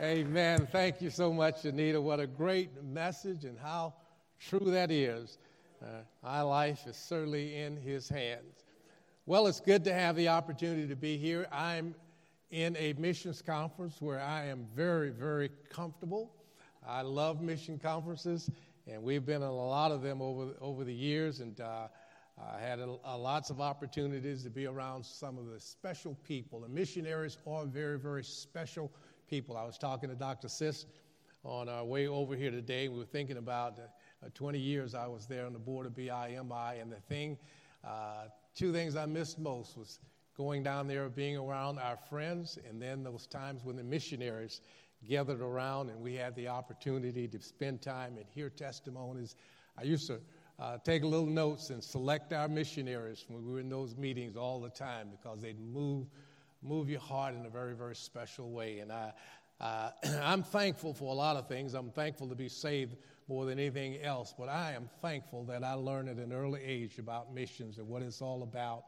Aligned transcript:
Amen. 0.00 0.68
Thank 0.70 1.02
you 1.02 1.10
so 1.10 1.32
much, 1.32 1.64
Anita. 1.64 2.00
What 2.00 2.20
a 2.20 2.26
great 2.28 2.70
message 2.84 3.44
and 3.44 3.58
how 3.58 3.94
true 4.38 4.70
that 4.70 4.92
is. 4.92 5.38
Uh, 5.82 5.86
my 6.22 6.40
life 6.40 6.86
is 6.86 6.96
certainly 6.96 7.56
in 7.56 7.76
His 7.76 8.08
hands. 8.08 8.64
Well, 9.26 9.48
it's 9.48 9.58
good 9.58 9.82
to 9.84 9.92
have 9.92 10.14
the 10.14 10.28
opportunity 10.28 10.86
to 10.86 10.94
be 10.94 11.16
here. 11.16 11.48
I'm 11.50 11.96
in 12.52 12.76
a 12.76 12.92
missions 12.92 13.42
conference 13.42 14.00
where 14.00 14.20
I 14.20 14.44
am 14.44 14.68
very, 14.72 15.10
very 15.10 15.50
comfortable. 15.68 16.30
I 16.86 17.02
love 17.02 17.40
mission 17.40 17.76
conferences, 17.76 18.48
and 18.86 19.02
we've 19.02 19.26
been 19.26 19.42
in 19.42 19.48
a 19.48 19.52
lot 19.52 19.90
of 19.90 20.00
them 20.00 20.22
over, 20.22 20.52
over 20.60 20.84
the 20.84 20.94
years, 20.94 21.40
and 21.40 21.60
uh, 21.60 21.88
I 22.40 22.60
had 22.60 22.78
a, 22.78 22.96
a 23.04 23.18
lots 23.18 23.50
of 23.50 23.60
opportunities 23.60 24.44
to 24.44 24.50
be 24.50 24.66
around 24.66 25.04
some 25.04 25.38
of 25.38 25.50
the 25.50 25.58
special 25.58 26.16
people. 26.22 26.60
The 26.60 26.68
missionaries 26.68 27.36
are 27.48 27.66
very, 27.66 27.98
very 27.98 28.22
special 28.22 28.92
people. 29.28 29.56
I 29.56 29.64
was 29.64 29.78
talking 29.78 30.08
to 30.08 30.14
Dr. 30.14 30.48
Sisk 30.48 30.86
on 31.44 31.68
our 31.68 31.84
way 31.84 32.08
over 32.08 32.34
here 32.34 32.50
today. 32.50 32.88
We 32.88 32.98
were 32.98 33.04
thinking 33.04 33.36
about 33.36 33.78
uh, 33.78 34.28
20 34.34 34.58
years 34.58 34.94
I 34.94 35.06
was 35.06 35.26
there 35.26 35.46
on 35.46 35.52
the 35.52 35.58
board 35.58 35.86
of 35.86 35.94
BIMI, 35.94 36.80
and 36.80 36.90
the 36.90 37.00
thing, 37.08 37.38
uh, 37.84 38.24
two 38.54 38.72
things 38.72 38.96
I 38.96 39.06
missed 39.06 39.38
most 39.38 39.76
was 39.76 40.00
going 40.36 40.62
down 40.62 40.86
there, 40.86 41.08
being 41.08 41.36
around 41.36 41.78
our 41.78 41.96
friends, 41.96 42.58
and 42.68 42.80
then 42.80 43.02
those 43.02 43.26
times 43.26 43.64
when 43.64 43.76
the 43.76 43.84
missionaries 43.84 44.60
gathered 45.06 45.40
around 45.40 45.90
and 45.90 46.00
we 46.00 46.14
had 46.14 46.34
the 46.34 46.48
opportunity 46.48 47.28
to 47.28 47.40
spend 47.40 47.80
time 47.80 48.16
and 48.16 48.26
hear 48.34 48.50
testimonies. 48.50 49.36
I 49.78 49.82
used 49.82 50.06
to 50.08 50.20
uh, 50.58 50.78
take 50.84 51.04
little 51.04 51.26
notes 51.26 51.70
and 51.70 51.82
select 51.82 52.32
our 52.32 52.48
missionaries 52.48 53.24
when 53.28 53.44
we 53.46 53.52
were 53.52 53.60
in 53.60 53.68
those 53.68 53.96
meetings 53.96 54.36
all 54.36 54.60
the 54.60 54.70
time 54.70 55.08
because 55.10 55.40
they'd 55.40 55.60
move 55.60 56.06
move 56.62 56.88
your 56.88 57.00
heart 57.00 57.34
in 57.34 57.46
a 57.46 57.50
very, 57.50 57.74
very 57.74 57.96
special 57.96 58.50
way. 58.50 58.80
And 58.80 58.92
I, 58.92 59.12
uh, 59.60 59.90
I'm 60.22 60.42
thankful 60.42 60.94
for 60.94 61.12
a 61.12 61.16
lot 61.16 61.36
of 61.36 61.48
things. 61.48 61.74
I'm 61.74 61.90
thankful 61.90 62.28
to 62.28 62.34
be 62.34 62.48
saved 62.48 62.96
more 63.28 63.44
than 63.44 63.58
anything 63.58 64.00
else, 64.02 64.34
but 64.36 64.48
I 64.48 64.72
am 64.72 64.88
thankful 65.02 65.44
that 65.44 65.62
I 65.62 65.74
learned 65.74 66.08
at 66.08 66.16
an 66.16 66.32
early 66.32 66.62
age 66.64 66.98
about 66.98 67.34
missions 67.34 67.78
and 67.78 67.86
what 67.88 68.02
it's 68.02 68.22
all 68.22 68.42
about. 68.42 68.84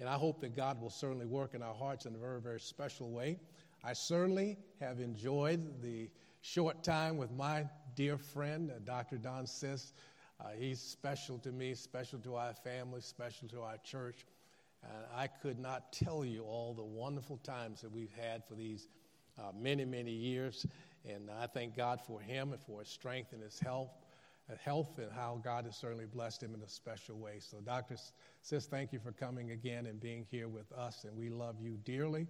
And 0.00 0.08
I 0.08 0.14
hope 0.14 0.40
that 0.40 0.56
God 0.56 0.80
will 0.80 0.90
certainly 0.90 1.26
work 1.26 1.54
in 1.54 1.62
our 1.62 1.74
hearts 1.74 2.06
in 2.06 2.14
a 2.14 2.18
very, 2.18 2.40
very 2.40 2.60
special 2.60 3.10
way. 3.10 3.38
I 3.84 3.92
certainly 3.92 4.56
have 4.80 4.98
enjoyed 4.98 5.80
the 5.82 6.10
short 6.40 6.82
time 6.82 7.16
with 7.16 7.30
my 7.30 7.66
dear 7.94 8.18
friend, 8.18 8.70
uh, 8.70 8.80
Dr. 8.84 9.18
Don 9.18 9.44
Sisk. 9.44 9.92
Uh, 10.40 10.48
he's 10.58 10.80
special 10.80 11.38
to 11.38 11.52
me, 11.52 11.74
special 11.74 12.18
to 12.20 12.34
our 12.34 12.52
family, 12.52 13.00
special 13.00 13.46
to 13.48 13.60
our 13.60 13.76
church. 13.84 14.26
And 14.92 15.04
I 15.14 15.26
could 15.26 15.58
not 15.58 15.92
tell 15.92 16.24
you 16.24 16.42
all 16.42 16.74
the 16.74 16.84
wonderful 16.84 17.38
times 17.38 17.80
that 17.82 17.92
we've 17.92 18.12
had 18.12 18.44
for 18.44 18.54
these 18.54 18.88
uh, 19.38 19.52
many, 19.58 19.84
many 19.84 20.12
years. 20.12 20.66
And 21.08 21.30
I 21.30 21.46
thank 21.46 21.76
God 21.76 22.00
for 22.00 22.20
him 22.20 22.52
and 22.52 22.62
for 22.62 22.80
his 22.80 22.88
strength 22.88 23.32
and 23.32 23.42
his 23.42 23.58
health, 23.58 23.90
uh, 24.50 24.56
health 24.62 24.98
and 24.98 25.12
how 25.12 25.40
God 25.42 25.64
has 25.66 25.76
certainly 25.76 26.06
blessed 26.06 26.42
him 26.42 26.54
in 26.54 26.62
a 26.62 26.68
special 26.68 27.16
way. 27.16 27.38
So, 27.40 27.58
Dr. 27.60 27.96
Sisk, 28.42 28.68
thank 28.68 28.92
you 28.92 28.98
for 28.98 29.12
coming 29.12 29.50
again 29.50 29.86
and 29.86 30.00
being 30.00 30.26
here 30.30 30.48
with 30.48 30.70
us. 30.72 31.04
And 31.04 31.16
we 31.16 31.28
love 31.28 31.56
you 31.60 31.78
dearly. 31.84 32.26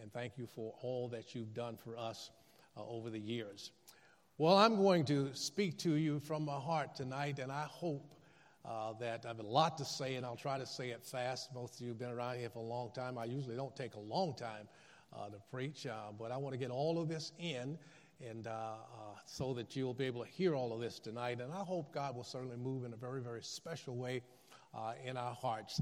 And 0.00 0.12
thank 0.12 0.36
you 0.36 0.46
for 0.46 0.74
all 0.82 1.08
that 1.08 1.34
you've 1.34 1.54
done 1.54 1.76
for 1.76 1.96
us 1.96 2.30
uh, 2.76 2.86
over 2.86 3.10
the 3.10 3.20
years. 3.20 3.70
Well, 4.38 4.56
I'm 4.56 4.76
going 4.76 5.06
to 5.06 5.34
speak 5.34 5.78
to 5.78 5.94
you 5.94 6.20
from 6.20 6.44
my 6.44 6.60
heart 6.60 6.94
tonight, 6.94 7.38
and 7.38 7.50
I 7.50 7.64
hope 7.70 8.15
uh, 8.68 8.92
that 8.94 9.24
I 9.24 9.28
have 9.28 9.38
a 9.38 9.42
lot 9.42 9.78
to 9.78 9.84
say, 9.84 10.16
and 10.16 10.26
I'll 10.26 10.36
try 10.36 10.58
to 10.58 10.66
say 10.66 10.90
it 10.90 11.04
fast. 11.04 11.54
Most 11.54 11.76
of 11.76 11.82
you 11.82 11.88
have 11.88 11.98
been 11.98 12.10
around 12.10 12.38
here 12.38 12.50
for 12.50 12.58
a 12.58 12.66
long 12.66 12.90
time. 12.92 13.16
I 13.16 13.24
usually 13.24 13.56
don't 13.56 13.76
take 13.76 13.94
a 13.94 14.00
long 14.00 14.34
time 14.34 14.68
uh, 15.14 15.28
to 15.28 15.36
preach, 15.52 15.86
uh, 15.86 16.12
but 16.18 16.32
I 16.32 16.36
want 16.36 16.52
to 16.52 16.58
get 16.58 16.70
all 16.70 17.00
of 17.00 17.08
this 17.08 17.32
in, 17.38 17.78
and 18.26 18.46
uh, 18.46 18.50
uh, 18.50 18.76
so 19.24 19.54
that 19.54 19.76
you'll 19.76 19.94
be 19.94 20.06
able 20.06 20.24
to 20.24 20.30
hear 20.30 20.54
all 20.54 20.72
of 20.72 20.80
this 20.80 20.98
tonight. 20.98 21.40
And 21.40 21.52
I 21.52 21.60
hope 21.60 21.92
God 21.92 22.16
will 22.16 22.24
certainly 22.24 22.56
move 22.56 22.84
in 22.84 22.92
a 22.92 22.96
very, 22.96 23.20
very 23.20 23.42
special 23.42 23.94
way 23.96 24.22
uh, 24.74 24.94
in 25.04 25.16
our 25.16 25.34
hearts. 25.34 25.80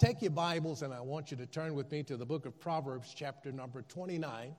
take 0.00 0.22
your 0.22 0.30
Bibles, 0.30 0.82
and 0.82 0.94
I 0.94 1.00
want 1.00 1.30
you 1.30 1.36
to 1.36 1.46
turn 1.46 1.74
with 1.74 1.90
me 1.92 2.02
to 2.04 2.16
the 2.16 2.26
book 2.26 2.46
of 2.46 2.58
Proverbs, 2.58 3.12
chapter 3.14 3.52
number 3.52 3.82
29. 3.82 4.54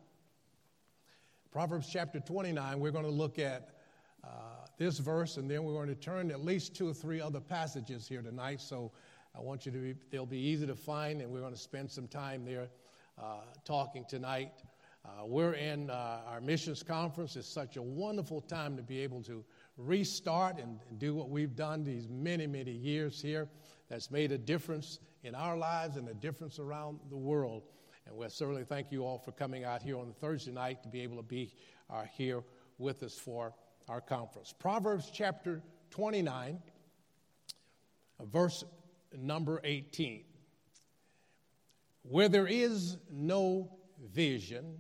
Proverbs 1.52 1.90
chapter 1.92 2.20
29, 2.20 2.80
we're 2.80 2.92
going 2.92 3.06
to 3.06 3.12
look 3.12 3.40
at 3.40 3.70
this 4.78 5.00
verse, 5.00 5.38
and 5.38 5.50
then 5.50 5.64
we're 5.64 5.74
going 5.74 5.88
to 5.88 5.96
turn 5.96 6.32
at 6.32 6.44
least 6.44 6.76
two 6.76 6.90
or 6.90 6.94
three 6.94 7.22
other 7.22 7.40
passages 7.40 8.08
here 8.08 8.22
tonight. 8.22 8.62
So 8.62 8.92
I 9.36 9.42
want 9.42 9.66
you 9.66 9.72
to 9.72 9.78
be, 9.78 9.96
they'll 10.12 10.26
be 10.26 10.40
easy 10.40 10.68
to 10.68 10.76
find, 10.76 11.22
and 11.22 11.32
we're 11.32 11.42
going 11.42 11.54
to 11.54 11.60
spend 11.60 11.90
some 11.90 12.08
time 12.08 12.46
there 12.46 12.68
uh, 13.22 13.42
talking 13.64 14.06
tonight. 14.08 14.52
Uh, 15.06 15.26
we're 15.26 15.54
in 15.54 15.90
uh, 15.90 16.22
our 16.28 16.42
missions 16.42 16.84
conference. 16.84 17.36
It's 17.36 17.48
such 17.48 17.78
a 17.78 17.82
wonderful 17.82 18.42
time 18.42 18.76
to 18.76 18.84
be 18.84 19.00
able 19.02 19.22
to 19.24 19.44
restart 19.78 20.58
and, 20.58 20.80
and 20.90 21.00
do 21.00 21.14
what 21.14 21.30
we've 21.30 21.56
done 21.56 21.84
these 21.84 22.08
many, 22.10 22.48
many 22.48 22.72
years 22.72 23.22
here 23.22 23.48
that's 23.90 24.10
made 24.10 24.32
a 24.32 24.38
difference 24.38 25.00
in 25.24 25.36
our 25.36 25.58
lives 25.58 25.98
and 25.98 26.08
a 26.10 26.14
difference 26.14 26.60
around 26.60 27.00
the 27.10 27.18
world. 27.18 27.64
And 28.08 28.16
we 28.16 28.28
certainly 28.30 28.64
thank 28.64 28.92
you 28.92 29.04
all 29.04 29.18
for 29.18 29.32
coming 29.32 29.64
out 29.64 29.82
here 29.82 29.98
on 29.98 30.14
Thursday 30.20 30.52
night 30.52 30.82
to 30.84 30.90
be 30.90 31.02
able 31.02 31.18
to 31.18 31.24
be 31.24 31.54
uh, 31.90 32.04
here 32.12 32.44
with 32.78 33.04
us 33.04 33.18
for 33.18 33.54
our 33.88 34.02
conference. 34.02 34.54
Proverbs 34.58 35.10
chapter 35.14 35.62
29, 35.92 36.60
verse 38.22 38.64
number 39.16 39.62
18. 39.64 40.24
Where 42.04 42.30
there 42.30 42.48
is 42.48 42.98
no 43.12 43.72
vision, 44.12 44.78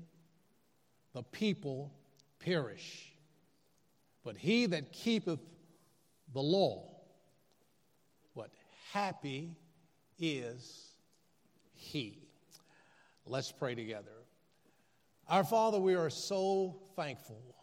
the 1.13 1.23
people 1.23 1.93
perish. 2.39 3.13
But 4.23 4.37
he 4.37 4.65
that 4.67 4.91
keepeth 4.91 5.39
the 6.33 6.41
law, 6.41 6.91
what 8.33 8.51
happy 8.91 9.55
is 10.19 10.89
he. 11.73 12.19
Let's 13.25 13.51
pray 13.51 13.75
together. 13.75 14.11
Our 15.27 15.43
Father, 15.43 15.79
we 15.79 15.95
are 15.95 16.09
so 16.09 16.81
thankful 16.95 17.55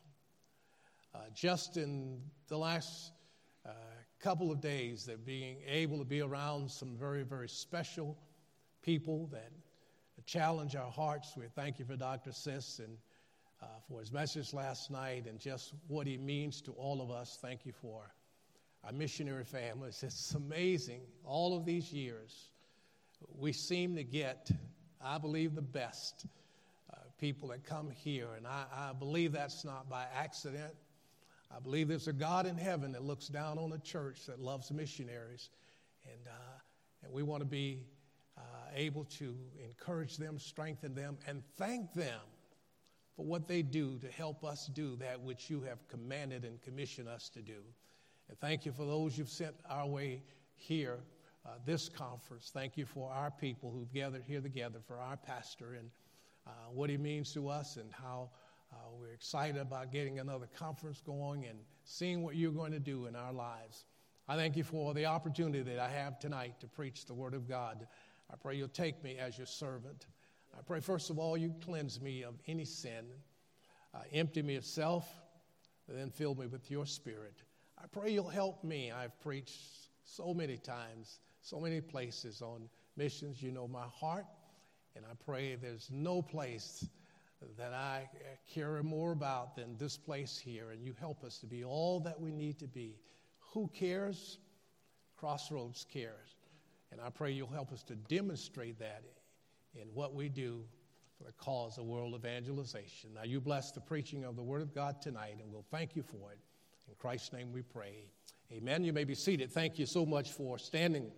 uh, 1.15 1.19
just 1.35 1.77
in 1.77 2.21
the 2.49 2.57
last 2.57 3.13
uh, 3.67 3.71
couple 4.21 4.51
of 4.51 4.61
days, 4.61 5.05
that 5.07 5.25
being 5.25 5.59
able 5.67 5.99
to 5.99 6.05
be 6.05 6.21
around 6.21 6.71
some 6.71 6.97
very, 6.97 7.23
very 7.23 7.49
special 7.49 8.17
people 8.83 9.27
that 9.29 9.51
challenge 10.27 10.77
our 10.77 10.91
hearts. 10.91 11.35
We 11.37 11.47
thank 11.55 11.79
you 11.79 11.85
for 11.85 11.97
Dr. 11.97 12.31
Sisk 12.31 12.79
and 12.79 12.97
uh, 13.63 13.67
for 13.89 14.01
his 14.01 14.13
message 14.13 14.53
last 14.53 14.91
night 14.91 15.27
and 15.27 15.39
just 15.39 15.75
what 15.89 16.07
he 16.07 16.17
means 16.17 16.61
to 16.63 16.73
all 16.73 17.01
of 17.01 17.11
us. 17.11 17.39
Thank 17.41 17.65
you 17.65 17.73
for 17.73 18.13
our 18.85 18.93
missionary 18.93 19.45
families. 19.45 20.03
It's 20.07 20.35
amazing, 20.35 21.03
all 21.25 21.57
of 21.57 21.65
these 21.65 21.93
years, 21.93 22.51
we 23.39 23.53
seem 23.53 23.95
to 23.97 24.05
get, 24.05 24.51
I 25.01 25.19
believe, 25.19 25.55
the 25.55 25.63
best 25.63 26.27
uh, 26.93 26.97
people 27.19 27.49
that 27.49 27.65
come 27.65 27.91
here. 27.91 28.29
And 28.37 28.47
I, 28.47 28.65
I 28.75 28.93
believe 28.93 29.33
that's 29.33 29.65
not 29.65 29.89
by 29.89 30.07
accident. 30.15 30.75
I 31.55 31.61
believe 31.61 31.89
there's 31.89 32.09
a 32.09 32.13
God 32.13 32.47
in 32.47 32.57
heaven 32.57 32.93
that 32.93 33.05
looks 33.05 33.29
down 33.29 33.59
on 33.59 33.73
a 33.73 33.79
church 33.79 34.27
that 34.27 34.41
loves 34.41 34.71
missionaries. 34.71 35.51
And, 36.05 36.27
uh, 36.27 37.05
and 37.05 37.13
we 37.13 37.23
want 37.23 37.43
to 37.43 37.47
be 37.47 37.81
uh, 38.39 38.41
able 38.75 39.05
to 39.05 39.37
encourage 39.63 40.17
them, 40.17 40.39
strengthen 40.39 40.95
them, 40.95 41.19
and 41.27 41.43
thank 41.57 41.93
them 41.93 42.21
for 43.15 43.27
what 43.27 43.47
they 43.47 43.63
do 43.63 43.99
to 43.99 44.09
help 44.09 44.45
us 44.45 44.67
do 44.69 44.97
that 44.97 45.21
which 45.21 45.51
you 45.51 45.61
have 45.61 45.87
commanded 45.89 46.45
and 46.45 46.61
commissioned 46.63 47.09
us 47.09 47.29
to 47.29 47.43
do. 47.43 47.61
And 48.29 48.39
thank 48.39 48.65
you 48.65 48.73
for 48.73 48.87
those 48.87 49.19
you've 49.19 49.29
sent 49.29 49.55
our 49.69 49.87
way 49.87 50.23
here, 50.55 51.01
uh, 51.45 51.51
this 51.67 51.89
conference. 51.89 52.51
Thank 52.53 52.79
you 52.79 52.87
for 52.87 53.11
our 53.11 53.31
people 53.31 53.71
who've 53.71 53.93
gathered 53.93 54.23
here 54.27 54.41
together, 54.41 54.79
for 54.87 54.99
our 54.99 55.19
pastor 55.19 55.75
and 55.75 55.91
uh, 56.47 56.51
what 56.73 56.89
he 56.89 56.97
means 56.97 57.33
to 57.35 57.49
us 57.49 57.77
and 57.77 57.91
how 57.93 58.31
uh, 58.73 58.77
we're 58.99 59.13
excited 59.13 59.61
about 59.61 59.93
getting 59.93 60.19
another 60.19 60.49
conference 60.59 61.01
going 61.05 61.45
and 61.47 61.59
seeing 61.85 62.23
what 62.23 62.37
you're 62.37 62.53
going 62.53 62.73
to 62.73 62.81
do 62.81 63.07
in 63.07 63.15
our 63.15 63.33
lives. 63.33 63.85
I 64.29 64.37
thank 64.37 64.57
you 64.57 64.65
for 64.65 64.95
the 64.95 65.07
opportunity 65.07 65.63
that 65.63 65.79
I 65.79 65.89
have 65.89 66.19
tonight 66.19 66.61
to 66.61 66.67
preach 66.67 67.05
the 67.05 67.15
Word 67.15 67.35
of 67.35 67.49
God. 67.49 67.87
I 68.33 68.37
pray 68.37 68.57
you'll 68.57 68.69
take 68.69 69.03
me 69.03 69.19
as 69.19 69.37
your 69.37 69.47
servant. 69.47 70.07
I 70.57 70.63
pray, 70.63 70.81
first 70.81 71.11
of 71.11 71.19
all, 71.19 71.37
you 71.37 71.55
cleanse 71.65 72.01
me 72.01 72.23
of 72.23 72.35
any 72.47 72.65
sin, 72.65 73.07
uh, 73.95 74.01
empty 74.13 74.43
me 74.43 74.57
of 74.57 74.65
self, 74.65 75.07
then 75.89 76.11
fill 76.11 76.35
me 76.35 76.47
with 76.47 76.71
your 76.71 76.87
Spirit. 76.87 77.43
I 77.83 77.87
pray 77.89 78.11
you'll 78.11 78.29
help 78.29 78.63
me. 78.65 78.93
I've 78.93 79.19
preached 79.21 79.59
so 80.05 80.33
many 80.33 80.57
times, 80.57 81.21
so 81.43 81.59
many 81.59 81.81
places 81.81 82.41
on 82.41 82.69
missions. 82.97 83.43
You 83.43 83.51
know 83.51 83.67
my 83.67 83.87
heart, 83.93 84.27
and 84.95 85.05
I 85.05 85.15
pray 85.25 85.57
there's 85.57 85.91
no 85.93 86.23
place 86.23 86.87
that 87.59 87.73
I 87.73 88.09
uh, 88.15 88.53
care 88.53 88.83
more 88.83 89.13
about 89.13 89.57
than 89.57 89.77
this 89.77 89.97
place 89.97 90.39
here, 90.39 90.71
and 90.71 90.85
you 90.85 90.95
help 90.99 91.25
us 91.25 91.39
to 91.39 91.47
be 91.47 91.65
all 91.65 92.01
that 92.01 92.21
we 92.21 92.33
need 92.33 92.59
to 92.61 92.67
be. 92.67 92.99
Who 93.53 93.69
cares? 93.75 94.39
Crossroads 95.17 95.87
cares. 95.93 96.37
And 96.91 97.01
I 97.01 97.11
pray 97.11 97.33
you'll 97.33 97.49
help 97.49 97.73
us 97.73 97.83
to 97.85 97.95
demonstrate 97.95 98.79
that 98.79 99.03
in 99.75 99.89
what 99.95 100.15
we 100.15 100.29
do 100.29 100.65
for 101.17 101.25
the 101.25 101.33
cause 101.33 101.79
of 101.79 101.85
world 101.85 102.15
evangelization. 102.15 103.15
Now, 103.15 103.25
you 103.25 103.41
bless 103.41 103.71
the 103.71 103.81
preaching 103.81 104.25
of 104.25 104.37
the 104.37 104.43
Word 104.43 104.63
of 104.63 104.75
God 104.75 105.01
tonight, 105.01 105.37
and 105.43 105.53
we'll 105.53 105.65
thank 105.71 105.97
you 105.97 106.03
for 106.03 106.33
it. 106.33 106.39
In 106.89 106.95
Christ's 106.99 107.33
name 107.33 107.53
we 107.53 107.63
pray. 107.63 108.07
Amen. 108.53 108.85
You 108.85 108.93
may 108.93 109.05
be 109.05 109.15
seated. 109.15 109.51
Thank 109.51 109.79
you 109.79 109.87
so 109.87 110.05
much 110.05 110.33
for 110.33 110.59
standing. 110.59 111.11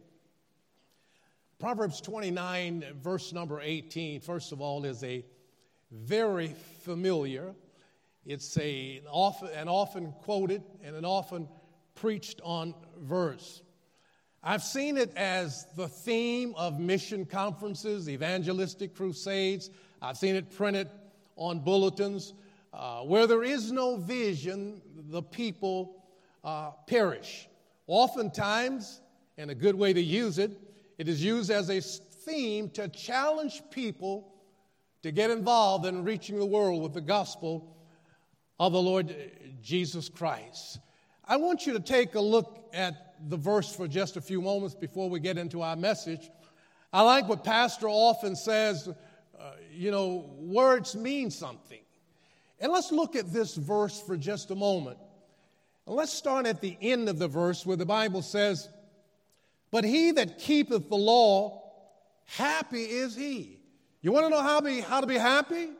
Proverbs 1.58 2.00
29, 2.00 2.84
verse 3.02 3.32
number 3.32 3.60
18, 3.60 4.20
first 4.20 4.52
of 4.52 4.60
all, 4.60 4.84
is 4.84 5.02
a 5.02 5.24
very 5.90 6.54
familiar, 6.82 7.54
it's 8.26 8.56
a, 8.58 8.98
an, 8.98 9.06
often, 9.10 9.48
an 9.48 9.68
often 9.68 10.12
quoted 10.22 10.62
and 10.82 10.96
an 10.96 11.04
often 11.04 11.48
preached 11.94 12.40
on 12.42 12.74
verse. 12.98 13.62
I've 14.42 14.62
seen 14.62 14.98
it 14.98 15.12
as 15.16 15.66
the 15.76 15.88
theme 15.88 16.54
of 16.56 16.78
mission 16.78 17.24
conferences, 17.24 18.08
evangelistic 18.08 18.94
crusades. 18.94 19.70
I've 20.02 20.18
seen 20.18 20.34
it 20.34 20.54
printed 20.54 20.88
on 21.36 21.60
bulletins. 21.60 22.34
Uh, 22.72 23.02
where 23.02 23.26
there 23.26 23.44
is 23.44 23.70
no 23.70 23.96
vision, 23.96 24.82
the 25.08 25.22
people 25.22 26.04
uh, 26.42 26.72
perish. 26.88 27.48
Oftentimes, 27.86 29.00
and 29.38 29.50
a 29.50 29.54
good 29.54 29.76
way 29.76 29.92
to 29.92 30.02
use 30.02 30.38
it, 30.38 30.50
it 30.98 31.08
is 31.08 31.22
used 31.22 31.50
as 31.50 31.70
a 31.70 31.80
theme 31.80 32.68
to 32.70 32.88
challenge 32.88 33.62
people 33.70 34.33
to 35.04 35.12
get 35.12 35.30
involved 35.30 35.84
in 35.84 36.02
reaching 36.02 36.38
the 36.38 36.46
world 36.46 36.82
with 36.82 36.94
the 36.94 37.00
gospel 37.02 37.76
of 38.58 38.72
the 38.72 38.80
Lord 38.80 39.14
Jesus 39.62 40.08
Christ. 40.08 40.78
I 41.28 41.36
want 41.36 41.66
you 41.66 41.74
to 41.74 41.80
take 41.80 42.14
a 42.14 42.20
look 42.20 42.66
at 42.72 43.14
the 43.28 43.36
verse 43.36 43.76
for 43.76 43.86
just 43.86 44.16
a 44.16 44.22
few 44.22 44.40
moments 44.40 44.74
before 44.74 45.10
we 45.10 45.20
get 45.20 45.36
into 45.36 45.60
our 45.60 45.76
message. 45.76 46.30
I 46.90 47.02
like 47.02 47.28
what 47.28 47.44
Pastor 47.44 47.86
often 47.86 48.34
says, 48.34 48.88
uh, 48.88 49.50
you 49.70 49.90
know, 49.90 50.30
words 50.38 50.96
mean 50.96 51.30
something. 51.30 51.82
And 52.58 52.72
let's 52.72 52.90
look 52.90 53.14
at 53.14 53.30
this 53.30 53.56
verse 53.56 54.00
for 54.00 54.16
just 54.16 54.52
a 54.52 54.54
moment. 54.54 54.96
And 55.86 55.96
let's 55.96 56.14
start 56.14 56.46
at 56.46 56.62
the 56.62 56.78
end 56.80 57.10
of 57.10 57.18
the 57.18 57.28
verse 57.28 57.66
where 57.66 57.76
the 57.76 57.84
Bible 57.84 58.22
says, 58.22 58.70
But 59.70 59.84
he 59.84 60.12
that 60.12 60.38
keepeth 60.38 60.88
the 60.88 60.96
law, 60.96 61.62
happy 62.24 62.84
is 62.84 63.14
he. 63.14 63.58
You 64.04 64.12
want 64.12 64.26
to 64.26 64.30
know 64.30 64.42
how, 64.42 64.60
be, 64.60 64.80
how 64.80 65.00
to 65.00 65.06
be 65.06 65.16
happy? 65.16 65.70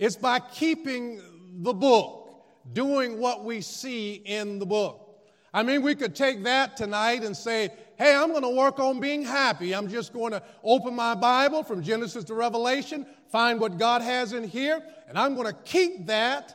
It's 0.00 0.16
by 0.16 0.40
keeping 0.40 1.20
the 1.62 1.72
book, 1.72 2.44
doing 2.72 3.20
what 3.20 3.44
we 3.44 3.60
see 3.60 4.14
in 4.14 4.58
the 4.58 4.66
book. 4.66 5.20
I 5.54 5.62
mean, 5.62 5.82
we 5.82 5.94
could 5.94 6.16
take 6.16 6.42
that 6.42 6.76
tonight 6.76 7.22
and 7.22 7.36
say, 7.36 7.70
hey, 7.98 8.12
I'm 8.16 8.30
going 8.30 8.42
to 8.42 8.48
work 8.48 8.80
on 8.80 8.98
being 8.98 9.22
happy. 9.22 9.76
I'm 9.76 9.88
just 9.88 10.12
going 10.12 10.32
to 10.32 10.42
open 10.64 10.96
my 10.96 11.14
Bible 11.14 11.62
from 11.62 11.84
Genesis 11.84 12.24
to 12.24 12.34
Revelation, 12.34 13.06
find 13.30 13.60
what 13.60 13.78
God 13.78 14.02
has 14.02 14.32
in 14.32 14.42
here, 14.42 14.82
and 15.08 15.16
I'm 15.16 15.36
going 15.36 15.46
to 15.46 15.56
keep 15.62 16.06
that. 16.06 16.52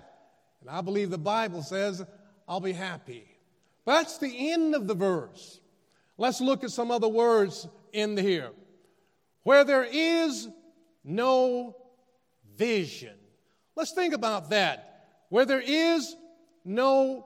And 0.60 0.70
I 0.70 0.82
believe 0.82 1.10
the 1.10 1.18
Bible 1.18 1.64
says 1.64 2.04
I'll 2.50 2.60
be 2.60 2.74
happy. 2.74 3.24
But 3.86 3.94
that's 3.94 4.18
the 4.18 4.52
end 4.52 4.76
of 4.76 4.88
the 4.88 4.96
verse. 4.96 5.62
Let's 6.18 6.42
look 6.42 6.66
at 6.66 6.72
some 6.72 6.92
other 6.92 7.08
words 7.08 7.66
in 7.94 8.18
here. 8.18 8.50
Where 9.44 9.64
there 9.64 9.86
is 9.90 10.50
no 11.03 11.75
vision. 12.56 13.15
Let's 13.75 13.92
think 13.92 14.13
about 14.13 14.50
that. 14.50 15.06
Where 15.30 15.45
there 15.45 15.62
is 15.62 16.15
no 16.65 17.25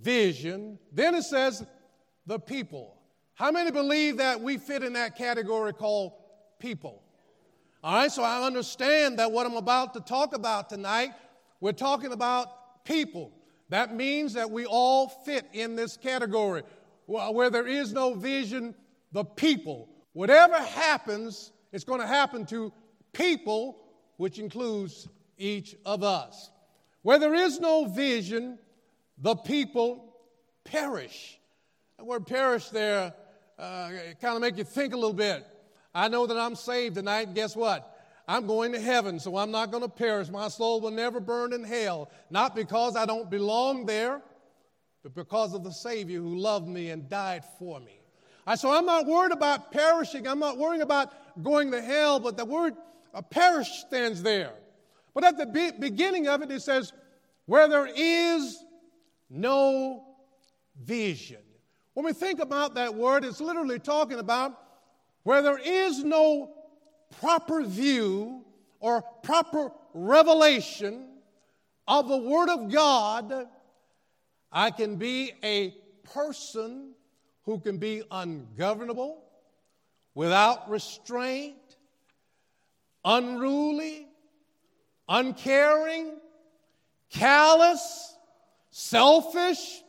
vision, 0.00 0.78
then 0.92 1.14
it 1.14 1.22
says 1.22 1.64
the 2.26 2.38
people. 2.38 2.96
How 3.34 3.50
many 3.50 3.70
believe 3.70 4.18
that 4.18 4.40
we 4.40 4.58
fit 4.58 4.82
in 4.82 4.94
that 4.94 5.16
category 5.16 5.72
called 5.72 6.12
people? 6.58 7.02
All 7.84 7.94
right, 7.94 8.12
so 8.12 8.22
I 8.22 8.46
understand 8.46 9.18
that 9.18 9.32
what 9.32 9.46
I'm 9.46 9.56
about 9.56 9.94
to 9.94 10.00
talk 10.00 10.34
about 10.34 10.68
tonight, 10.68 11.10
we're 11.60 11.72
talking 11.72 12.12
about 12.12 12.84
people. 12.84 13.32
That 13.70 13.94
means 13.94 14.34
that 14.34 14.50
we 14.50 14.66
all 14.66 15.08
fit 15.08 15.46
in 15.52 15.76
this 15.76 15.96
category. 15.96 16.62
Where 17.06 17.50
there 17.50 17.66
is 17.66 17.92
no 17.92 18.14
vision, 18.14 18.74
the 19.12 19.24
people. 19.24 19.88
Whatever 20.12 20.58
happens, 20.58 21.52
it's 21.72 21.84
going 21.84 22.00
to 22.00 22.06
happen 22.06 22.46
to 22.46 22.72
people, 23.12 23.78
which 24.16 24.38
includes 24.38 25.08
each 25.38 25.74
of 25.84 26.02
us. 26.02 26.50
Where 27.02 27.18
there 27.18 27.34
is 27.34 27.60
no 27.60 27.86
vision, 27.86 28.58
the 29.18 29.34
people 29.34 30.14
perish. 30.64 31.38
The 31.98 32.04
word 32.04 32.26
perish 32.26 32.68
there 32.68 33.12
uh, 33.58 33.90
kind 34.20 34.36
of 34.36 34.40
make 34.40 34.56
you 34.56 34.64
think 34.64 34.92
a 34.92 34.96
little 34.96 35.12
bit. 35.12 35.46
I 35.94 36.08
know 36.08 36.26
that 36.26 36.38
I'm 36.38 36.54
saved 36.54 36.94
tonight, 36.94 37.26
and 37.26 37.34
guess 37.34 37.54
what? 37.54 37.88
I'm 38.26 38.46
going 38.46 38.72
to 38.72 38.80
heaven, 38.80 39.18
so 39.18 39.36
I'm 39.36 39.50
not 39.50 39.70
going 39.70 39.82
to 39.82 39.88
perish. 39.88 40.30
My 40.30 40.48
soul 40.48 40.80
will 40.80 40.90
never 40.90 41.20
burn 41.20 41.52
in 41.52 41.64
hell, 41.64 42.10
not 42.30 42.54
because 42.54 42.96
I 42.96 43.04
don't 43.04 43.28
belong 43.28 43.84
there, 43.84 44.22
but 45.02 45.14
because 45.14 45.54
of 45.54 45.64
the 45.64 45.72
Savior 45.72 46.20
who 46.20 46.36
loved 46.36 46.68
me 46.68 46.90
and 46.90 47.08
died 47.08 47.42
for 47.58 47.80
me. 47.80 47.98
I, 48.46 48.54
so 48.54 48.72
I'm 48.72 48.86
not 48.86 49.06
worried 49.06 49.32
about 49.32 49.70
perishing. 49.72 50.26
I'm 50.26 50.38
not 50.38 50.56
worrying 50.56 50.82
about 50.82 51.12
going 51.42 51.70
to 51.72 51.82
hell, 51.82 52.20
but 52.20 52.36
the 52.36 52.44
word 52.44 52.74
uh, 53.14 53.22
parish 53.22 53.68
stands 53.86 54.22
there. 54.22 54.52
But 55.14 55.24
at 55.24 55.36
the 55.36 55.46
be- 55.46 55.72
beginning 55.72 56.28
of 56.28 56.42
it, 56.42 56.50
it 56.50 56.62
says, 56.62 56.92
where 57.46 57.68
there 57.68 57.88
is 57.94 58.64
no 59.28 60.04
vision. 60.84 61.40
When 61.94 62.06
we 62.06 62.12
think 62.12 62.40
about 62.40 62.74
that 62.74 62.94
word, 62.94 63.24
it's 63.24 63.40
literally 63.40 63.78
talking 63.78 64.18
about 64.18 64.58
where 65.24 65.42
there 65.42 65.58
is 65.58 66.02
no 66.02 66.50
proper 67.20 67.62
view 67.62 68.44
or 68.80 69.02
proper 69.22 69.70
revelation 69.94 71.08
of 71.86 72.08
the 72.08 72.16
Word 72.16 72.48
of 72.48 72.70
God, 72.70 73.46
I 74.50 74.70
can 74.70 74.96
be 74.96 75.32
a 75.42 75.74
person 76.12 76.94
who 77.44 77.58
can 77.58 77.78
be 77.78 78.02
ungovernable, 78.10 79.22
without 80.14 80.70
restraint, 80.70 81.56
unruly, 83.04 84.06
uncaring, 85.08 86.12
callous, 87.10 88.16
selfish, 88.70 89.82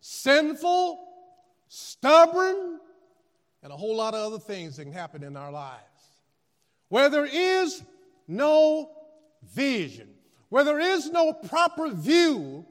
sinful, 0.00 0.98
stubborn, 1.68 2.78
and 3.62 3.72
a 3.72 3.76
whole 3.76 3.96
lot 3.96 4.14
of 4.14 4.32
other 4.32 4.42
things 4.42 4.76
that 4.76 4.84
can 4.84 4.92
happen 4.92 5.22
in 5.22 5.36
our 5.36 5.52
lives. 5.52 5.84
Where 6.88 7.08
there 7.08 7.26
is 7.26 7.82
no 8.26 8.90
vision, 9.52 10.08
where 10.48 10.64
there 10.64 10.80
is 10.80 11.10
no 11.10 11.32
proper 11.32 11.90
view 11.90 12.64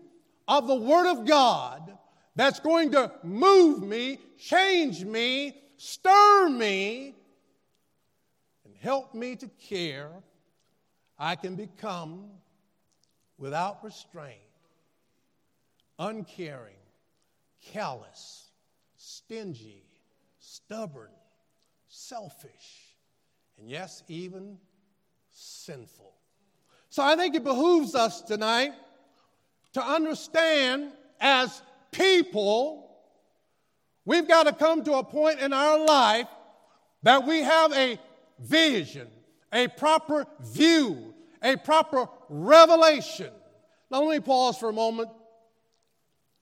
of 0.48 0.68
the 0.68 0.75
Word 0.75 1.10
of 1.10 1.25
God 1.25 1.96
that's 2.36 2.60
going 2.60 2.91
to 2.91 3.12
move 3.24 3.84
me, 3.84 4.20
change 4.38 5.06
me, 5.06 5.62
stir 5.77 6.50
me, 6.50 7.15
help 8.81 9.13
me 9.13 9.36
to 9.38 9.48
care, 9.69 10.09
I 11.17 11.36
can 11.36 11.55
become 11.55 12.29
without 13.38 13.83
restraint, 13.83 14.39
uncaring, 15.98 16.74
callous, 17.71 18.50
stingy, 18.95 19.83
stubborn, 20.39 21.12
selfish, 21.88 22.95
and 23.57 23.69
yes, 23.69 24.03
even 24.07 24.57
sinful. 25.31 26.13
So 26.89 27.03
I 27.03 27.15
think 27.15 27.36
it 27.36 27.43
behooves 27.43 27.95
us 27.95 28.21
tonight 28.21 28.71
to 29.74 29.83
understand 29.83 30.91
as 31.19 31.62
people, 31.91 32.89
we've 34.05 34.27
got 34.27 34.43
to 34.43 34.53
come 34.53 34.83
to 34.86 34.93
a 34.93 35.03
point 35.03 35.39
in 35.39 35.53
our 35.53 35.86
life 35.86 36.27
that 37.03 37.25
we 37.25 37.41
have 37.41 37.74
a 37.74 38.00
vision, 38.39 39.08
a 39.51 39.67
proper 39.67 40.25
view, 40.41 41.13
a 41.41 41.58
proper 41.58 42.08
revelation. 42.29 43.31
Now, 43.91 44.03
let 44.03 44.17
me 44.17 44.19
pause 44.19 44.58
for 44.58 44.69
a 44.69 44.74
moment 44.74 45.10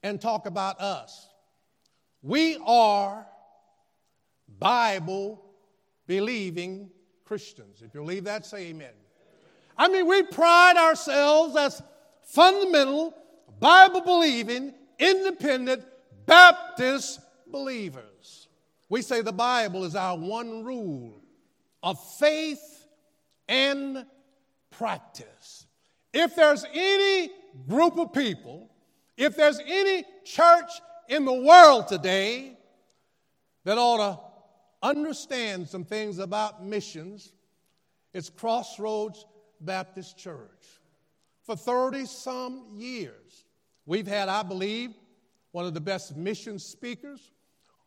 and 0.03 0.19
talk 0.19 0.45
about 0.45 0.79
us. 0.79 1.27
We 2.21 2.57
are 2.65 3.25
Bible 4.59 5.43
believing 6.07 6.89
Christians. 7.25 7.81
If 7.81 7.93
you 7.93 8.01
believe 8.01 8.25
that, 8.25 8.45
say 8.45 8.67
amen. 8.67 8.93
I 9.77 9.87
mean, 9.87 10.07
we 10.07 10.23
pride 10.23 10.75
ourselves 10.77 11.55
as 11.55 11.81
fundamental, 12.23 13.15
Bible 13.59 14.01
believing, 14.01 14.73
independent 14.97 15.85
Baptist 16.25 17.19
believers. 17.51 18.47
We 18.89 19.01
say 19.01 19.21
the 19.21 19.31
Bible 19.31 19.83
is 19.83 19.95
our 19.95 20.17
one 20.17 20.63
rule 20.63 21.21
of 21.83 21.99
faith 22.15 22.87
and 23.47 24.05
practice. 24.71 25.65
If 26.13 26.35
there's 26.35 26.65
any 26.73 27.29
group 27.67 27.97
of 27.97 28.13
people, 28.13 28.69
if 29.15 29.35
there's 29.35 29.59
any 29.59 30.03
church 30.23 30.69
in 31.09 31.25
the 31.25 31.33
world 31.33 31.87
today 31.87 32.57
that 33.63 33.77
ought 33.77 33.97
to 33.97 34.19
understand 34.87 35.67
some 35.67 35.83
things 35.83 36.19
about 36.19 36.63
missions, 36.63 37.33
it's 38.13 38.29
Crossroads 38.29 39.25
Baptist 39.61 40.17
Church. 40.17 40.65
For 41.43 41.55
30 41.55 42.05
some 42.05 42.65
years, 42.75 43.45
we've 43.85 44.07
had, 44.07 44.29
I 44.29 44.43
believe, 44.43 44.91
one 45.51 45.65
of 45.65 45.73
the 45.73 45.81
best 45.81 46.15
mission 46.15 46.59
speakers, 46.59 47.31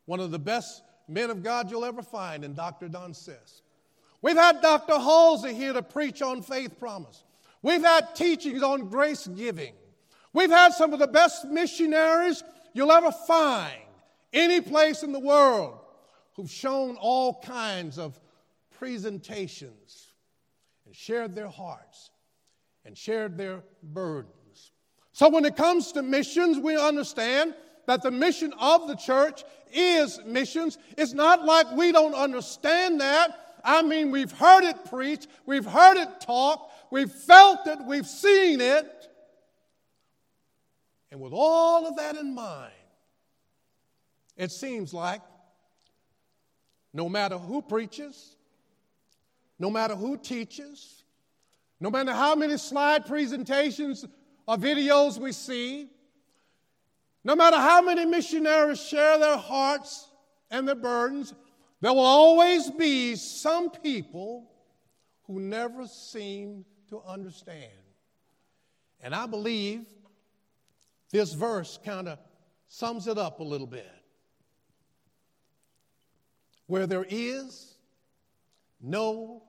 one 0.07 0.21
of 0.21 0.31
the 0.31 0.39
best 0.39 0.83
men 1.09 1.31
of 1.31 1.43
God 1.43 1.71
you'll 1.71 1.85
ever 1.85 2.03
find 2.03 2.45
in 2.45 2.55
Dr. 2.55 2.89
Don 2.89 3.13
Sisk. 3.13 3.61
We've 4.23 4.37
had 4.37 4.61
Dr. 4.61 4.99
Halsey 4.99 5.55
here 5.55 5.73
to 5.73 5.83
preach 5.83 6.21
on 6.23 6.43
faith 6.43 6.79
promise. 6.79 7.25
We've 7.63 7.83
had 7.83 8.15
teachings 8.15 8.63
on 8.63 8.89
grace 8.89 9.27
giving. 9.27 9.75
We've 10.33 10.51
had 10.51 10.73
some 10.73 10.93
of 10.93 10.99
the 10.99 11.07
best 11.07 11.47
missionaries 11.47 12.43
you'll 12.73 12.93
ever 12.93 13.11
find 13.11 13.73
any 14.33 14.61
place 14.61 15.03
in 15.03 15.13
the 15.13 15.21
world 15.21 15.79
who've 16.35 16.51
shown 16.51 16.97
all 16.97 17.41
kinds 17.41 17.99
of 17.99 18.19
presentations 18.79 20.13
and 20.87 20.95
shared 20.95 21.35
their 21.35 21.49
hearts 21.49 22.11
and 22.85 22.97
shared 22.97 23.37
their 23.37 23.63
burdens. 23.83 24.73
So, 25.13 25.29
when 25.29 25.45
it 25.45 25.57
comes 25.57 25.93
to 25.93 26.03
missions, 26.03 26.59
we 26.59 26.77
understand 26.77 27.55
that 27.87 28.03
the 28.03 28.11
mission 28.11 28.55
of 28.59 28.87
the 28.89 28.95
church 28.95 29.43
is 29.73 30.21
missions. 30.25 30.79
It's 30.97 31.13
not 31.13 31.45
like 31.45 31.71
we 31.73 31.93
don't 31.93 32.15
understand 32.15 33.01
that. 33.01 33.50
I 33.65 33.83
mean, 33.83 34.11
we've 34.11 34.33
heard 34.33 34.65
it 34.65 34.85
preached, 34.87 35.29
we've 35.47 35.65
heard 35.65 35.97
it 35.97 36.21
taught, 36.21 36.71
we've 36.91 37.11
felt 37.11 37.67
it, 37.67 37.79
we've 37.85 38.07
seen 38.07 38.61
it. 38.61 39.09
And 41.11 41.21
with 41.21 41.33
all 41.33 41.87
of 41.87 41.97
that 41.97 42.17
in 42.17 42.35
mind, 42.35 42.73
it 44.37 44.51
seems 44.51 44.95
like 44.95 45.21
no 46.93 47.09
matter 47.09 47.39
who 47.39 47.63
preaches, 47.63 48.37
no 49.59 49.71
matter 49.71 49.95
who 49.95 50.17
teaches, 50.17 51.05
no 51.81 51.91
matter 51.91 52.13
how 52.13 52.35
many 52.35 52.57
slide 52.57 53.07
presentations 53.07 54.05
or 54.47 54.57
videos 54.57 55.19
we 55.19 55.33
see, 55.33 55.89
no 57.23 57.37
matter 57.37 57.57
how 57.57 57.83
many 57.83 58.07
missionaries 58.07 58.83
share 58.83 59.19
their 59.19 59.37
hearts 59.37 60.09
and 60.51 60.67
their 60.67 60.75
burdens, 60.75 61.35
there 61.81 61.93
will 61.93 62.01
always 62.01 62.71
be 62.71 63.17
some 63.17 63.71
people 63.71 64.51
who 65.27 65.41
never 65.41 65.87
seem 65.87 66.65
to 66.89 67.01
understand. 67.07 67.71
And 69.03 69.15
I 69.15 69.27
believe 69.27 69.87
this 71.11 71.33
verse 71.33 71.79
kind 71.85 72.09
of 72.09 72.19
sums 72.69 73.07
it 73.07 73.17
up 73.19 73.41
a 73.41 73.45
little 73.45 73.67
bit. 73.67 73.91
Where 76.67 76.87
there 76.87 77.07
is 77.09 77.75
no 78.81 79.43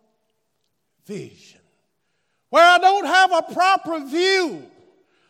vision, 1.05 1.61
where 2.49 2.65
I 2.65 2.77
don't 2.77 3.05
have 3.05 3.31
a 3.31 3.53
proper 3.53 3.99
view, 4.05 4.65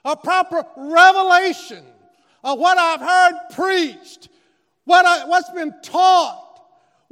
a 0.06 0.16
proper 0.16 0.66
revelation 0.78 1.84
of 2.44 2.60
what 2.60 2.78
I've 2.78 3.02
heard 3.02 3.40
preached, 3.54 4.30
what 4.86 5.06
I, 5.06 5.26
what's 5.26 5.50
been 5.52 5.74
taught, 5.84 6.51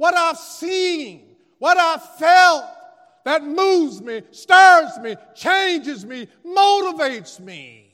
what 0.00 0.16
I've 0.16 0.38
seen, 0.38 1.36
what 1.58 1.76
I've 1.76 2.02
felt 2.16 2.64
that 3.26 3.42
moves 3.42 4.00
me, 4.00 4.22
stirs 4.30 4.98
me, 4.98 5.14
changes 5.34 6.06
me, 6.06 6.26
motivates 6.42 7.38
me. 7.38 7.92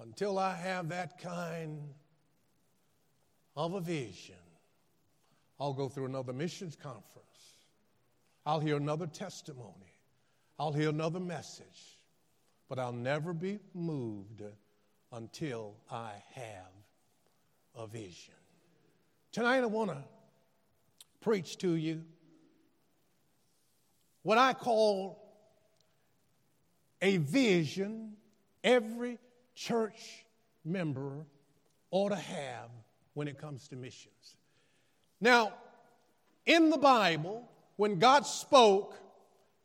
Until 0.00 0.36
I 0.36 0.56
have 0.56 0.88
that 0.88 1.18
kind 1.20 1.78
of 3.54 3.74
a 3.74 3.80
vision, 3.80 4.34
I'll 5.60 5.72
go 5.72 5.88
through 5.88 6.06
another 6.06 6.32
missions 6.32 6.74
conference. 6.74 7.54
I'll 8.44 8.58
hear 8.58 8.76
another 8.76 9.06
testimony. 9.06 9.94
I'll 10.58 10.72
hear 10.72 10.88
another 10.88 11.20
message. 11.20 12.00
But 12.68 12.80
I'll 12.80 12.92
never 12.92 13.32
be 13.32 13.60
moved 13.72 14.42
until 15.12 15.76
I 15.88 16.10
have 16.34 16.72
a 17.76 17.86
vision. 17.86 18.34
Tonight, 19.38 19.60
I 19.60 19.66
want 19.66 19.90
to 19.92 20.02
preach 21.20 21.58
to 21.58 21.76
you 21.76 22.02
what 24.24 24.36
I 24.36 24.52
call 24.52 25.32
a 27.00 27.18
vision 27.18 28.16
every 28.64 29.20
church 29.54 30.24
member 30.64 31.24
ought 31.92 32.08
to 32.08 32.16
have 32.16 32.68
when 33.14 33.28
it 33.28 33.38
comes 33.38 33.68
to 33.68 33.76
missions. 33.76 34.38
Now, 35.20 35.52
in 36.44 36.70
the 36.70 36.78
Bible, 36.78 37.48
when 37.76 38.00
God 38.00 38.26
spoke 38.26 38.96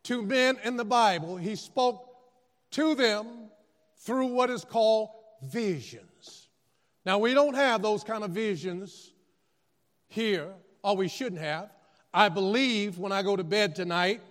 to 0.04 0.22
men 0.22 0.60
in 0.64 0.78
the 0.78 0.86
Bible, 0.86 1.36
He 1.36 1.56
spoke 1.56 2.16
to 2.74 2.94
them 2.94 3.26
through 3.98 4.28
what 4.28 4.52
is 4.52 4.64
called 4.64 5.10
visions. 5.42 6.48
Now, 7.08 7.18
we 7.18 7.34
don't 7.34 7.56
have 7.56 7.82
those 7.82 8.04
kind 8.04 8.24
of 8.24 8.30
visions 8.30 9.13
here, 10.14 10.54
or 10.84 10.96
we 10.96 11.08
shouldn't 11.08 11.42
have. 11.42 11.70
I 12.14 12.30
believe 12.30 13.00
when 13.00 13.12
I 13.12 13.24
go 13.24 13.36
to 13.36 13.44
bed 13.44 13.76
tonight, 13.76 14.22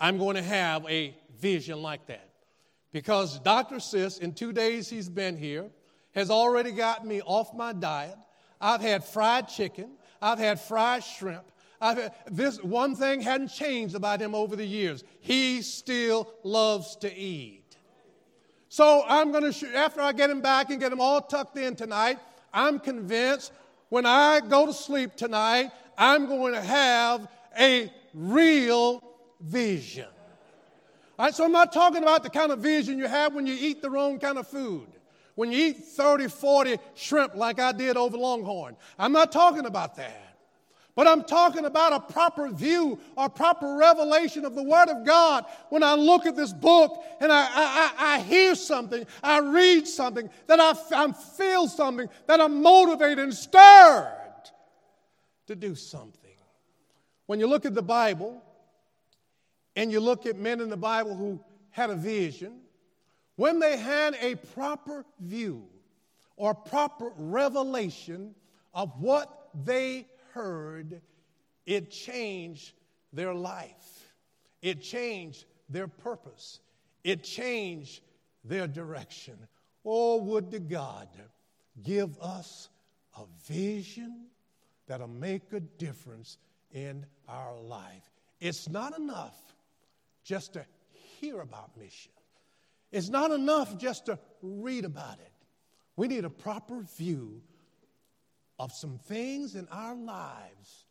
I'm 0.00 0.18
going 0.18 0.34
to 0.36 0.42
have 0.42 0.84
a 0.88 1.16
vision 1.38 1.80
like 1.80 2.06
that. 2.06 2.28
Because 2.92 3.38
Dr. 3.40 3.76
Sisk, 3.76 4.20
in 4.20 4.32
two 4.32 4.52
days 4.52 4.88
he's 4.88 5.08
been 5.08 5.36
here, 5.36 5.66
has 6.14 6.30
already 6.30 6.72
got 6.72 7.06
me 7.06 7.20
off 7.22 7.54
my 7.54 7.72
diet. 7.72 8.16
I've 8.60 8.80
had 8.80 9.04
fried 9.04 9.48
chicken, 9.48 9.90
I've 10.20 10.38
had 10.38 10.60
fried 10.60 11.04
shrimp. 11.04 11.44
I've 11.80 11.96
had, 11.98 12.14
this 12.28 12.60
one 12.60 12.96
thing 12.96 13.20
hadn't 13.20 13.48
changed 13.48 13.94
about 13.94 14.20
him 14.20 14.34
over 14.34 14.56
the 14.56 14.66
years. 14.66 15.04
He 15.20 15.62
still 15.62 16.32
loves 16.42 16.96
to 16.96 17.14
eat. 17.14 17.76
So 18.68 19.04
I'm 19.06 19.30
going 19.30 19.52
to, 19.52 19.76
after 19.76 20.00
I 20.00 20.10
get 20.10 20.28
him 20.28 20.40
back 20.40 20.70
and 20.70 20.80
get 20.80 20.90
him 20.90 21.00
all 21.00 21.20
tucked 21.20 21.56
in 21.56 21.76
tonight, 21.76 22.18
I'm 22.52 22.80
convinced 22.80 23.52
when 23.88 24.06
I 24.06 24.40
go 24.40 24.66
to 24.66 24.72
sleep 24.72 25.16
tonight, 25.16 25.70
I'm 25.96 26.26
going 26.26 26.54
to 26.54 26.60
have 26.60 27.26
a 27.58 27.92
real 28.14 29.02
vision. 29.40 30.06
All 31.18 31.26
right, 31.26 31.34
so 31.34 31.44
I'm 31.44 31.52
not 31.52 31.72
talking 31.72 32.02
about 32.02 32.22
the 32.22 32.30
kind 32.30 32.52
of 32.52 32.60
vision 32.60 32.98
you 32.98 33.08
have 33.08 33.34
when 33.34 33.46
you 33.46 33.56
eat 33.58 33.82
the 33.82 33.90
wrong 33.90 34.18
kind 34.18 34.38
of 34.38 34.46
food. 34.46 34.86
When 35.34 35.52
you 35.52 35.68
eat 35.68 35.84
30, 35.84 36.28
40 36.28 36.78
shrimp 36.94 37.34
like 37.34 37.60
I 37.60 37.72
did 37.72 37.96
over 37.96 38.16
Longhorn. 38.16 38.76
I'm 38.98 39.12
not 39.12 39.32
talking 39.32 39.66
about 39.66 39.96
that. 39.96 40.27
But 40.98 41.06
I'm 41.06 41.22
talking 41.22 41.64
about 41.64 41.92
a 41.92 42.00
proper 42.00 42.50
view 42.50 42.98
or 43.16 43.28
proper 43.28 43.76
revelation 43.76 44.44
of 44.44 44.56
the 44.56 44.64
Word 44.64 44.88
of 44.88 45.06
God 45.06 45.44
when 45.68 45.84
I 45.84 45.94
look 45.94 46.26
at 46.26 46.34
this 46.34 46.52
book 46.52 47.04
and 47.20 47.30
I, 47.30 47.46
I, 47.48 47.92
I 47.98 48.18
hear 48.18 48.56
something, 48.56 49.06
I 49.22 49.38
read 49.38 49.86
something, 49.86 50.28
that 50.48 50.58
I, 50.58 50.74
I 50.96 51.12
feel 51.12 51.68
something, 51.68 52.08
that 52.26 52.40
I'm 52.40 52.62
motivated 52.62 53.20
and 53.20 53.32
stirred 53.32 54.50
to 55.46 55.54
do 55.54 55.76
something. 55.76 56.34
When 57.26 57.38
you 57.38 57.46
look 57.46 57.64
at 57.64 57.74
the 57.76 57.80
Bible 57.80 58.42
and 59.76 59.92
you 59.92 60.00
look 60.00 60.26
at 60.26 60.36
men 60.36 60.60
in 60.60 60.68
the 60.68 60.76
Bible 60.76 61.14
who 61.14 61.38
had 61.70 61.90
a 61.90 61.94
vision, 61.94 62.58
when 63.36 63.60
they 63.60 63.76
had 63.76 64.16
a 64.20 64.34
proper 64.34 65.04
view 65.20 65.64
or 66.34 66.54
proper 66.54 67.12
revelation 67.16 68.34
of 68.74 68.90
what 69.00 69.50
they 69.64 70.04
heard, 70.32 71.00
it 71.66 71.90
changed 71.90 72.72
their 73.12 73.34
life. 73.34 74.12
It 74.62 74.82
changed 74.82 75.44
their 75.68 75.88
purpose. 75.88 76.60
It 77.04 77.22
changed 77.22 78.02
their 78.44 78.66
direction. 78.66 79.38
Oh, 79.84 80.16
would 80.22 80.50
to 80.50 80.58
God 80.58 81.08
give 81.82 82.18
us 82.20 82.68
a 83.16 83.24
vision 83.46 84.26
that'll 84.86 85.08
make 85.08 85.52
a 85.52 85.60
difference 85.60 86.38
in 86.72 87.06
our 87.28 87.56
life. 87.60 88.10
It's 88.40 88.68
not 88.68 88.96
enough 88.98 89.36
just 90.24 90.54
to 90.54 90.64
hear 91.20 91.40
about 91.40 91.76
mission. 91.76 92.12
It's 92.90 93.08
not 93.08 93.30
enough 93.30 93.76
just 93.76 94.06
to 94.06 94.18
read 94.42 94.84
about 94.84 95.18
it. 95.18 95.32
We 95.96 96.08
need 96.08 96.24
a 96.24 96.30
proper 96.30 96.80
view 96.96 97.42
of 98.58 98.72
some 98.72 98.98
things 98.98 99.54
in 99.54 99.68
our 99.70 99.94
lives 99.94 100.86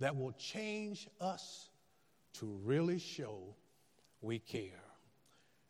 that 0.00 0.16
will 0.16 0.32
change 0.32 1.08
us 1.20 1.68
to 2.34 2.46
really 2.64 2.98
show 2.98 3.54
we 4.20 4.38
care. 4.38 4.82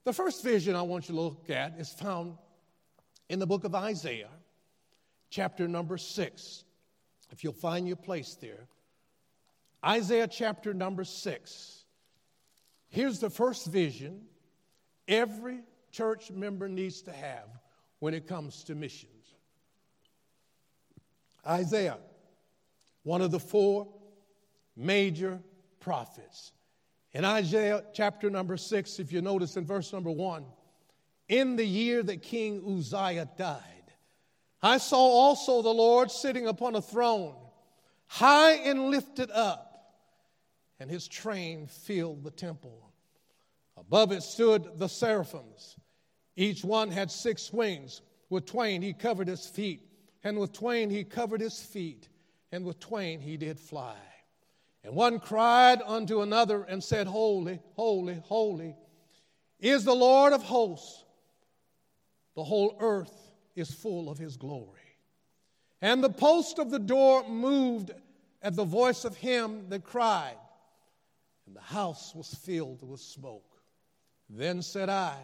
The 0.05 0.13
first 0.13 0.43
vision 0.43 0.77
I 0.77 0.83
want 0.83 1.09
you 1.09 1.15
to 1.15 1.21
look 1.21 1.51
at 1.51 1.75
is 1.79 1.91
found 1.91 2.37
in 3.29 3.39
the 3.39 3.47
book 3.47 3.65
of 3.65 3.75
Isaiah, 3.75 4.31
chapter 5.31 5.67
number 5.67 5.99
six. 5.99 6.65
If 7.31 7.43
you'll 7.43 7.53
find 7.53 7.87
your 7.87 7.97
place 7.97 8.37
there, 8.41 8.69
Isaiah 9.85 10.29
chapter 10.29 10.73
number 10.73 11.05
six. 11.05 11.85
Here's 12.89 13.19
the 13.19 13.31
first 13.31 13.67
vision 13.67 14.23
every 15.09 15.61
church 15.91 16.31
member 16.31 16.69
needs 16.69 17.03
to 17.03 17.13
have 17.13 17.49
when 17.99 18.15
it 18.15 18.27
comes 18.27 18.65
to 18.65 18.75
mission. 18.75 19.09
Isaiah, 21.47 21.99
one 23.03 23.23
of 23.23 23.31
the 23.31 23.41
four 23.41 23.89
major 24.77 25.41
prophets. 25.81 26.53
In 27.13 27.25
Isaiah 27.25 27.85
chapter 27.95 28.29
number 28.29 28.57
six, 28.57 28.99
if 28.99 29.13
you 29.13 29.23
notice 29.23 29.57
in 29.57 29.65
verse 29.65 29.93
number 29.93 30.11
one, 30.11 30.45
in 31.29 31.57
the 31.57 31.65
year 31.65 32.03
that 32.03 32.23
King 32.23 32.63
Uzziah 32.67 33.29
died, 33.39 33.63
I 34.63 34.79
saw 34.79 34.99
also 34.99 35.63
the 35.63 35.69
Lord 35.69 36.11
sitting 36.11 36.47
upon 36.47 36.75
a 36.75 36.83
throne, 36.83 37.37
high 38.07 38.55
and 38.55 38.91
lifted 38.91 39.31
up, 39.31 39.95
and 40.79 40.91
his 40.91 41.09
train 41.09 41.67
filled 41.67 42.25
the 42.25 42.31
temple. 42.31 42.91
Above 43.77 44.13
it 44.13 44.23
stood 44.23 44.79
the 44.79 44.89
seraphims. 44.89 45.77
Each 46.35 46.65
one 46.65 46.91
had 46.91 47.11
six 47.11 47.53
wings. 47.53 48.03
With 48.29 48.47
twain 48.47 48.83
he 48.83 48.93
covered 48.93 49.29
his 49.29 49.47
feet, 49.47 49.86
and 50.27 50.41
with 50.41 50.53
twain 50.53 50.91
he 50.91 51.05
covered 51.05 51.41
his 51.41 51.63
feet, 51.63 52.09
and 52.51 52.65
with 52.65 52.81
twain 52.81 53.21
he 53.21 53.37
did 53.37 53.61
fly. 53.61 53.95
And 54.83 54.93
one 54.93 55.21
cried 55.21 55.81
unto 55.87 56.21
another 56.21 56.65
and 56.65 56.83
said, 56.83 57.07
Holy, 57.07 57.61
holy, 57.77 58.21
holy 58.25 58.75
is 59.61 59.85
the 59.85 59.95
Lord 59.95 60.33
of 60.33 60.43
hosts. 60.43 61.05
The 62.35 62.43
whole 62.43 62.77
earth 62.81 63.15
is 63.55 63.71
full 63.71 64.11
of 64.11 64.19
his 64.19 64.37
glory. 64.37 64.97
And 65.81 66.03
the 66.03 66.11
post 66.11 66.59
of 66.59 66.73
the 66.73 66.81
door 66.81 67.29
moved 67.29 67.93
at 68.43 68.57
the 68.57 68.65
voice 68.65 69.05
of 69.05 69.17
him 69.17 69.69
that 69.69 69.85
cried, 69.85 70.39
and 71.47 71.55
the 71.55 71.61
house 71.61 72.17
was 72.17 72.35
filled 72.35 72.83
with 72.83 73.01
smoke. 73.01 73.61
Then 74.29 74.61
said 74.61 74.89
I, 74.89 75.19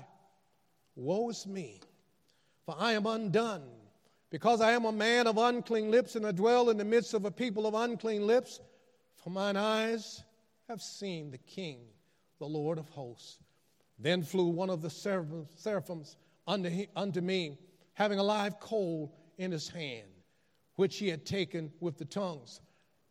Woe 0.94 1.28
is 1.30 1.44
me, 1.44 1.80
for 2.64 2.76
I 2.78 2.92
am 2.92 3.06
undone, 3.06 3.62
because 4.32 4.62
I 4.62 4.72
am 4.72 4.86
a 4.86 4.92
man 4.92 5.26
of 5.26 5.36
unclean 5.36 5.90
lips, 5.90 6.16
and 6.16 6.26
I 6.26 6.32
dwell 6.32 6.70
in 6.70 6.78
the 6.78 6.86
midst 6.86 7.12
of 7.12 7.26
a 7.26 7.30
people 7.30 7.66
of 7.66 7.74
unclean 7.74 8.26
lips. 8.26 8.60
For 9.16 9.28
mine 9.28 9.58
eyes 9.58 10.24
have 10.68 10.80
seen 10.80 11.30
the 11.30 11.36
King, 11.36 11.80
the 12.38 12.46
Lord 12.46 12.78
of 12.78 12.88
hosts. 12.88 13.38
Then 13.98 14.22
flew 14.22 14.46
one 14.46 14.70
of 14.70 14.80
the 14.80 14.88
seraphims 14.88 16.16
unto, 16.46 17.20
me, 17.20 17.58
having 17.92 18.18
a 18.18 18.22
live 18.22 18.58
coal 18.58 19.14
in 19.36 19.52
his 19.52 19.68
hand, 19.68 20.08
which 20.76 20.96
he 20.96 21.08
had 21.08 21.26
taken 21.26 21.70
with 21.80 21.98
the 21.98 22.06
tongues 22.06 22.62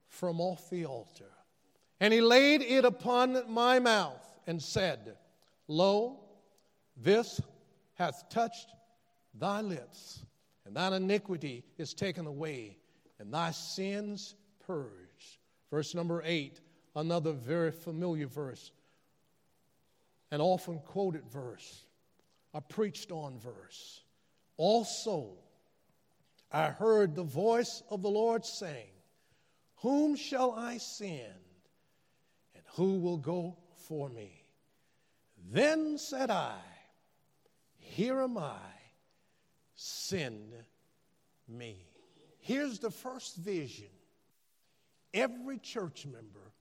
from 0.08 0.42
off 0.42 0.72
the 0.72 0.88
altar. 0.88 1.30
And 2.00 2.12
he 2.12 2.20
laid 2.20 2.64
it 2.64 2.84
upon 2.84 3.44
my 3.48 3.78
mouth 3.78 4.40
and 4.48 4.60
said, 4.60 5.18
Lo, 5.68 6.20
this 6.98 7.40
hath 7.94 8.28
touched 8.30 8.70
thy 9.36 9.62
lips, 9.62 10.26
and 10.72 10.78
thine 10.78 10.94
iniquity 10.94 11.66
is 11.78 11.94
taken 11.94 12.26
away, 12.26 12.78
and 13.20 13.34
thy 13.34 13.52
sins 13.52 14.36
purged. 14.66 15.40
Verse 15.70 15.94
number 15.94 16.24
eight, 16.24 16.62
another 16.96 17.34
very 17.34 17.72
familiar 17.72 18.26
verse, 18.26 18.72
an 20.32 20.40
often 20.40 20.80
quoted 20.80 21.28
verse, 21.30 21.84
a 22.54 22.62
preached 22.62 23.12
on 23.12 23.38
verse. 23.38 24.04
Also, 24.56 25.32
I 26.54 26.68
heard 26.68 27.16
the 27.16 27.24
voice 27.24 27.84
of 27.90 28.02
the 28.02 28.10
Lord 28.10 28.46
saying, 28.46 28.94
Whom 29.82 30.16
shall 30.16 30.54
I 30.54 30.78
send, 30.78 31.44
and 32.56 32.64
who 32.76 32.98
will 33.00 33.18
go 33.18 33.58
for 33.76 34.08
me? 34.08 34.46
Then 35.52 35.98
said 35.98 36.30
I, 36.30 36.56
Here 37.78 38.22
am 38.22 38.38
I, 38.38 38.56
send 39.82 40.54
me. 41.48 41.88
Here's 42.40 42.78
the 42.78 42.92
first 42.92 43.36
vision 43.38 43.90
every 45.14 45.58
church 45.58 46.06
member 46.06 46.52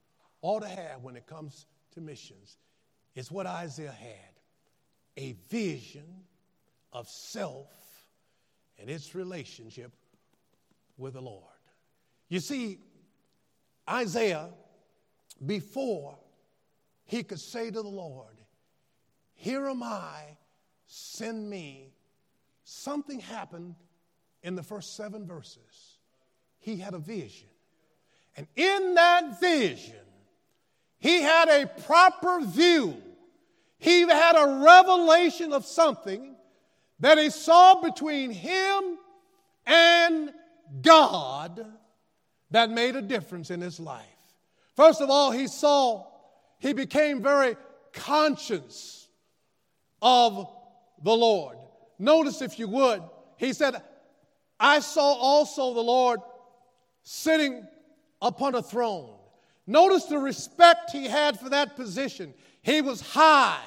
ought 0.41 0.61
to 0.61 0.67
have 0.67 1.03
when 1.03 1.15
it 1.15 1.27
comes 1.27 1.67
to 1.93 2.01
missions 2.01 2.57
is 3.13 3.31
what 3.31 3.45
Isaiah 3.45 3.91
had 3.91 4.33
a 5.17 5.33
vision 5.49 6.23
of 6.91 7.07
self 7.07 7.67
and 8.79 8.89
its 8.89 9.13
relationship 9.13 9.91
with 10.97 11.13
the 11.13 11.21
Lord. 11.21 11.43
You 12.27 12.39
see, 12.39 12.79
Isaiah, 13.87 14.49
before 15.45 16.17
he 17.05 17.23
could 17.23 17.39
say 17.39 17.69
to 17.69 17.81
the 17.81 17.87
Lord, 17.87 18.35
Here 19.35 19.67
am 19.67 19.83
I, 19.83 20.37
send 20.87 21.47
me, 21.49 21.93
something 22.63 23.19
happened 23.19 23.75
in 24.43 24.55
the 24.55 24.63
first 24.63 24.95
seven 24.95 25.25
verses. 25.25 25.97
He 26.59 26.77
had 26.77 26.93
a 26.93 26.99
vision. 26.99 27.47
And 28.37 28.47
in 28.55 28.95
that 28.95 29.39
vision, 29.39 29.95
he 30.99 31.21
had 31.21 31.49
a 31.49 31.67
proper 31.67 32.41
view. 32.41 32.95
He 33.77 34.01
had 34.01 34.35
a 34.35 34.63
revelation 34.63 35.53
of 35.53 35.65
something 35.65 36.35
that 36.99 37.17
he 37.17 37.29
saw 37.29 37.81
between 37.81 38.31
him 38.31 38.97
and 39.65 40.31
God 40.81 41.65
that 42.51 42.69
made 42.69 42.95
a 42.95 43.01
difference 43.01 43.49
in 43.49 43.59
his 43.61 43.79
life. 43.79 44.05
First 44.75 45.01
of 45.01 45.09
all, 45.09 45.31
he 45.31 45.47
saw, 45.47 46.05
he 46.59 46.73
became 46.73 47.21
very 47.21 47.57
conscious 47.91 49.07
of 50.01 50.47
the 51.03 51.15
Lord. 51.15 51.57
Notice, 52.01 52.41
if 52.41 52.57
you 52.57 52.67
would, 52.67 53.03
he 53.37 53.53
said, 53.53 53.79
I 54.59 54.79
saw 54.79 55.13
also 55.13 55.75
the 55.75 55.81
Lord 55.81 56.19
sitting 57.03 57.65
upon 58.19 58.55
a 58.55 58.63
throne. 58.63 59.13
Notice 59.67 60.05
the 60.05 60.17
respect 60.17 60.89
he 60.91 61.05
had 61.05 61.39
for 61.39 61.49
that 61.49 61.75
position. 61.75 62.33
He 62.63 62.81
was 62.81 63.01
high 63.01 63.61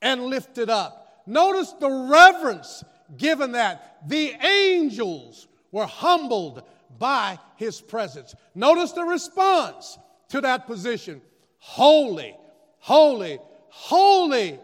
and 0.00 0.26
lifted 0.26 0.70
up. 0.70 1.24
Notice 1.26 1.72
the 1.72 1.90
reverence 1.90 2.84
given 3.16 3.52
that. 3.52 3.98
The 4.06 4.34
angels 4.40 5.48
were 5.72 5.86
humbled 5.86 6.62
by 6.96 7.40
his 7.56 7.80
presence. 7.80 8.36
Notice 8.54 8.92
the 8.92 9.02
response 9.02 9.98
to 10.28 10.40
that 10.42 10.68
position 10.68 11.20
Holy, 11.58 12.36
holy, 12.78 13.40
holy 13.68 14.60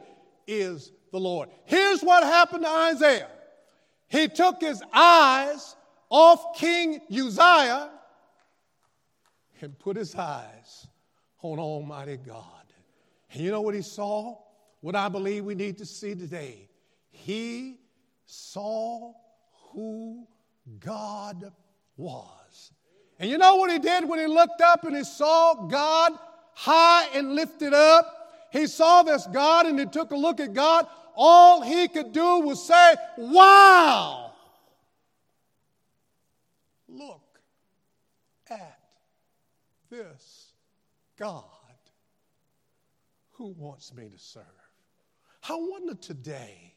is 0.46 0.92
the 1.14 1.20
Lord. 1.20 1.48
Here's 1.64 2.02
what 2.02 2.24
happened 2.24 2.64
to 2.64 2.68
Isaiah 2.68 3.28
he 4.08 4.28
took 4.28 4.60
his 4.60 4.82
eyes 4.92 5.76
off 6.10 6.58
King 6.58 7.00
Uzziah 7.10 7.88
and 9.60 9.78
put 9.78 9.96
his 9.96 10.14
eyes 10.14 10.86
on 11.40 11.58
Almighty 11.58 12.16
God. 12.16 12.44
And 13.32 13.42
you 13.42 13.50
know 13.50 13.60
what 13.60 13.74
he 13.74 13.82
saw? 13.82 14.36
What 14.80 14.94
I 14.96 15.08
believe 15.08 15.44
we 15.44 15.54
need 15.54 15.78
to 15.78 15.86
see 15.86 16.14
today. 16.14 16.68
He 17.10 17.78
saw 18.26 19.12
who 19.70 20.26
God 20.80 21.52
was. 21.96 22.72
And 23.20 23.30
you 23.30 23.38
know 23.38 23.56
what 23.56 23.70
he 23.70 23.78
did 23.78 24.08
when 24.08 24.18
he 24.18 24.26
looked 24.26 24.60
up 24.60 24.84
and 24.84 24.96
he 24.96 25.04
saw 25.04 25.54
God 25.68 26.12
high 26.54 27.06
and 27.14 27.36
lifted 27.36 27.72
up? 27.72 28.24
He 28.54 28.68
saw 28.68 29.02
this 29.02 29.26
God 29.32 29.66
and 29.66 29.78
he 29.78 29.86
took 29.86 30.12
a 30.12 30.16
look 30.16 30.38
at 30.38 30.52
God. 30.52 30.86
All 31.16 31.62
he 31.62 31.88
could 31.88 32.12
do 32.12 32.40
was 32.40 32.66
say, 32.66 32.94
Wow! 33.16 34.32
Look 36.88 37.40
at 38.50 38.78
this 39.90 40.52
God 41.18 41.44
who 43.32 43.54
wants 43.58 43.92
me 43.94 44.08
to 44.08 44.18
serve. 44.18 44.44
I 45.48 45.54
wonder 45.54 45.94
today 45.94 46.74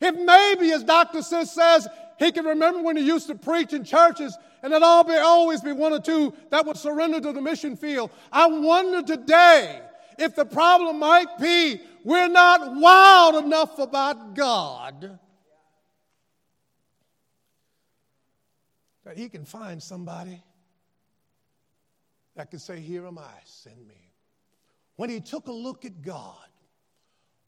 if 0.00 0.16
maybe, 0.16 0.72
as 0.72 0.82
Dr. 0.82 1.20
Sisk 1.20 1.46
says, 1.48 1.88
he 2.18 2.32
can 2.32 2.44
remember 2.44 2.82
when 2.82 2.96
he 2.96 3.04
used 3.04 3.28
to 3.28 3.36
preach 3.36 3.72
in 3.72 3.84
churches 3.84 4.36
and 4.62 4.72
be, 4.72 5.16
always 5.16 5.60
be 5.60 5.72
one 5.72 5.92
or 5.92 6.00
two 6.00 6.34
that 6.50 6.66
would 6.66 6.76
surrender 6.76 7.20
to 7.20 7.32
the 7.32 7.40
mission 7.40 7.76
field. 7.76 8.10
I 8.32 8.46
wonder 8.46 9.02
today 9.02 9.80
if 10.18 10.34
the 10.34 10.44
problem 10.44 10.98
might 10.98 11.38
be 11.38 11.80
we're 12.04 12.28
not 12.28 12.74
wild 12.76 13.44
enough 13.44 13.78
about 13.78 14.34
God 14.34 15.18
that 19.04 19.18
he 19.18 19.28
can 19.28 19.44
find 19.44 19.82
somebody 19.82 20.42
that 22.36 22.50
can 22.50 22.58
say, 22.58 22.80
Here 22.80 23.06
am 23.06 23.18
I, 23.18 23.32
send 23.44 23.86
me. 23.86 24.12
When 24.96 25.10
he 25.10 25.20
took 25.20 25.48
a 25.48 25.52
look 25.52 25.84
at 25.84 26.02
God, 26.02 26.36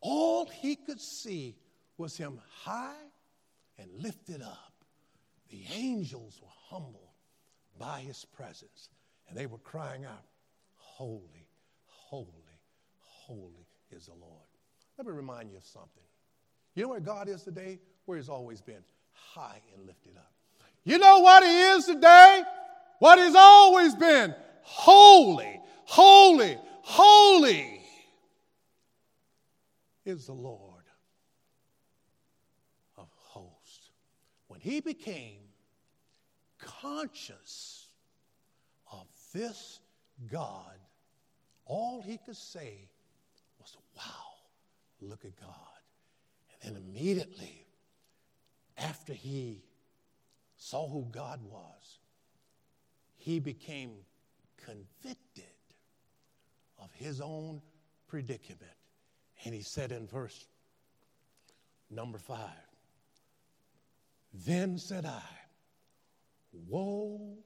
all 0.01 0.47
he 0.47 0.77
could 0.77 1.01
see 1.01 1.57
was 1.97 2.17
him 2.17 2.41
high 2.63 2.93
and 3.79 3.89
lifted 3.97 4.43
up. 4.43 4.73
The 5.51 5.65
angels 5.73 6.41
were 6.43 6.49
humbled 6.69 7.01
by 7.79 8.01
his 8.01 8.25
presence, 8.25 8.89
and 9.29 9.37
they 9.37 9.47
were 9.47 9.59
crying 9.59 10.05
out, 10.05 10.25
Holy, 10.75 11.49
holy, 11.87 12.61
holy 12.99 13.67
is 13.91 14.07
the 14.07 14.15
Lord. 14.15 14.44
Let 14.99 15.07
me 15.07 15.13
remind 15.13 15.51
you 15.51 15.57
of 15.57 15.65
something. 15.65 16.03
You 16.75 16.85
know 16.85 16.89
where 16.91 17.01
God 17.01 17.29
is 17.29 17.43
today? 17.43 17.79
Where 18.05 18.19
he's 18.19 18.29
always 18.29 18.61
been 18.61 18.83
high 19.13 19.61
and 19.75 19.87
lifted 19.87 20.17
up. 20.17 20.33
You 20.85 20.99
know 20.99 21.21
what 21.21 21.43
he 21.43 21.51
is 21.51 21.87
today? 21.87 22.43
What 22.99 23.19
he's 23.19 23.35
always 23.35 23.95
been 23.95 24.35
holy, 24.63 25.61
holy, 25.85 26.59
holy. 26.83 27.81
is 30.05 30.27
the 30.27 30.33
Lord 30.33 30.85
of 32.99 33.09
hosts. 33.17 33.91
When 34.49 34.61
he 34.61 34.81
became 34.81 35.41
conscious 36.59 37.89
of 38.93 39.07
this 39.33 39.81
God, 40.31 40.79
all 41.65 42.03
he 42.03 42.19
could 42.19 42.37
say 42.37 42.89
was, 43.59 43.77
Wow, 43.97 44.34
look 45.09 45.25
at 45.25 45.39
God. 45.41 45.51
And 46.63 46.77
then 46.77 46.83
immediately 46.83 47.67
after 48.77 49.13
he 49.13 49.63
saw 50.57 50.89
who 50.89 51.07
God 51.11 51.41
was, 51.43 51.99
he 53.17 53.39
became 53.39 53.93
convicted 54.65 55.45
of 56.79 56.91
his 56.93 57.21
own 57.21 57.61
predicament. 58.09 58.61
And 59.45 59.55
he 59.55 59.63
said 59.63 59.93
in 59.93 60.07
verse 60.07 60.47
number 61.91 62.19
five, 62.19 62.51
Then 64.33 64.79
said 64.79 65.05
I, 65.05 65.23
Woe 66.69 67.37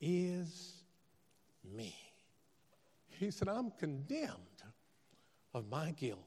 is 0.00 0.82
me. 1.64 1.94
He 3.08 3.30
said, 3.30 3.48
I'm 3.48 3.70
condemned 3.78 4.62
of 5.54 5.68
my 5.68 5.92
guilt. 5.92 6.18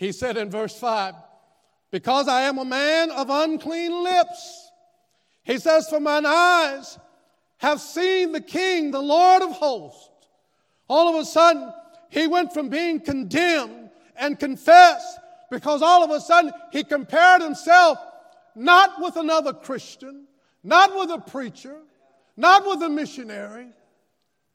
He 0.00 0.12
said 0.12 0.38
in 0.38 0.48
verse 0.48 0.74
5, 0.78 1.14
Because 1.90 2.26
I 2.26 2.44
am 2.44 2.56
a 2.56 2.64
man 2.64 3.10
of 3.10 3.28
unclean 3.28 4.02
lips. 4.02 4.70
He 5.42 5.58
says, 5.58 5.90
For 5.90 6.00
mine 6.00 6.24
eyes 6.24 6.98
have 7.58 7.82
seen 7.82 8.32
the 8.32 8.40
King, 8.40 8.92
the 8.92 9.02
Lord 9.02 9.42
of 9.42 9.50
hosts. 9.50 10.08
All 10.88 11.14
of 11.14 11.20
a 11.20 11.24
sudden, 11.26 11.70
he 12.08 12.26
went 12.26 12.54
from 12.54 12.70
being 12.70 13.00
condemned 13.00 13.90
and 14.16 14.38
confessed 14.38 15.18
because 15.50 15.82
all 15.82 16.02
of 16.02 16.10
a 16.10 16.20
sudden 16.22 16.50
he 16.72 16.82
compared 16.82 17.42
himself 17.42 17.98
not 18.54 19.02
with 19.02 19.16
another 19.16 19.52
Christian, 19.52 20.26
not 20.64 20.96
with 20.96 21.10
a 21.10 21.18
preacher, 21.18 21.76
not 22.38 22.66
with 22.66 22.80
a 22.80 22.88
missionary, 22.88 23.66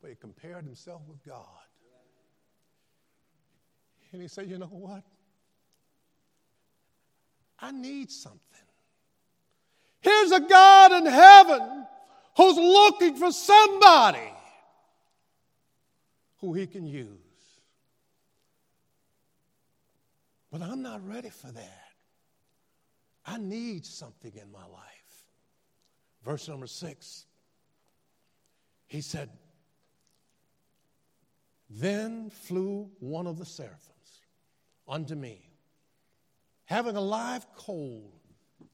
but 0.02 0.10
he 0.10 0.16
compared 0.16 0.66
himself 0.66 1.04
with 1.08 1.24
God. 1.24 1.46
And 4.12 4.24
he 4.24 4.28
said, 4.28 4.50
You 4.50 4.58
know 4.58 4.66
what? 4.66 5.04
I 7.60 7.72
need 7.72 8.12
something. 8.12 8.40
Here's 10.02 10.32
a 10.32 10.40
God 10.40 10.92
in 10.92 11.06
heaven 11.06 11.86
who's 12.38 12.58
looking 12.58 13.16
for 13.16 13.32
somebody 13.32 14.32
who 16.38 16.54
he 16.54 16.68
can 16.68 16.86
use. 16.86 17.08
But 20.52 20.62
I'm 20.62 20.82
not 20.82 21.06
ready 21.08 21.30
for 21.30 21.52
that. 21.52 21.86
I 23.26 23.38
need 23.38 23.86
something 23.86 24.32
in 24.36 24.52
my 24.52 24.66
life. 24.66 24.96
Verse 26.24 26.48
number 26.48 26.68
six, 26.68 27.26
he 28.88 29.02
said, 29.02 29.30
Then 31.70 32.30
flew 32.30 32.90
one 33.00 33.28
of 33.28 33.38
the 33.40 33.46
seraphims 33.46 34.22
unto 34.88 35.16
me, 35.16 35.45
having 36.66 36.96
a 36.96 37.02
live 37.02 37.46
coal 37.56 38.12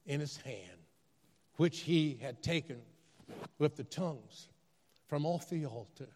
in 0.05 0.19
his 0.19 0.37
hand, 0.37 0.79
which 1.57 1.79
he 1.79 2.17
had 2.21 2.41
taken 2.41 2.81
with 3.59 3.75
the 3.75 3.83
tongues 3.83 4.47
from 5.07 5.25
off 5.25 5.49
the 5.49 5.65
altar. 5.65 6.09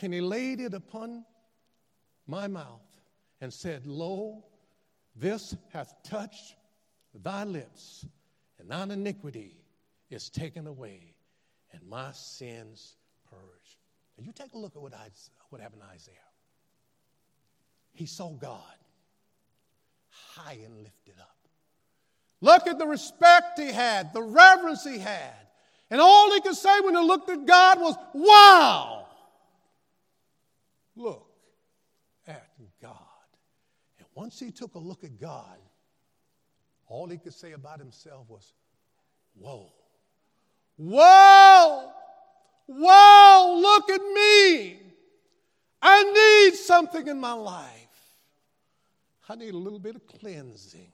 And 0.00 0.12
he 0.12 0.20
laid 0.20 0.60
it 0.60 0.74
upon 0.74 1.24
my 2.26 2.46
mouth 2.46 3.00
and 3.40 3.52
said, 3.52 3.86
Lo, 3.86 4.44
this 5.14 5.56
hath 5.72 5.94
touched 6.02 6.56
thy 7.14 7.44
lips, 7.44 8.06
and 8.58 8.70
thine 8.70 8.90
iniquity 8.90 9.56
is 10.10 10.28
taken 10.30 10.66
away, 10.66 11.14
and 11.72 11.82
my 11.88 12.12
sins 12.12 12.96
purged. 13.28 13.78
And 14.16 14.26
you 14.26 14.32
take 14.32 14.54
a 14.54 14.58
look 14.58 14.76
at 14.76 14.82
what, 14.82 14.92
what 15.50 15.60
happened 15.60 15.82
to 15.82 15.88
Isaiah. 15.88 16.14
He 17.92 18.06
saw 18.06 18.30
God 18.30 18.76
high 20.34 20.58
and 20.64 20.76
lifted 20.78 21.14
up. 21.20 21.36
Look 22.40 22.66
at 22.66 22.78
the 22.78 22.86
respect 22.86 23.58
he 23.58 23.72
had, 23.72 24.12
the 24.12 24.22
reverence 24.22 24.84
he 24.84 24.98
had. 24.98 25.34
And 25.90 26.00
all 26.00 26.32
he 26.32 26.40
could 26.40 26.56
say 26.56 26.80
when 26.80 26.94
he 26.94 27.00
looked 27.00 27.30
at 27.30 27.46
God 27.46 27.80
was, 27.80 27.96
Wow! 28.14 29.06
Look 30.96 31.28
at 32.26 32.48
God. 32.82 32.92
And 33.98 34.06
once 34.14 34.38
he 34.40 34.50
took 34.50 34.74
a 34.74 34.78
look 34.78 35.04
at 35.04 35.20
God, 35.20 35.58
all 36.88 37.08
he 37.08 37.18
could 37.18 37.34
say 37.34 37.52
about 37.52 37.78
himself 37.78 38.28
was, 38.28 38.52
Whoa! 39.34 39.72
Whoa! 40.76 41.92
Whoa! 42.66 43.58
Look 43.60 43.90
at 43.90 44.00
me! 44.00 44.80
I 45.80 46.02
need 46.50 46.56
something 46.56 47.06
in 47.06 47.20
my 47.20 47.32
life. 47.32 47.86
I 49.28 49.34
need 49.34 49.54
a 49.54 49.58
little 49.58 49.78
bit 49.78 49.96
of 49.96 50.06
cleansing. 50.06 50.92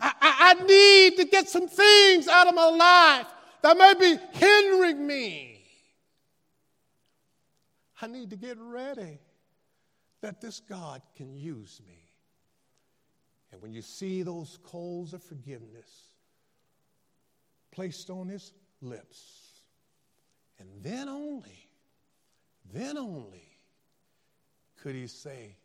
I, 0.00 0.12
I, 0.20 0.36
I, 0.50 0.64
need 0.64 1.16
to 1.16 1.24
get 1.24 1.48
some 1.48 1.68
things 1.68 2.28
out 2.28 2.48
of 2.48 2.54
my 2.54 2.68
life 2.68 3.26
that 3.62 3.78
may 3.78 3.94
be 3.94 4.20
hindering 4.32 5.06
me. 5.06 5.64
I 8.02 8.06
need 8.06 8.30
to 8.30 8.36
get 8.36 8.58
ready 8.58 9.18
that 10.20 10.40
this 10.40 10.60
God 10.60 11.00
can 11.14 11.34
use 11.34 11.80
me. 11.86 12.02
And 13.52 13.62
when 13.62 13.72
you 13.72 13.80
see 13.80 14.22
those 14.22 14.58
coals 14.64 15.14
of 15.14 15.22
forgiveness 15.22 16.10
placed 17.70 18.10
on 18.10 18.28
his 18.28 18.52
lips, 18.82 19.60
and 20.58 20.68
then 20.82 21.08
only, 21.08 21.68
then 22.72 22.98
only 22.98 23.48
could 24.82 24.94
he 24.94 25.06
say, 25.06 25.56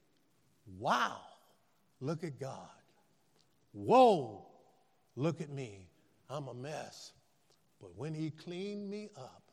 Wow, 0.80 1.20
look 2.02 2.24
at 2.24 2.40
God. 2.40 2.68
Whoa, 3.72 4.46
look 5.16 5.40
at 5.40 5.50
me. 5.50 5.88
I'm 6.30 6.48
a 6.48 6.54
mess. 6.54 7.14
But 7.80 7.96
when 7.96 8.14
he 8.14 8.32
cleaned 8.32 8.90
me 8.90 9.10
up, 9.16 9.44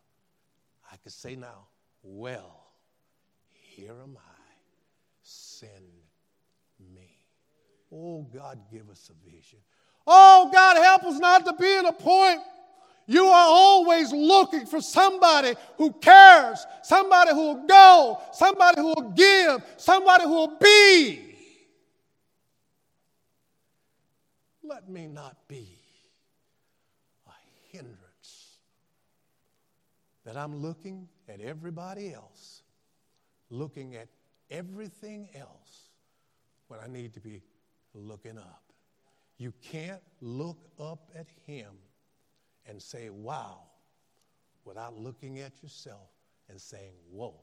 I 0.91 0.97
could 0.97 1.13
say 1.13 1.37
now, 1.37 1.67
Well, 2.03 2.69
here 3.51 3.95
am 4.03 4.17
I. 4.17 4.39
Send 5.23 5.71
me. 6.95 7.11
Oh, 7.93 8.23
God, 8.23 8.59
give 8.73 8.89
us 8.91 9.11
a 9.11 9.31
vision. 9.31 9.59
Oh, 10.07 10.51
God, 10.53 10.77
help 10.77 11.05
us 11.05 11.19
not 11.19 11.45
to 11.47 11.53
be 11.55 11.71
in 11.75 11.87
a 11.87 11.93
point. 11.93 12.41
You 13.07 13.25
are 13.25 13.47
always 13.49 14.13
looking 14.13 14.67
for 14.67 14.83
somebody 14.83 15.55
who 15.79 15.93
cares, 15.95 16.67
somebody 16.83 17.31
who 17.31 17.41
will 17.41 17.67
go, 17.67 18.21
somebody 18.33 18.83
who 18.83 18.89
will 18.89 19.11
give, 19.13 19.63
somebody 19.79 20.25
who 20.25 20.31
will 20.31 20.59
be. 20.59 21.29
Let 24.69 24.89
me 24.89 25.07
not 25.07 25.49
be 25.49 25.79
a 27.27 27.31
hindrance 27.73 28.59
that 30.25 30.37
I'm 30.37 30.57
looking 30.57 31.09
at 31.29 31.41
everybody 31.41 32.13
else, 32.13 32.63
looking 33.49 33.97
at 33.97 34.09
everything 34.51 35.29
else 35.35 35.89
when 36.67 36.81
I 36.81 36.87
need 36.87 37.15
to 37.15 37.21
be 37.21 37.43
looking 37.95 38.37
up. 38.37 38.63
You 39.39 39.53
can't 39.63 40.03
look 40.21 40.69
up 40.79 41.11
at 41.15 41.29
Him 41.47 41.73
and 42.67 42.83
say, 42.83 43.09
wow, 43.09 43.61
without 44.65 44.99
looking 44.99 45.39
at 45.39 45.63
yourself 45.63 46.11
and 46.51 46.61
saying, 46.61 46.93
whoa. 47.11 47.41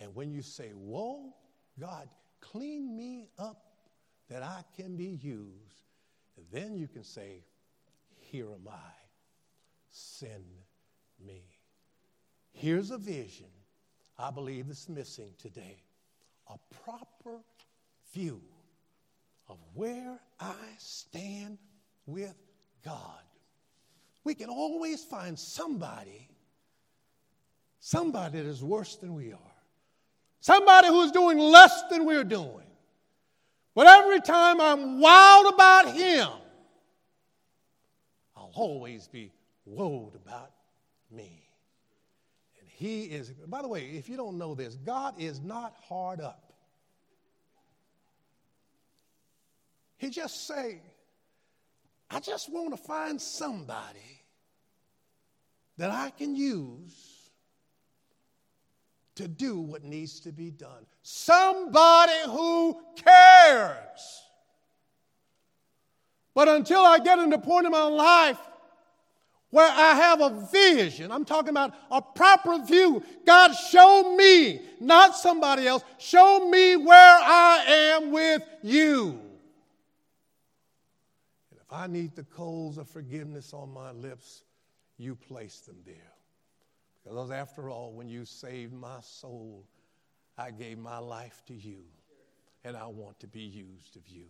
And 0.00 0.14
when 0.14 0.30
you 0.30 0.42
say, 0.42 0.70
whoa, 0.70 1.34
God, 1.80 2.08
clean 2.40 2.96
me 2.96 3.28
up 3.38 3.62
that 4.28 4.42
I 4.42 4.62
can 4.76 4.96
be 4.96 5.18
used, 5.22 5.84
then 6.52 6.76
you 6.76 6.88
can 6.88 7.04
say, 7.04 7.44
here 8.16 8.46
am 8.46 8.68
I, 8.68 8.92
send 9.90 10.44
me. 11.24 11.42
Here's 12.52 12.90
a 12.90 12.98
vision 12.98 13.46
I 14.18 14.30
believe 14.30 14.68
is 14.70 14.88
missing 14.88 15.32
today 15.38 15.82
a 16.48 16.58
proper 16.84 17.40
view 18.12 18.40
of 19.48 19.58
where 19.72 20.18
I 20.38 20.54
stand 20.78 21.58
with 22.06 22.34
God. 22.84 23.22
We 24.24 24.34
can 24.34 24.48
always 24.48 25.04
find 25.04 25.38
somebody, 25.38 26.28
somebody 27.80 28.38
that 28.38 28.46
is 28.46 28.62
worse 28.62 28.96
than 28.96 29.14
we 29.14 29.32
are, 29.32 29.62
somebody 30.40 30.88
who 30.88 31.02
is 31.02 31.12
doing 31.12 31.38
less 31.38 31.82
than 31.90 32.04
we're 32.04 32.24
doing. 32.24 32.66
But 33.74 33.86
every 33.86 34.20
time 34.20 34.60
I'm 34.60 35.00
wild 35.00 35.52
about 35.52 35.94
him, 35.94 36.28
I'll 38.36 38.52
always 38.54 39.08
be 39.08 39.32
woed 39.68 40.14
about 40.14 40.52
me. 41.10 41.48
And 42.60 42.68
he 42.68 43.04
is, 43.04 43.30
by 43.30 43.62
the 43.62 43.68
way, 43.68 43.90
if 43.96 44.08
you 44.08 44.16
don't 44.16 44.38
know 44.38 44.54
this, 44.54 44.76
God 44.76 45.14
is 45.18 45.40
not 45.40 45.74
hard 45.88 46.20
up. 46.20 46.52
He 49.96 50.10
just 50.10 50.46
say, 50.46 50.80
I 52.10 52.20
just 52.20 52.52
want 52.52 52.76
to 52.76 52.76
find 52.76 53.20
somebody 53.20 54.22
that 55.78 55.90
I 55.90 56.10
can 56.10 56.36
use 56.36 57.13
to 59.16 59.28
do 59.28 59.58
what 59.60 59.84
needs 59.84 60.20
to 60.20 60.32
be 60.32 60.50
done. 60.50 60.86
Somebody 61.02 62.12
who 62.26 62.80
cares. 62.96 64.22
But 66.34 66.48
until 66.48 66.80
I 66.80 66.98
get 66.98 67.18
in 67.20 67.30
the 67.30 67.38
point 67.38 67.66
in 67.66 67.72
my 67.72 67.84
life 67.84 68.38
where 69.50 69.70
I 69.70 69.94
have 69.94 70.20
a 70.20 70.48
vision, 70.50 71.12
I'm 71.12 71.24
talking 71.24 71.50
about 71.50 71.74
a 71.92 72.02
proper 72.02 72.58
view. 72.58 73.04
God, 73.24 73.52
show 73.52 74.16
me, 74.16 74.60
not 74.80 75.14
somebody 75.14 75.68
else, 75.68 75.84
show 75.98 76.48
me 76.50 76.76
where 76.76 77.18
I 77.22 77.64
am 77.68 78.10
with 78.10 78.42
you. 78.62 79.20
And 81.50 81.60
if 81.60 81.72
I 81.72 81.86
need 81.86 82.16
the 82.16 82.24
coals 82.24 82.78
of 82.78 82.88
forgiveness 82.88 83.54
on 83.54 83.72
my 83.72 83.92
lips, 83.92 84.42
you 84.98 85.14
place 85.14 85.60
them 85.60 85.76
there. 85.86 86.14
Because 87.04 87.30
after 87.30 87.68
all, 87.68 87.92
when 87.92 88.08
you 88.08 88.24
saved 88.24 88.72
my 88.72 89.00
soul, 89.00 89.66
I 90.38 90.50
gave 90.50 90.78
my 90.78 90.98
life 90.98 91.42
to 91.46 91.54
you, 91.54 91.84
and 92.64 92.76
I 92.76 92.86
want 92.86 93.20
to 93.20 93.26
be 93.26 93.42
used 93.42 93.96
of 93.96 94.08
you. 94.08 94.26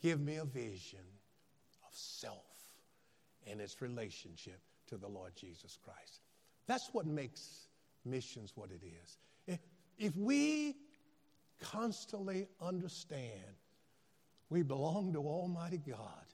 Give 0.00 0.20
me 0.20 0.36
a 0.36 0.44
vision 0.44 1.00
of 1.84 1.92
self 1.92 2.44
and 3.50 3.60
its 3.60 3.82
relationship 3.82 4.60
to 4.88 4.96
the 4.96 5.08
Lord 5.08 5.32
Jesus 5.34 5.78
Christ. 5.84 6.20
That's 6.66 6.88
what 6.92 7.06
makes 7.06 7.68
missions 8.04 8.52
what 8.54 8.70
it 8.70 8.82
is. 8.84 9.18
If 9.46 9.60
if 9.98 10.16
we 10.16 10.76
constantly 11.60 12.46
understand 12.60 13.56
we 14.48 14.62
belong 14.62 15.12
to 15.12 15.18
Almighty 15.18 15.78
God, 15.78 16.24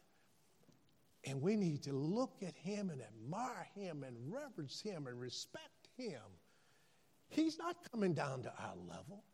and 1.25 1.41
we 1.41 1.57
need 1.57 1.83
to 1.85 1.93
look 1.93 2.43
at 2.47 2.57
him 2.57 2.91
and 2.91 3.01
admire 3.01 3.69
him 3.75 4.05
and 4.05 4.17
reverence 4.33 4.81
him 4.81 5.07
and 5.07 5.21
respect 5.21 5.89
him. 5.97 6.21
He's 7.29 7.59
not 7.59 7.77
coming 7.91 8.13
down 8.13 8.43
to 8.43 8.53
our 8.59 8.77
level. 8.89 9.25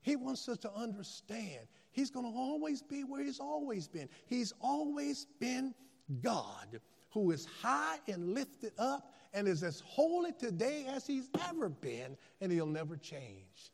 He 0.00 0.16
wants 0.16 0.48
us 0.48 0.58
to 0.58 0.72
understand 0.72 1.66
he's 1.90 2.10
going 2.10 2.26
to 2.30 2.38
always 2.38 2.82
be 2.82 3.04
where 3.04 3.22
he's 3.22 3.40
always 3.40 3.88
been. 3.88 4.08
He's 4.26 4.52
always 4.60 5.26
been 5.40 5.74
God 6.22 6.80
who 7.10 7.30
is 7.30 7.46
high 7.60 7.98
and 8.06 8.34
lifted 8.34 8.72
up 8.78 9.14
and 9.32 9.46
is 9.46 9.62
as 9.62 9.80
holy 9.80 10.32
today 10.32 10.86
as 10.88 11.06
he's 11.06 11.28
ever 11.48 11.68
been, 11.68 12.16
and 12.40 12.50
he'll 12.50 12.66
never 12.66 12.96
change. 12.96 13.72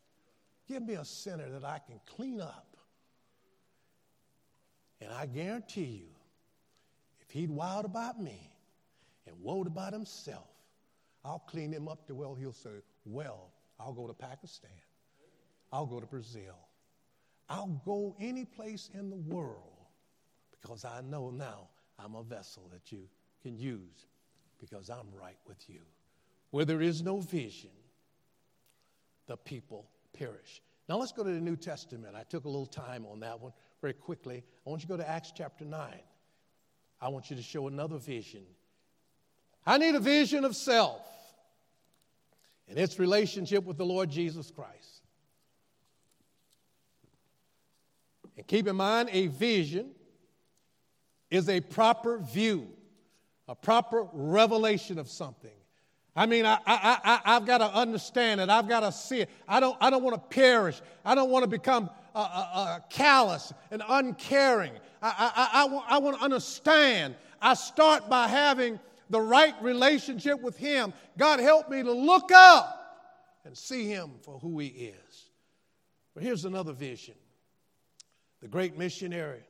Give 0.66 0.83
me 0.83 0.94
a 0.94 1.05
sinner 1.05 1.48
that 1.50 1.64
I 1.64 1.79
can 1.87 2.00
clean 2.07 2.40
up. 2.40 2.77
And 5.00 5.12
I 5.12 5.27
guarantee 5.27 6.05
you, 6.07 6.13
he'd 7.34 7.50
wild 7.50 7.84
about 7.84 8.20
me 8.20 8.48
and 9.26 9.36
woed 9.44 9.66
about 9.66 9.92
himself, 9.92 10.48
I'll 11.24 11.40
clean 11.40 11.72
him 11.72 11.88
up 11.88 12.06
to 12.06 12.14
well, 12.14 12.34
he'll 12.34 12.52
say, 12.52 12.70
Well, 13.04 13.50
I'll 13.78 13.92
go 13.92 14.06
to 14.06 14.14
Pakistan. 14.14 14.70
I'll 15.72 15.86
go 15.86 15.98
to 15.98 16.06
Brazil. 16.06 16.54
I'll 17.48 17.82
go 17.84 18.14
any 18.20 18.44
place 18.44 18.88
in 18.94 19.10
the 19.10 19.16
world 19.16 19.88
because 20.62 20.84
I 20.84 21.00
know 21.02 21.30
now 21.30 21.68
I'm 21.98 22.14
a 22.14 22.22
vessel 22.22 22.70
that 22.72 22.92
you 22.92 23.08
can 23.42 23.58
use 23.58 24.06
because 24.60 24.88
I'm 24.88 25.08
right 25.20 25.36
with 25.46 25.68
you. 25.68 25.80
Where 26.50 26.64
there 26.64 26.80
is 26.80 27.02
no 27.02 27.18
vision, 27.18 27.70
the 29.26 29.36
people 29.36 29.88
perish. 30.16 30.62
Now 30.88 30.98
let's 30.98 31.12
go 31.12 31.24
to 31.24 31.30
the 31.30 31.40
New 31.40 31.56
Testament. 31.56 32.14
I 32.16 32.22
took 32.22 32.44
a 32.44 32.48
little 32.48 32.66
time 32.66 33.04
on 33.10 33.18
that 33.20 33.40
one 33.40 33.52
very 33.80 33.94
quickly. 33.94 34.44
I 34.64 34.70
want 34.70 34.82
you 34.82 34.86
to 34.86 34.92
go 34.92 34.96
to 34.96 35.08
Acts 35.08 35.32
chapter 35.34 35.64
9. 35.64 35.94
I 37.00 37.09
want 37.09 37.30
you 37.30 37.37
to 37.37 37.42
show 37.42 37.66
another 37.68 37.98
vision. 37.98 38.42
I 39.66 39.78
need 39.78 39.94
a 39.94 40.00
vision 40.00 40.44
of 40.44 40.54
self 40.54 41.00
and 42.68 42.78
its 42.78 42.98
relationship 42.98 43.64
with 43.64 43.76
the 43.76 43.85
Lord 43.85 44.11
Jesus 44.11 44.50
Christ. 44.50 45.02
And 48.37 48.46
keep 48.46 48.66
in 48.66 48.76
mind, 48.76 49.11
a 49.12 49.28
vision 49.28 49.90
is 51.30 51.48
a 51.48 51.61
proper 51.61 52.18
view, 52.18 52.68
a 53.48 53.54
proper 53.54 54.07
revelation 54.12 54.98
of 54.98 55.09
something. 55.09 55.50
I 56.16 56.26
mean, 56.26 56.46
I, 56.46 56.59
I, 56.64 57.20
I, 57.24 57.33
have 57.35 57.44
got 57.44 57.59
to 57.59 57.72
understand 57.72 58.40
it. 58.40 58.48
I've 58.48 58.68
got 58.68 58.80
to 58.80 58.92
see 58.92 59.22
it. 59.22 59.30
I 59.48 59.59
don't, 59.59 59.76
I 59.80 59.90
don't 59.90 60.04
want 60.04 60.14
to 60.14 60.35
perish. 60.35 60.80
I 61.04 61.16
don't 61.16 61.28
want 61.28 61.42
to 61.42 61.48
become 61.48 61.90
callous 62.90 63.53
and 63.70 63.83
uncaring. 63.88 64.72
I, 65.03 65.33
I, 65.37 65.62
I, 65.62 65.64
want, 65.66 65.87
I 65.88 65.98
want 65.98 66.18
to 66.18 66.24
understand. 66.24 67.14
I 67.42 67.55
start 67.55 68.09
by 68.09 68.29
having 68.29 68.79
the 69.11 69.20
right 69.20 69.55
relationship 69.61 70.40
with 70.40 70.57
Him. 70.57 70.92
God, 71.18 71.40
help 71.40 71.68
me 71.68 71.83
to 71.83 71.92
look 71.92 72.31
up 72.33 72.81
and 73.44 73.57
see 73.57 73.88
Him 73.88 74.12
for 74.22 74.38
who 74.38 74.59
He 74.59 74.68
is. 74.68 75.31
But 76.14 76.22
here's 76.22 76.44
another 76.44 76.72
vision. 76.72 77.14
The 78.40 78.48
great 78.48 78.79
missionary, 78.79 79.42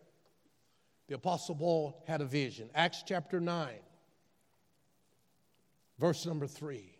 the 1.09 1.16
Apostle 1.16 1.57
Paul, 1.57 2.03
had 2.07 2.20
a 2.20 2.24
vision. 2.24 2.70
Acts 2.74 3.03
chapter 3.07 3.40
9, 3.40 3.68
verse 5.98 6.24
number 6.24 6.46
3. 6.46 6.94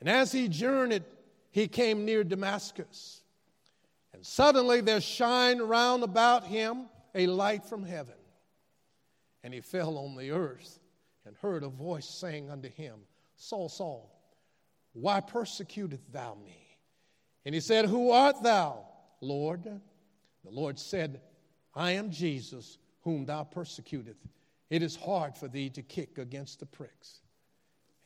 And 0.00 0.08
as 0.08 0.32
he 0.32 0.48
journeyed, 0.48 1.04
he 1.50 1.66
came 1.66 2.04
near 2.04 2.22
Damascus. 2.24 3.22
And 4.18 4.26
suddenly 4.26 4.80
there 4.80 5.00
shined 5.00 5.62
round 5.62 6.02
about 6.02 6.42
him 6.42 6.86
a 7.14 7.28
light 7.28 7.64
from 7.64 7.84
heaven. 7.84 8.16
And 9.44 9.54
he 9.54 9.60
fell 9.60 9.96
on 9.96 10.16
the 10.16 10.32
earth 10.32 10.80
and 11.24 11.36
heard 11.36 11.62
a 11.62 11.68
voice 11.68 12.08
saying 12.08 12.50
unto 12.50 12.68
him, 12.68 12.98
Saul, 13.36 13.68
Saul, 13.68 14.10
why 14.92 15.20
persecutest 15.20 16.02
thou 16.10 16.34
me? 16.34 16.58
And 17.44 17.54
he 17.54 17.60
said, 17.60 17.84
Who 17.84 18.10
art 18.10 18.42
thou, 18.42 18.86
Lord? 19.20 19.62
The 19.62 20.50
Lord 20.50 20.80
said, 20.80 21.20
I 21.72 21.92
am 21.92 22.10
Jesus, 22.10 22.76
whom 23.02 23.24
thou 23.24 23.44
persecutest. 23.44 24.18
It 24.68 24.82
is 24.82 24.96
hard 24.96 25.36
for 25.36 25.46
thee 25.46 25.70
to 25.70 25.82
kick 25.82 26.18
against 26.18 26.58
the 26.58 26.66
pricks. 26.66 27.20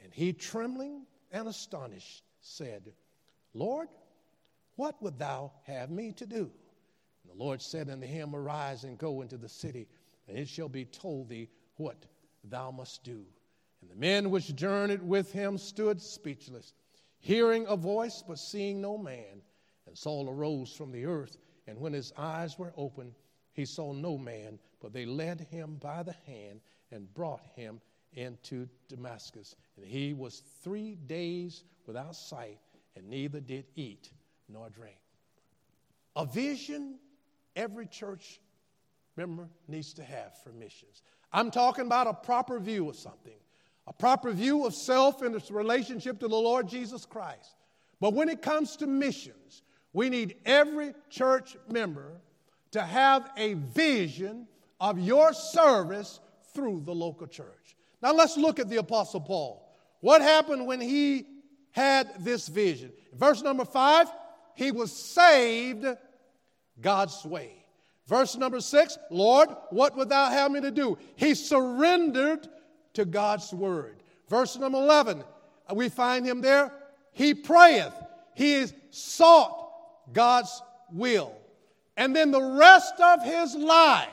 And 0.03 0.13
he, 0.13 0.35
trembling 0.35 1.07
and 1.31 1.49
astonished, 1.49 2.23
said, 2.43 2.93
Lord, 3.55 3.89
what 4.77 5.01
would 5.03 5.19
thou 5.19 5.53
have 5.65 5.91
me 5.91 6.13
to 6.13 6.27
do? 6.27 6.51
And 7.23 7.33
the 7.33 7.45
Lord 7.45 7.61
said 7.61 7.91
unto 7.91 8.07
him, 8.07 8.35
Arise 8.35 8.85
and 8.85 8.99
go 8.99 9.21
into 9.21 9.37
the 9.37 9.49
city, 9.49 9.89
and 10.29 10.37
it 10.37 10.49
shall 10.49 10.69
be 10.69 10.85
told 10.85 11.29
thee 11.29 11.49
what 11.77 12.07
thou 12.45 12.71
must 12.71 13.05
do. 13.05 13.25
And 13.81 13.91
the 13.91 13.97
men 13.97 14.31
which 14.31 14.55
journeyed 14.55 15.03
with 15.03 15.33
him 15.33 15.59
stood 15.59 16.01
speechless, 16.01 16.75
hearing 17.19 17.67
a 17.69 17.77
voice, 17.77 18.23
but 18.27 18.39
seeing 18.39 18.81
no 18.81 18.97
man. 18.97 19.43
And 19.87 19.97
Saul 19.99 20.29
arose 20.29 20.73
from 20.73 20.93
the 20.93 21.05
earth, 21.05 21.37
and 21.67 21.79
when 21.79 21.93
his 21.93 22.13
eyes 22.17 22.59
were 22.59 22.73
opened, 22.77 23.15
he 23.53 23.65
saw 23.65 23.93
no 23.93 24.17
man, 24.17 24.59
but 24.81 24.93
they 24.93 25.05
led 25.05 25.41
him 25.51 25.77
by 25.77 26.03
the 26.03 26.17
hand 26.27 26.61
and 26.91 27.13
brought 27.15 27.45
him 27.55 27.81
into 28.15 28.69
Damascus. 28.89 29.57
And 29.77 29.85
he 29.85 30.15
was 30.15 30.43
three 30.63 30.95
days 30.95 31.65
without 31.87 32.17
sight, 32.17 32.59
and 32.97 33.09
neither 33.09 33.41
did 33.41 33.67
eat 33.75 34.11
nor 34.53 34.69
drink. 34.71 34.99
A 36.17 36.27
vision 36.27 36.99
every 37.57 37.87
church 37.87 38.41
member 39.17 39.49
needs 39.69 39.93
to 39.95 40.03
have 40.03 40.37
for 40.43 40.51
missions. 40.51 41.03
I'm 41.33 41.51
talking 41.51 41.87
about 41.87 42.07
a 42.07 42.15
proper 42.15 42.59
view 42.59 42.89
of 42.89 42.97
something, 42.97 43.33
a 43.87 43.93
proper 43.93 44.33
view 44.33 44.67
of 44.67 44.75
self 44.75 45.23
and 45.23 45.35
its 45.35 45.51
relationship 45.51 46.21
to 46.21 46.29
the 46.29 46.37
Lord 46.37 46.69
Jesus 46.69 47.07
Christ. 47.07 47.57
But 48.01 48.15
when 48.15 48.29
it 48.29 48.43
comes 48.43 48.77
to 48.77 48.87
missions, 48.87 49.63
we 49.93 50.09
need 50.09 50.37
every 50.45 50.95
church 51.09 51.57
member 51.71 52.21
to 52.73 52.83
have 52.83 53.31
a 53.37 53.55
vision 53.55 54.47
of 54.81 54.99
your 54.99 55.33
service 55.33 56.21
through 56.55 56.83
the 56.85 56.95
local 56.95 57.27
church. 57.27 57.77
Now 58.03 58.13
let's 58.13 58.37
look 58.37 58.59
at 58.59 58.69
the 58.69 58.79
Apostle 58.79 59.21
Paul. 59.21 59.73
What 60.01 60.21
happened 60.21 60.67
when 60.67 60.81
he 60.81 61.27
had 61.71 62.25
this 62.25 62.49
vision? 62.49 62.93
Verse 63.15 63.43
number 63.43 63.65
five, 63.65 64.09
he 64.55 64.71
was 64.71 64.93
saved 64.93 65.87
God's 66.81 67.25
way. 67.25 67.63
Verse 68.07 68.37
number 68.37 68.61
six 68.61 68.99
Lord, 69.11 69.49
what 69.71 69.97
would 69.97 70.09
thou 70.09 70.31
have 70.31 70.51
me 70.51 70.61
to 70.61 70.71
do? 70.71 70.99
He 71.17 71.35
surrendered 71.35 72.49
to 72.95 73.05
God's 73.05 73.53
word. 73.53 74.03
Verse 74.29 74.57
number 74.57 74.79
11, 74.79 75.23
we 75.75 75.89
find 75.89 76.27
him 76.27 76.41
there. 76.41 76.73
He 77.13 77.35
prayeth, 77.35 77.95
he 78.35 78.55
is 78.55 78.75
sought 78.91 79.71
God's 80.13 80.63
will. 80.93 81.35
And 81.97 82.17
then 82.17 82.31
the 82.31 82.43
rest 82.43 82.95
of 83.01 83.23
his 83.23 83.55
life, 83.55 84.09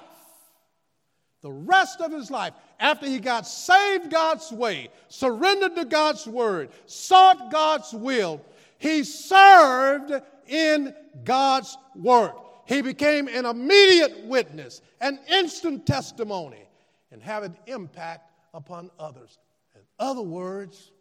the 1.41 1.51
rest 1.51 2.01
of 2.01 2.11
his 2.11 2.29
life, 2.29 2.53
after 2.79 3.05
he 3.05 3.19
got 3.19 3.47
saved 3.47 4.09
God's 4.09 4.51
way, 4.51 4.89
surrendered 5.07 5.75
to 5.75 5.85
God's 5.85 6.27
word, 6.27 6.69
sought 6.85 7.51
God's 7.51 7.93
will, 7.93 8.41
he 8.79 9.03
served 9.03 10.11
in 10.47 10.95
God's 11.23 11.77
work. 11.95 12.35
he 12.65 12.81
became 12.81 13.27
an 13.27 13.45
immediate 13.45 14.25
witness, 14.25 14.81
an 15.01 15.19
instant 15.27 15.85
testimony, 15.85 16.67
and 17.11 17.21
have 17.21 17.43
an 17.43 17.57
impact 17.67 18.31
upon 18.53 18.89
others. 18.99 19.37
In 19.75 19.81
other 19.99 20.21
words, 20.21 20.91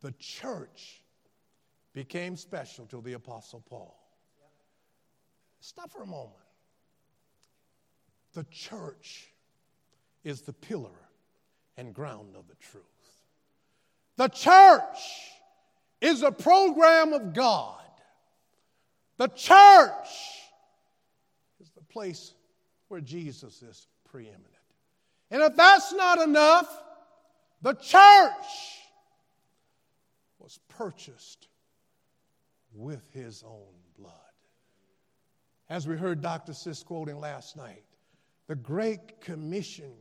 the 0.00 0.12
church 0.18 1.02
became 1.92 2.36
special 2.36 2.84
to 2.86 3.00
the 3.00 3.14
Apostle 3.14 3.64
Paul. 3.68 3.96
Stop 5.60 5.90
for 5.90 6.02
a 6.02 6.06
moment. 6.06 6.34
The 8.34 8.44
church 8.50 9.28
is 10.24 10.42
the 10.42 10.52
pillar 10.52 11.08
and 11.76 11.94
ground 11.94 12.36
of 12.36 12.48
the 12.48 12.54
truth. 12.56 12.84
The 14.16 14.28
church 14.28 14.98
is 16.00 16.22
a 16.22 16.32
program 16.32 17.12
of 17.12 17.32
God. 17.32 17.80
The 19.18 19.28
church 19.28 20.08
is 21.60 21.70
the 21.74 21.82
place 21.82 22.34
where 22.88 23.00
Jesus 23.00 23.62
is 23.62 23.86
preeminent. 24.04 24.44
And 25.30 25.42
if 25.42 25.56
that's 25.56 25.92
not 25.92 26.20
enough, 26.20 26.68
the 27.62 27.74
church 27.74 28.46
was 30.38 30.60
purchased 30.68 31.48
with 32.72 33.02
his 33.12 33.42
own 33.42 33.74
blood. 33.98 34.12
As 35.68 35.88
we 35.88 35.96
heard 35.96 36.20
Dr. 36.20 36.52
Sisk 36.52 36.84
quoting 36.84 37.18
last 37.18 37.56
night, 37.56 37.82
the 38.46 38.54
Great 38.54 39.20
Commission 39.20 39.92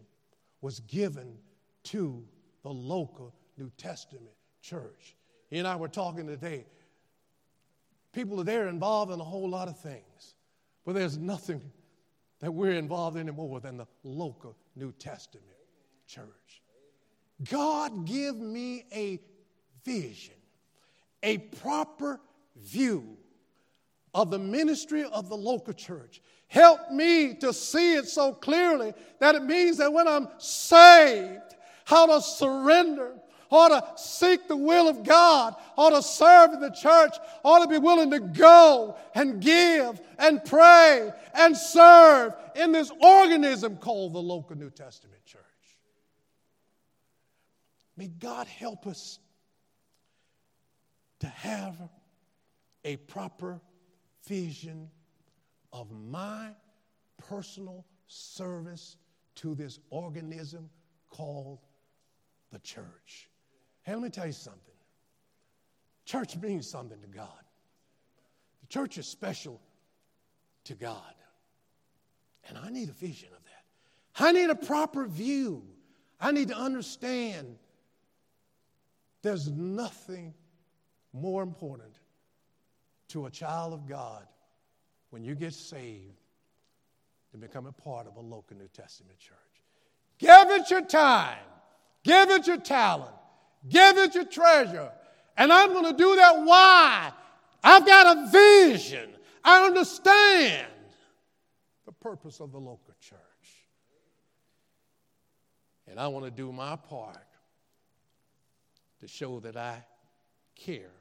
was 0.62 0.82
given 0.82 1.38
to 1.86 2.24
the 2.62 2.70
local 2.70 3.34
New 3.58 3.72
Testament 3.78 4.36
church. 4.62 5.15
He 5.50 5.60
and 5.60 5.68
I 5.68 5.76
were 5.76 5.88
talking 5.88 6.28
today. 6.28 6.66
People 8.12 8.40
are 8.40 8.46
there 8.46 8.68
involved 8.68 9.12
in 9.12 9.20
a 9.20 9.24
whole 9.24 9.50
lot 9.50 9.68
of 9.68 9.78
things, 9.80 10.36
but 10.86 10.96
there's 10.96 11.18
nothing 11.18 11.62
that 12.40 12.52
we're 12.52 12.74
involved 12.74 13.18
in 13.18 13.28
more 13.28 13.60
than 13.60 13.78
the 13.78 13.88
local 14.04 14.56
New 14.76 14.92
Testament 14.94 15.46
church. 16.08 16.62
God, 17.50 18.06
give 18.06 18.38
me 18.38 18.86
a 18.94 19.20
vision, 19.84 20.36
a 21.24 21.38
proper 21.38 22.22
view 22.56 23.18
of 24.14 24.32
the 24.32 24.40
ministry 24.40 25.04
of 25.04 25.28
the 25.28 25.36
local 25.36 25.74
church. 25.74 26.22
Help 26.48 26.92
me 26.92 27.34
to 27.36 27.52
see 27.52 27.96
it 27.96 28.08
so 28.08 28.32
clearly 28.32 28.94
that 29.20 29.36
it 29.36 29.44
means 29.44 29.78
that 29.78 29.92
when 29.92 30.08
I'm 30.08 30.30
saved, 30.38 31.56
how 31.84 32.06
to 32.06 32.22
surrender, 32.22 33.14
ought 33.50 33.70
to 33.70 34.02
seek 34.02 34.48
the 34.48 34.58
will 34.58 34.88
of 34.88 35.04
God, 35.04 35.56
ought 35.78 35.92
to 35.92 36.02
serve 36.02 36.54
in 36.54 36.60
the 36.60 36.72
church, 36.72 37.16
ought 37.44 37.60
to 37.60 37.68
be 37.68 37.78
willing 37.78 38.12
to 38.12 38.20
go 38.20 38.98
and 39.14 39.42
give 39.42 40.02
and 40.18 40.44
pray 40.46 41.12
and 41.34 41.56
serve 41.56 42.34
in 42.56 42.72
this 42.72 42.92
organism 43.02 43.78
called 43.78 44.14
the 44.14 44.22
local 44.22 44.56
New 44.56 44.70
Testament 44.70 45.24
church. 45.26 45.42
May 47.98 48.08
God 48.08 48.48
help 48.48 48.88
us 48.88 49.20
to 51.20 51.28
have 51.28 51.76
a 52.84 52.98
proper 52.98 53.62
vision 54.28 54.90
of 55.72 55.92
my 55.92 56.50
personal 57.18 57.86
service 58.08 58.98
to 59.36 59.56
this 59.56 59.80
organism 59.90 60.70
called 61.10 61.60
the 62.52 62.60
church. 62.60 63.30
Hey, 63.86 63.94
let 63.94 64.02
me 64.02 64.10
tell 64.10 64.26
you 64.26 64.34
something. 64.34 64.62
Church 66.06 66.36
means 66.38 66.68
something 66.68 67.00
to 67.00 67.08
God. 67.08 67.30
The 68.62 68.68
church 68.68 68.98
is 68.98 69.08
special 69.08 69.62
to 70.64 70.74
God. 70.74 71.14
And 72.50 72.58
I 72.58 72.70
need 72.70 72.90
a 72.90 72.94
vision 72.94 73.30
of 73.30 73.44
that. 73.44 74.24
I 74.24 74.32
need 74.32 74.50
a 74.50 74.56
proper 74.56 75.06
view. 75.06 75.64
I 76.20 76.32
need 76.32 76.48
to 76.48 76.58
understand 76.58 77.58
there's 79.22 79.48
nothing 79.50 80.34
more 81.14 81.44
important 81.44 81.94
to 83.10 83.28
a 83.28 83.30
child 83.30 83.74
of 83.74 83.88
God 83.88 84.26
when 85.12 85.24
you 85.24 85.36
get 85.36 85.54
saved 85.54 86.20
to 87.32 87.38
become 87.38 87.68
a 87.68 87.72
part 87.72 88.08
of 88.08 88.16
a 88.16 88.22
local 88.22 88.58
New 88.58 88.68
Testament 88.68 89.20
church. 89.20 89.36
Give 90.18 90.50
it 90.52 90.72
your 90.72 90.82
time, 90.82 91.38
give 92.04 92.30
it 92.32 92.48
your 92.48 92.58
talent, 92.58 93.14
give 93.70 93.98
it 93.98 94.16
your 94.16 94.26
treasure. 94.26 94.92
And 95.38 95.52
I'm 95.52 95.74
going 95.74 95.86
to 95.86 95.98
do 95.98 96.16
that. 96.16 96.44
Why? 96.44 97.12
I've 97.64 97.86
got 97.86 98.18
a 98.18 98.32
vision. 98.32 99.10
I 99.44 99.66
understand 99.66 100.68
the 101.86 101.92
purpose 101.92 102.40
of 102.40 102.52
the 102.52 102.60
local 102.60 102.94
church. 103.00 103.20
And 105.88 106.00
I 106.00 106.08
want 106.08 106.26
to 106.26 106.32
do 106.32 106.52
my 106.52 106.76
part 106.76 107.18
to 109.02 109.08
show 109.08 109.40
that 109.42 109.56
I 109.56 109.84
care 110.56 110.92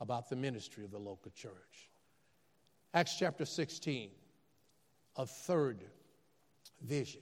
about 0.00 0.28
the 0.28 0.36
ministry 0.36 0.84
of 0.84 0.90
the 0.90 0.98
local 0.98 1.30
church. 1.30 1.90
Acts 2.94 3.16
chapter 3.16 3.44
16, 3.44 4.10
a 5.16 5.26
third 5.26 5.84
vision, 6.82 7.20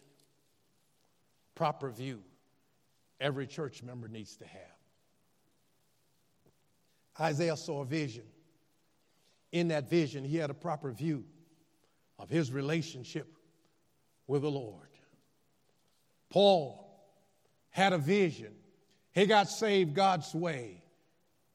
proper 1.55 1.91
view 1.91 2.23
every 3.21 3.47
church 3.47 3.83
member 3.83 4.09
needs 4.09 4.37
to 4.37 4.47
have. 4.47 4.61
Isaiah 7.21 7.57
saw 7.57 7.83
a 7.83 7.85
vision. 7.85 8.25
In 9.51 9.69
that 9.69 9.89
vision, 9.89 10.25
he 10.25 10.37
had 10.37 10.51
a 10.51 10.55
proper 10.55 10.93
view 10.93 11.25
of 12.19 12.29
his 12.29 12.53
relationship 12.53 13.27
with 14.27 14.43
the 14.43 14.51
Lord. 14.51 14.89
Paul 16.31 16.85
had 17.71 17.93
a 17.93 17.99
vision. 17.99 18.55
He 19.13 19.27
got 19.27 19.49
saved 19.49 19.95
God's 19.95 20.35
way. 20.35 20.85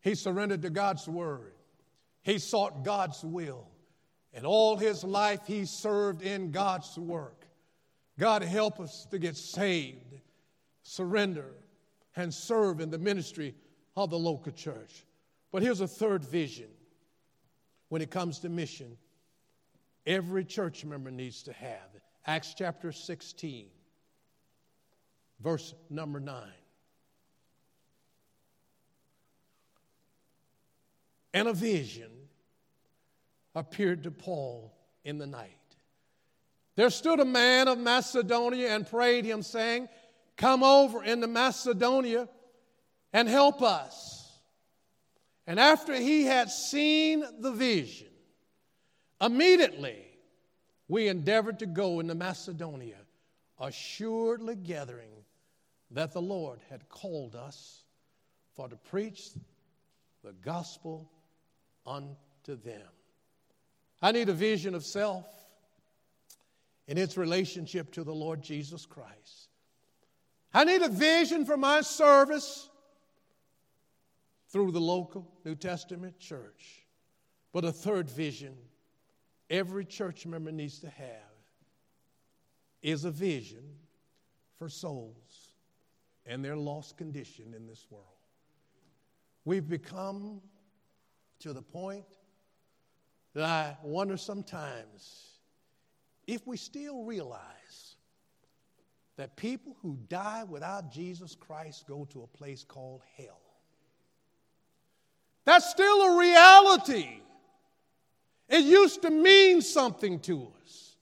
He 0.02 0.16
surrendered 0.16 0.64
to 0.64 0.70
God's 0.70 1.08
word. 1.08 1.54
He 2.24 2.40
sought 2.40 2.84
God's 2.84 3.24
will. 3.24 3.68
And 4.34 4.46
all 4.46 4.78
his 4.78 5.04
life, 5.04 5.42
he 5.46 5.66
served 5.66 6.24
in 6.24 6.52
God's 6.52 6.98
work. 6.98 7.46
God 8.20 8.42
help 8.42 8.80
us 8.80 9.06
to 9.12 9.20
get 9.20 9.38
saved, 9.38 10.20
surrender, 10.84 11.52
and 12.16 12.34
serve 12.34 12.80
in 12.80 12.92
the 12.92 12.98
ministry 12.98 13.56
of 13.96 14.10
the 14.10 14.20
local 14.20 14.52
church. 14.52 15.06
But 15.52 15.64
here's 15.64 15.82
a 15.82 15.88
third 15.88 16.24
vision 16.24 16.70
when 17.90 18.02
it 18.02 18.12
comes 18.12 18.40
to 18.40 18.50
mission 18.50 18.98
every 20.06 20.46
church 20.46 20.86
member 20.86 21.12
needs 21.12 21.44
to 21.44 21.54
have. 21.54 21.90
Acts 22.26 22.54
chapter 22.58 22.92
16, 22.92 23.68
verse 25.40 25.74
number 25.90 26.20
9. 26.20 26.44
and 31.34 31.48
a 31.48 31.54
vision 31.54 32.10
appeared 33.56 34.04
to 34.04 34.12
Paul 34.12 34.74
in 35.04 35.18
the 35.18 35.28
night. 35.28 35.50
There 36.76 36.90
stood 36.90 37.20
a 37.20 37.26
man 37.26 37.68
of 37.68 37.78
Macedonia 37.78 38.70
and 38.70 38.88
prayed 38.88 39.26
him, 39.26 39.44
saying, 39.44 39.90
Come 40.38 40.64
over 40.64 41.04
into 41.04 41.28
Macedonia 41.28 42.28
and 43.12 43.28
help 43.28 43.62
us. 43.62 44.40
And 45.46 45.60
after 45.60 45.94
he 45.94 46.24
had 46.24 46.50
seen 46.50 47.24
the 47.40 47.52
vision, 47.52 48.08
immediately 49.22 50.04
we 50.88 51.08
endeavored 51.08 51.60
to 51.60 51.66
go 51.66 52.00
into 52.00 52.16
Macedonia, 52.16 52.98
assuredly 53.60 54.56
gathering 54.56 55.12
that 55.92 56.14
the 56.14 56.22
Lord 56.22 56.60
had 56.70 56.90
called 56.90 57.36
us 57.36 57.84
for 58.56 58.68
to 58.68 58.76
preach 58.76 59.30
the 60.24 60.34
gospel 60.34 61.10
unto 61.86 62.16
them. 62.64 62.88
I 64.02 64.12
need 64.12 64.30
a 64.30 64.34
vision 64.34 64.76
of 64.76 64.84
self 64.84 65.26
in 66.88 66.98
its 66.98 67.18
relationship 67.18 67.92
to 67.94 68.04
the 68.04 68.14
Lord 68.14 68.42
Jesus 68.42 68.86
Christ. 68.86 69.43
I 70.54 70.64
need 70.64 70.82
a 70.82 70.90
vision 70.90 71.46
for 71.46 71.58
my 71.58 71.82
service 71.82 72.70
through 74.50 74.72
the 74.72 74.82
local 74.82 75.28
New 75.44 75.56
Testament 75.56 76.20
church. 76.20 76.86
But 77.52 77.66
a 77.66 77.72
third 77.72 78.10
vision 78.10 78.56
every 79.50 79.86
church 79.86 80.26
member 80.26 80.52
needs 80.52 80.80
to 80.80 80.90
have 80.90 81.08
is 82.82 83.06
a 83.06 83.12
vision 83.12 83.64
for 84.58 84.70
souls 84.70 85.56
and 86.26 86.44
their 86.44 86.56
lost 86.56 86.98
condition 86.98 87.54
in 87.56 87.68
this 87.68 87.88
world. 87.90 88.06
We've 89.46 89.68
become 89.68 90.42
to 91.40 91.54
the 91.54 91.62
point 91.62 92.06
that 93.34 93.44
I 93.44 93.78
wonder 93.84 94.18
sometimes 94.18 95.40
if 96.28 96.48
we 96.48 96.58
still 96.58 97.04
realize 97.04 97.42
that 99.18 99.36
people 99.36 99.76
who 99.82 99.98
die 100.10 100.44
without 100.44 100.92
Jesus 100.92 101.36
Christ 101.36 101.86
go 101.88 102.06
to 102.12 102.24
a 102.24 102.28
place 102.28 102.64
called 102.64 103.02
hell. 103.18 103.40
That's 105.46 105.70
still 105.70 106.02
a 106.02 106.20
reality. 106.20 107.22
It 108.50 108.64
used 108.64 109.02
to 109.04 109.10
mean 109.10 109.62
something 109.62 110.20
to 110.22 110.52
us. 110.64 110.96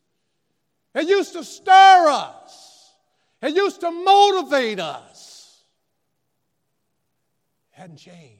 It 0.93 1.07
used 1.07 1.33
to 1.33 1.43
stir 1.43 2.07
us. 2.09 2.93
It 3.41 3.55
used 3.55 3.81
to 3.81 3.91
motivate 3.91 4.79
us. 4.79 5.63
It 7.73 7.81
hadn't 7.81 7.97
changed. 7.97 8.37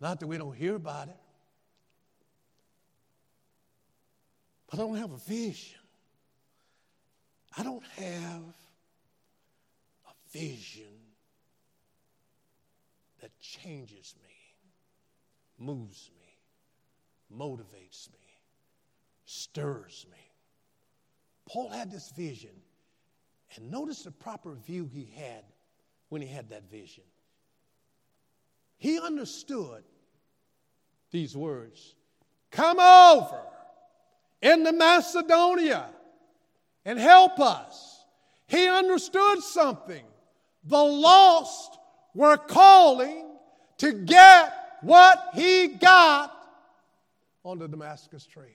Not 0.00 0.20
that 0.20 0.26
we 0.26 0.36
don't 0.36 0.54
hear 0.54 0.74
about 0.74 1.08
it, 1.08 1.16
but 4.70 4.78
I 4.78 4.82
don't 4.82 4.96
have 4.96 5.12
a 5.12 5.18
vision. 5.18 5.78
I 7.56 7.62
don't 7.62 7.86
have 7.96 8.42
a 10.06 10.38
vision 10.38 10.92
that 13.22 13.30
changes 13.40 14.14
me, 14.22 14.34
moves 15.58 16.10
me, 16.18 17.36
motivates 17.36 18.10
me, 18.12 18.18
stirs 19.24 20.06
me. 20.10 20.18
Paul 21.48 21.70
had 21.70 21.90
this 21.90 22.10
vision, 22.10 22.50
and 23.54 23.70
notice 23.70 24.02
the 24.02 24.10
proper 24.10 24.54
view 24.54 24.90
he 24.92 25.10
had 25.16 25.44
when 26.10 26.20
he 26.20 26.28
had 26.28 26.50
that 26.50 26.70
vision. 26.70 27.04
He 28.76 29.00
understood 29.00 29.84
these 31.10 31.34
words 31.36 31.94
Come 32.50 32.78
over 32.78 33.42
into 34.42 34.72
Macedonia 34.72 35.86
and 36.86 36.98
help 37.00 37.40
us. 37.40 38.04
He 38.46 38.68
understood 38.68 39.42
something. 39.42 40.04
The 40.64 40.82
lost 40.82 41.76
were 42.14 42.36
calling 42.38 43.26
to 43.78 43.92
get 43.92 44.54
what 44.80 45.30
he 45.34 45.66
got 45.66 46.32
on 47.44 47.58
the 47.58 47.68
Damascus 47.68 48.24
Trail. 48.24 48.46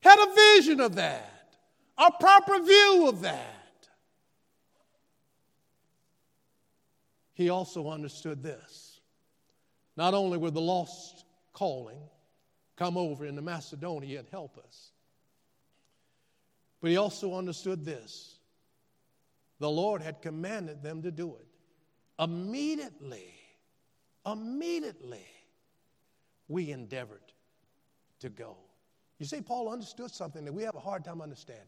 Had 0.00 0.18
a 0.18 0.34
vision 0.34 0.80
of 0.80 0.94
that, 0.96 1.56
a 1.98 2.10
proper 2.10 2.58
view 2.60 3.06
of 3.08 3.20
that. 3.20 3.52
He 7.34 7.50
also 7.50 7.90
understood 7.90 8.42
this. 8.42 9.00
Not 9.94 10.14
only 10.14 10.38
were 10.38 10.50
the 10.50 10.60
lost 10.60 11.26
calling, 11.52 12.00
come 12.76 12.96
over 12.96 13.26
into 13.26 13.42
Macedonia 13.42 14.20
and 14.20 14.28
help 14.30 14.56
us, 14.56 14.92
but 16.86 16.90
he 16.90 16.98
also 16.98 17.34
understood 17.34 17.84
this 17.84 18.38
the 19.58 19.68
Lord 19.68 20.00
had 20.00 20.22
commanded 20.22 20.84
them 20.84 21.02
to 21.02 21.10
do 21.10 21.34
it. 21.34 21.48
Immediately, 22.22 23.34
immediately, 24.24 25.26
we 26.46 26.70
endeavored 26.70 27.32
to 28.20 28.28
go. 28.28 28.56
You 29.18 29.26
see, 29.26 29.40
Paul 29.40 29.68
understood 29.68 30.12
something 30.12 30.44
that 30.44 30.52
we 30.52 30.62
have 30.62 30.76
a 30.76 30.78
hard 30.78 31.04
time 31.04 31.20
understanding. 31.20 31.66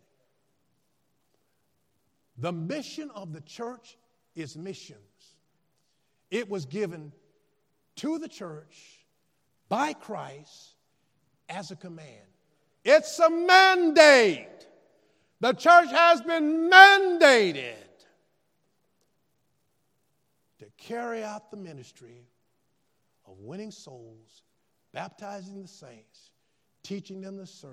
The 2.36 2.52
mission 2.52 3.10
of 3.12 3.32
the 3.32 3.40
church 3.40 3.98
is 4.36 4.56
missions. 4.56 5.34
It 6.30 6.48
was 6.48 6.64
given 6.64 7.10
to 7.96 8.20
the 8.20 8.28
church 8.28 9.04
by 9.68 9.94
Christ 9.94 10.76
as 11.48 11.72
a 11.72 11.76
command. 11.76 12.28
It's 12.84 13.18
a 13.18 13.28
mandate. 13.28 14.67
The 15.40 15.52
church 15.52 15.90
has 15.90 16.20
been 16.20 16.68
mandated 16.68 17.74
to 20.58 20.66
carry 20.76 21.22
out 21.22 21.50
the 21.50 21.56
ministry 21.56 22.26
of 23.24 23.38
winning 23.38 23.70
souls, 23.70 24.42
baptizing 24.92 25.62
the 25.62 25.68
saints, 25.68 26.32
teaching 26.82 27.20
them 27.20 27.38
to 27.38 27.46
serve, 27.46 27.72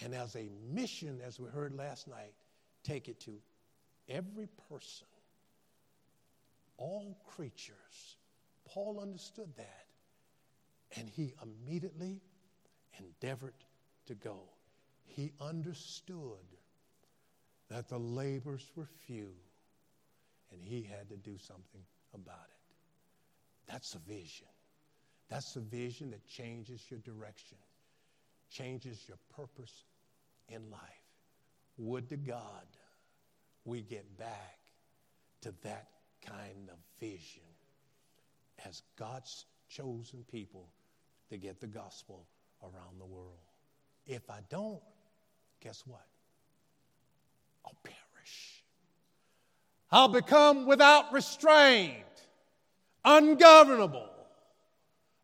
and 0.00 0.14
as 0.14 0.34
a 0.34 0.48
mission, 0.72 1.20
as 1.24 1.38
we 1.38 1.48
heard 1.48 1.74
last 1.74 2.08
night, 2.08 2.34
take 2.82 3.08
it 3.08 3.20
to 3.20 3.38
every 4.08 4.48
person, 4.68 5.06
all 6.76 7.16
creatures. 7.24 8.16
Paul 8.64 8.98
understood 9.00 9.54
that, 9.56 9.86
and 10.96 11.08
he 11.08 11.34
immediately 11.40 12.20
endeavored 12.98 13.54
to 14.06 14.14
go 14.14 14.40
he 15.04 15.32
understood 15.40 16.46
that 17.68 17.88
the 17.88 17.98
labors 17.98 18.70
were 18.76 18.88
few 19.06 19.30
and 20.50 20.60
he 20.62 20.82
had 20.82 21.08
to 21.08 21.16
do 21.16 21.36
something 21.38 21.82
about 22.14 22.48
it. 22.48 23.70
That's 23.70 23.94
a 23.94 23.98
vision. 23.98 24.46
That's 25.30 25.56
a 25.56 25.60
vision 25.60 26.10
that 26.10 26.26
changes 26.26 26.82
your 26.90 27.00
direction, 27.00 27.56
changes 28.50 29.02
your 29.08 29.18
purpose 29.34 29.84
in 30.48 30.70
life. 30.70 30.80
Would 31.78 32.10
to 32.10 32.16
God 32.16 32.66
we 33.64 33.80
get 33.80 34.18
back 34.18 34.58
to 35.42 35.54
that 35.62 35.88
kind 36.26 36.68
of 36.70 36.76
vision 37.00 37.42
as 38.66 38.82
God's 38.98 39.46
chosen 39.70 40.24
people 40.30 40.68
to 41.30 41.38
get 41.38 41.60
the 41.60 41.66
gospel 41.66 42.26
around 42.62 42.98
the 42.98 43.06
world. 43.06 43.51
If 44.06 44.28
I 44.30 44.40
don't, 44.48 44.80
guess 45.60 45.84
what? 45.86 46.06
I'll 47.64 47.76
perish. 47.84 48.64
I'll 49.90 50.08
become 50.08 50.66
without 50.66 51.12
restraint, 51.12 52.04
ungovernable, 53.04 54.10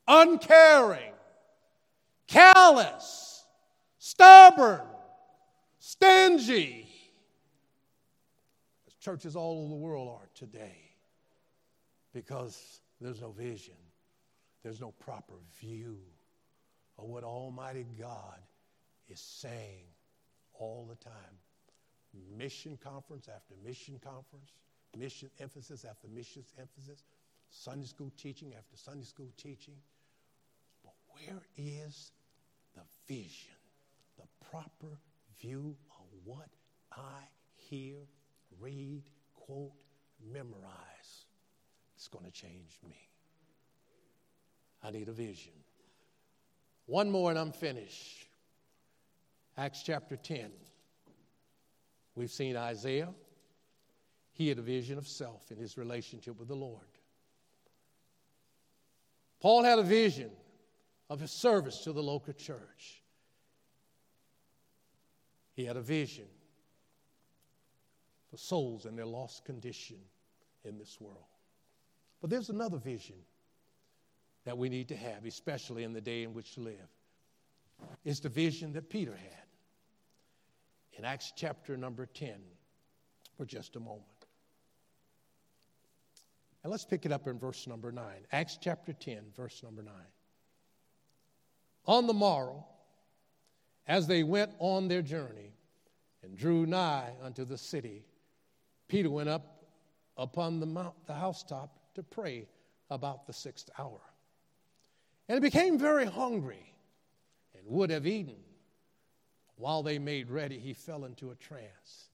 uncaring, 0.06 1.12
callous, 2.26 3.44
stubborn, 3.98 4.82
stingy, 5.78 6.86
as 8.86 8.94
churches 8.94 9.34
all 9.34 9.60
over 9.60 9.68
the 9.70 9.74
world 9.74 10.08
are 10.08 10.28
today, 10.34 10.92
because 12.12 12.80
there's 13.00 13.20
no 13.20 13.32
vision, 13.32 13.74
there's 14.62 14.80
no 14.80 14.92
proper 14.92 15.34
view 15.60 15.98
of 16.98 17.06
what 17.06 17.24
Almighty 17.24 17.86
God 17.98 18.38
is 19.08 19.20
saying 19.20 19.84
all 20.54 20.86
the 20.88 20.96
time. 20.96 21.12
Mission 22.36 22.78
conference 22.82 23.28
after 23.28 23.54
mission 23.64 24.00
conference, 24.02 24.52
mission 24.96 25.30
emphasis 25.40 25.84
after 25.88 26.08
mission 26.08 26.42
emphasis, 26.58 27.04
Sunday 27.50 27.86
school 27.86 28.10
teaching 28.16 28.54
after 28.56 28.76
Sunday 28.76 29.04
school 29.04 29.30
teaching. 29.36 29.76
But 30.84 30.94
where 31.08 31.42
is 31.56 32.12
the 32.74 32.82
vision, 33.06 33.54
the 34.16 34.24
proper 34.50 34.98
view 35.40 35.76
of 35.98 36.06
what 36.24 36.48
I 36.92 37.22
hear, 37.54 37.96
read, 38.60 39.02
quote, 39.34 39.72
memorize? 40.32 41.26
It's 41.96 42.08
going 42.08 42.24
to 42.24 42.30
change 42.30 42.78
me. 42.88 42.96
I 44.82 44.90
need 44.90 45.08
a 45.08 45.12
vision. 45.12 45.52
One 46.86 47.10
more 47.10 47.30
and 47.30 47.38
I'm 47.38 47.52
finished. 47.52 48.27
Acts 49.58 49.82
chapter 49.82 50.16
10. 50.16 50.52
We've 52.14 52.30
seen 52.30 52.56
Isaiah. 52.56 53.08
He 54.32 54.48
had 54.48 54.58
a 54.58 54.62
vision 54.62 54.98
of 54.98 55.08
self 55.08 55.50
in 55.50 55.58
his 55.58 55.76
relationship 55.76 56.38
with 56.38 56.46
the 56.46 56.54
Lord. 56.54 56.86
Paul 59.40 59.64
had 59.64 59.80
a 59.80 59.82
vision 59.82 60.30
of 61.10 61.18
his 61.18 61.32
service 61.32 61.78
to 61.78 61.92
the 61.92 62.02
local 62.02 62.34
church. 62.34 63.02
He 65.54 65.64
had 65.64 65.76
a 65.76 65.82
vision 65.82 66.26
for 68.30 68.36
souls 68.36 68.86
in 68.86 68.94
their 68.94 69.06
lost 69.06 69.44
condition 69.44 69.98
in 70.64 70.78
this 70.78 71.00
world. 71.00 71.24
But 72.20 72.30
there's 72.30 72.50
another 72.50 72.78
vision 72.78 73.16
that 74.44 74.56
we 74.56 74.68
need 74.68 74.86
to 74.88 74.96
have, 74.96 75.24
especially 75.24 75.82
in 75.82 75.92
the 75.92 76.00
day 76.00 76.22
in 76.22 76.32
which 76.32 76.56
we 76.56 76.64
live. 76.64 76.88
It's 78.04 78.20
the 78.20 78.28
vision 78.28 78.72
that 78.74 78.88
Peter 78.88 79.16
had 79.16 79.47
in 80.98 81.04
Acts 81.04 81.32
chapter 81.34 81.76
number 81.76 82.06
10 82.06 82.34
for 83.36 83.46
just 83.46 83.76
a 83.76 83.80
moment. 83.80 84.02
And 86.62 86.72
let's 86.72 86.84
pick 86.84 87.06
it 87.06 87.12
up 87.12 87.28
in 87.28 87.38
verse 87.38 87.66
number 87.68 87.92
9. 87.92 88.04
Acts 88.32 88.58
chapter 88.60 88.92
10, 88.92 89.22
verse 89.36 89.62
number 89.62 89.82
9. 89.82 89.94
On 91.86 92.06
the 92.06 92.12
morrow, 92.12 92.66
as 93.86 94.06
they 94.08 94.24
went 94.24 94.50
on 94.58 94.88
their 94.88 95.00
journey 95.00 95.54
and 96.22 96.36
drew 96.36 96.66
nigh 96.66 97.12
unto 97.22 97.44
the 97.44 97.56
city, 97.56 98.04
Peter 98.88 99.08
went 99.08 99.28
up 99.28 99.64
upon 100.16 100.58
the, 100.58 100.66
mount, 100.66 100.94
the 101.06 101.14
housetop 101.14 101.78
to 101.94 102.02
pray 102.02 102.48
about 102.90 103.26
the 103.26 103.32
sixth 103.32 103.70
hour. 103.78 104.00
And 105.28 105.36
he 105.36 105.40
became 105.48 105.78
very 105.78 106.06
hungry 106.06 106.74
and 107.54 107.62
would 107.66 107.90
have 107.90 108.06
eaten. 108.06 108.36
While 109.58 109.82
they 109.82 109.98
made 109.98 110.30
ready, 110.30 110.58
he 110.58 110.72
fell 110.72 111.04
into 111.04 111.32
a 111.32 111.34
trance, 111.34 112.10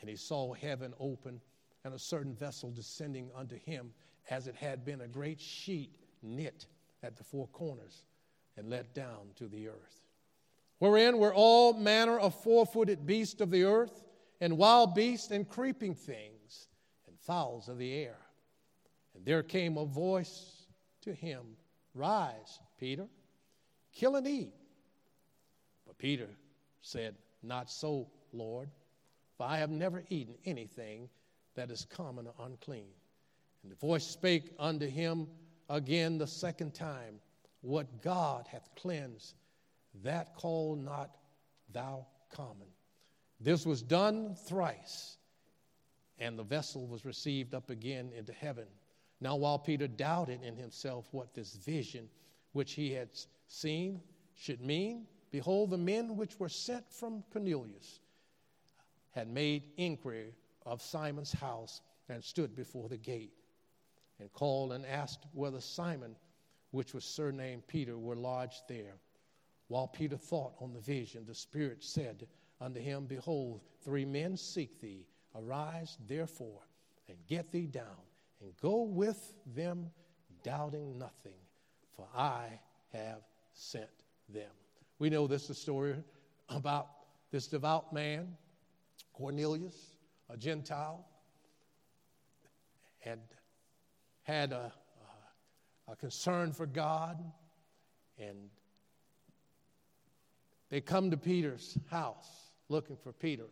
and 0.00 0.10
he 0.10 0.16
saw 0.16 0.52
heaven 0.52 0.92
open 0.98 1.40
and 1.84 1.94
a 1.94 1.98
certain 1.98 2.34
vessel 2.34 2.70
descending 2.72 3.30
unto 3.34 3.56
him, 3.56 3.92
as 4.28 4.48
it 4.48 4.56
had 4.56 4.84
been 4.84 5.02
a 5.02 5.08
great 5.08 5.40
sheet 5.40 5.96
knit 6.20 6.66
at 7.02 7.16
the 7.16 7.22
four 7.22 7.46
corners, 7.48 8.02
and 8.56 8.68
let 8.68 8.92
down 8.92 9.28
to 9.36 9.46
the 9.46 9.68
earth, 9.68 10.00
wherein 10.78 11.18
were 11.18 11.32
all 11.32 11.74
manner 11.74 12.18
of 12.18 12.34
four 12.42 12.66
footed 12.66 13.06
beasts 13.06 13.40
of 13.40 13.50
the 13.50 13.62
earth, 13.62 14.02
and 14.40 14.58
wild 14.58 14.94
beasts, 14.96 15.30
and 15.30 15.48
creeping 15.48 15.94
things, 15.94 16.68
and 17.06 17.16
fowls 17.20 17.68
of 17.68 17.78
the 17.78 17.94
air. 17.94 18.18
And 19.14 19.24
there 19.24 19.44
came 19.44 19.78
a 19.78 19.84
voice 19.84 20.66
to 21.02 21.14
him 21.14 21.56
Rise, 21.94 22.58
Peter, 22.80 23.06
kill 23.92 24.16
and 24.16 24.26
eat. 24.26 24.54
But 25.86 25.98
Peter 25.98 26.28
said, 26.84 27.16
Not 27.42 27.70
so, 27.70 28.06
Lord, 28.32 28.68
for 29.36 29.46
I 29.46 29.58
have 29.58 29.70
never 29.70 30.04
eaten 30.10 30.34
anything 30.44 31.08
that 31.54 31.70
is 31.70 31.86
common 31.90 32.26
or 32.26 32.46
unclean. 32.46 32.92
And 33.62 33.72
the 33.72 33.76
voice 33.76 34.06
spake 34.06 34.52
unto 34.58 34.86
him 34.86 35.26
again 35.68 36.18
the 36.18 36.26
second 36.26 36.74
time, 36.74 37.20
What 37.62 38.02
God 38.02 38.46
hath 38.50 38.68
cleansed, 38.76 39.34
that 40.02 40.34
call 40.34 40.76
not 40.76 41.16
thou 41.72 42.06
common. 42.30 42.68
This 43.40 43.64
was 43.64 43.82
done 43.82 44.36
thrice, 44.46 45.16
and 46.18 46.38
the 46.38 46.42
vessel 46.44 46.86
was 46.86 47.04
received 47.04 47.54
up 47.54 47.70
again 47.70 48.12
into 48.16 48.32
heaven. 48.32 48.66
Now, 49.20 49.36
while 49.36 49.58
Peter 49.58 49.88
doubted 49.88 50.42
in 50.42 50.56
himself 50.56 51.08
what 51.12 51.34
this 51.34 51.54
vision 51.54 52.08
which 52.52 52.74
he 52.74 52.92
had 52.92 53.08
seen 53.48 54.02
should 54.34 54.60
mean, 54.60 55.06
behold, 55.34 55.70
the 55.70 55.76
men 55.76 56.16
which 56.16 56.38
were 56.38 56.48
sent 56.48 56.88
from 56.88 57.24
Cornelius 57.32 57.98
had 59.10 59.26
made 59.26 59.64
inquiry 59.76 60.32
of 60.64 60.80
Simon's 60.80 61.32
house 61.32 61.80
and 62.08 62.22
stood 62.22 62.54
before 62.54 62.88
the 62.88 62.96
gate 62.96 63.32
and 64.20 64.32
called 64.32 64.72
and 64.72 64.86
asked 64.86 65.26
whether 65.32 65.60
Simon, 65.60 66.14
which 66.70 66.94
was 66.94 67.04
surnamed 67.04 67.66
Peter, 67.66 67.98
were 67.98 68.14
lodged 68.14 68.62
there. 68.68 68.94
While 69.66 69.88
Peter 69.88 70.16
thought 70.16 70.54
on 70.60 70.72
the 70.72 70.78
vision, 70.78 71.24
the 71.26 71.34
Spirit 71.34 71.82
said 71.82 72.28
unto 72.60 72.78
him, 72.78 73.06
Behold, 73.06 73.60
three 73.84 74.04
men 74.04 74.36
seek 74.36 74.80
thee. 74.80 75.04
Arise, 75.34 75.98
therefore, 76.06 76.60
and 77.08 77.18
get 77.26 77.50
thee 77.50 77.66
down, 77.66 78.04
and 78.40 78.52
go 78.62 78.82
with 78.82 79.34
them, 79.56 79.90
doubting 80.44 80.96
nothing, 80.96 81.40
for 81.96 82.06
I 82.14 82.60
have 82.92 83.22
sent 83.52 83.90
them. 84.28 84.52
We 84.98 85.10
know 85.10 85.26
this 85.26 85.44
is 85.44 85.50
a 85.50 85.54
story 85.54 85.96
about 86.48 86.88
this 87.30 87.48
devout 87.48 87.92
man, 87.92 88.36
Cornelius, 89.12 89.96
a 90.30 90.36
Gentile, 90.36 91.04
and 93.04 93.20
had 94.22 94.52
a, 94.52 94.72
a, 95.88 95.92
a 95.92 95.96
concern 95.96 96.52
for 96.52 96.66
God, 96.66 97.22
and 98.18 98.50
they 100.70 100.80
come 100.80 101.10
to 101.10 101.16
Peter's 101.16 101.76
house 101.90 102.50
looking 102.68 102.96
for 102.96 103.12
Peter. 103.12 103.44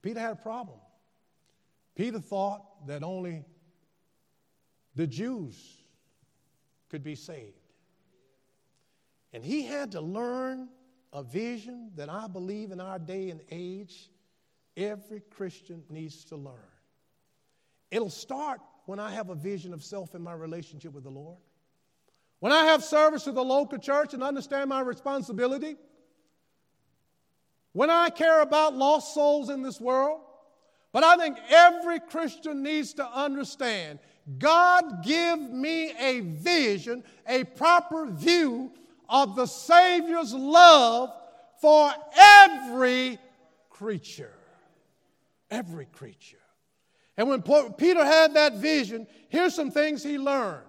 Peter 0.00 0.20
had 0.20 0.32
a 0.32 0.36
problem. 0.36 0.78
Peter 1.96 2.20
thought 2.20 2.86
that 2.86 3.02
only 3.02 3.44
the 4.94 5.06
Jews 5.06 5.82
could 6.88 7.02
be 7.02 7.14
saved. 7.14 7.67
And 9.32 9.44
he 9.44 9.62
had 9.62 9.92
to 9.92 10.00
learn 10.00 10.68
a 11.12 11.22
vision 11.22 11.90
that 11.96 12.08
I 12.08 12.26
believe 12.26 12.70
in 12.70 12.80
our 12.80 12.98
day 12.98 13.30
and 13.30 13.40
age 13.50 14.10
every 14.76 15.20
Christian 15.20 15.82
needs 15.90 16.24
to 16.26 16.36
learn. 16.36 16.54
It'll 17.90 18.10
start 18.10 18.60
when 18.86 18.98
I 18.98 19.10
have 19.10 19.30
a 19.30 19.34
vision 19.34 19.72
of 19.72 19.82
self 19.82 20.14
in 20.14 20.22
my 20.22 20.32
relationship 20.32 20.92
with 20.92 21.04
the 21.04 21.10
Lord. 21.10 21.38
When 22.40 22.52
I 22.52 22.64
have 22.66 22.84
service 22.84 23.24
to 23.24 23.32
the 23.32 23.44
local 23.44 23.78
church 23.78 24.14
and 24.14 24.22
understand 24.22 24.70
my 24.70 24.80
responsibility. 24.80 25.76
When 27.72 27.90
I 27.90 28.10
care 28.10 28.42
about 28.42 28.76
lost 28.76 29.14
souls 29.14 29.50
in 29.50 29.62
this 29.62 29.80
world. 29.80 30.20
But 30.92 31.04
I 31.04 31.16
think 31.16 31.38
every 31.50 32.00
Christian 32.00 32.62
needs 32.62 32.94
to 32.94 33.06
understand 33.06 33.98
God 34.38 35.02
give 35.04 35.38
me 35.38 35.92
a 35.98 36.20
vision, 36.20 37.02
a 37.26 37.44
proper 37.44 38.06
view 38.06 38.72
of 39.08 39.36
the 39.36 39.46
Savior's 39.46 40.34
love 40.34 41.10
for 41.60 41.92
every 42.16 43.18
creature. 43.70 44.34
Every 45.50 45.86
creature. 45.86 46.36
And 47.16 47.28
when 47.28 47.42
Peter 47.72 48.04
had 48.04 48.34
that 48.34 48.54
vision, 48.54 49.06
here's 49.28 49.54
some 49.54 49.70
things 49.70 50.04
he 50.04 50.18
learned. 50.18 50.64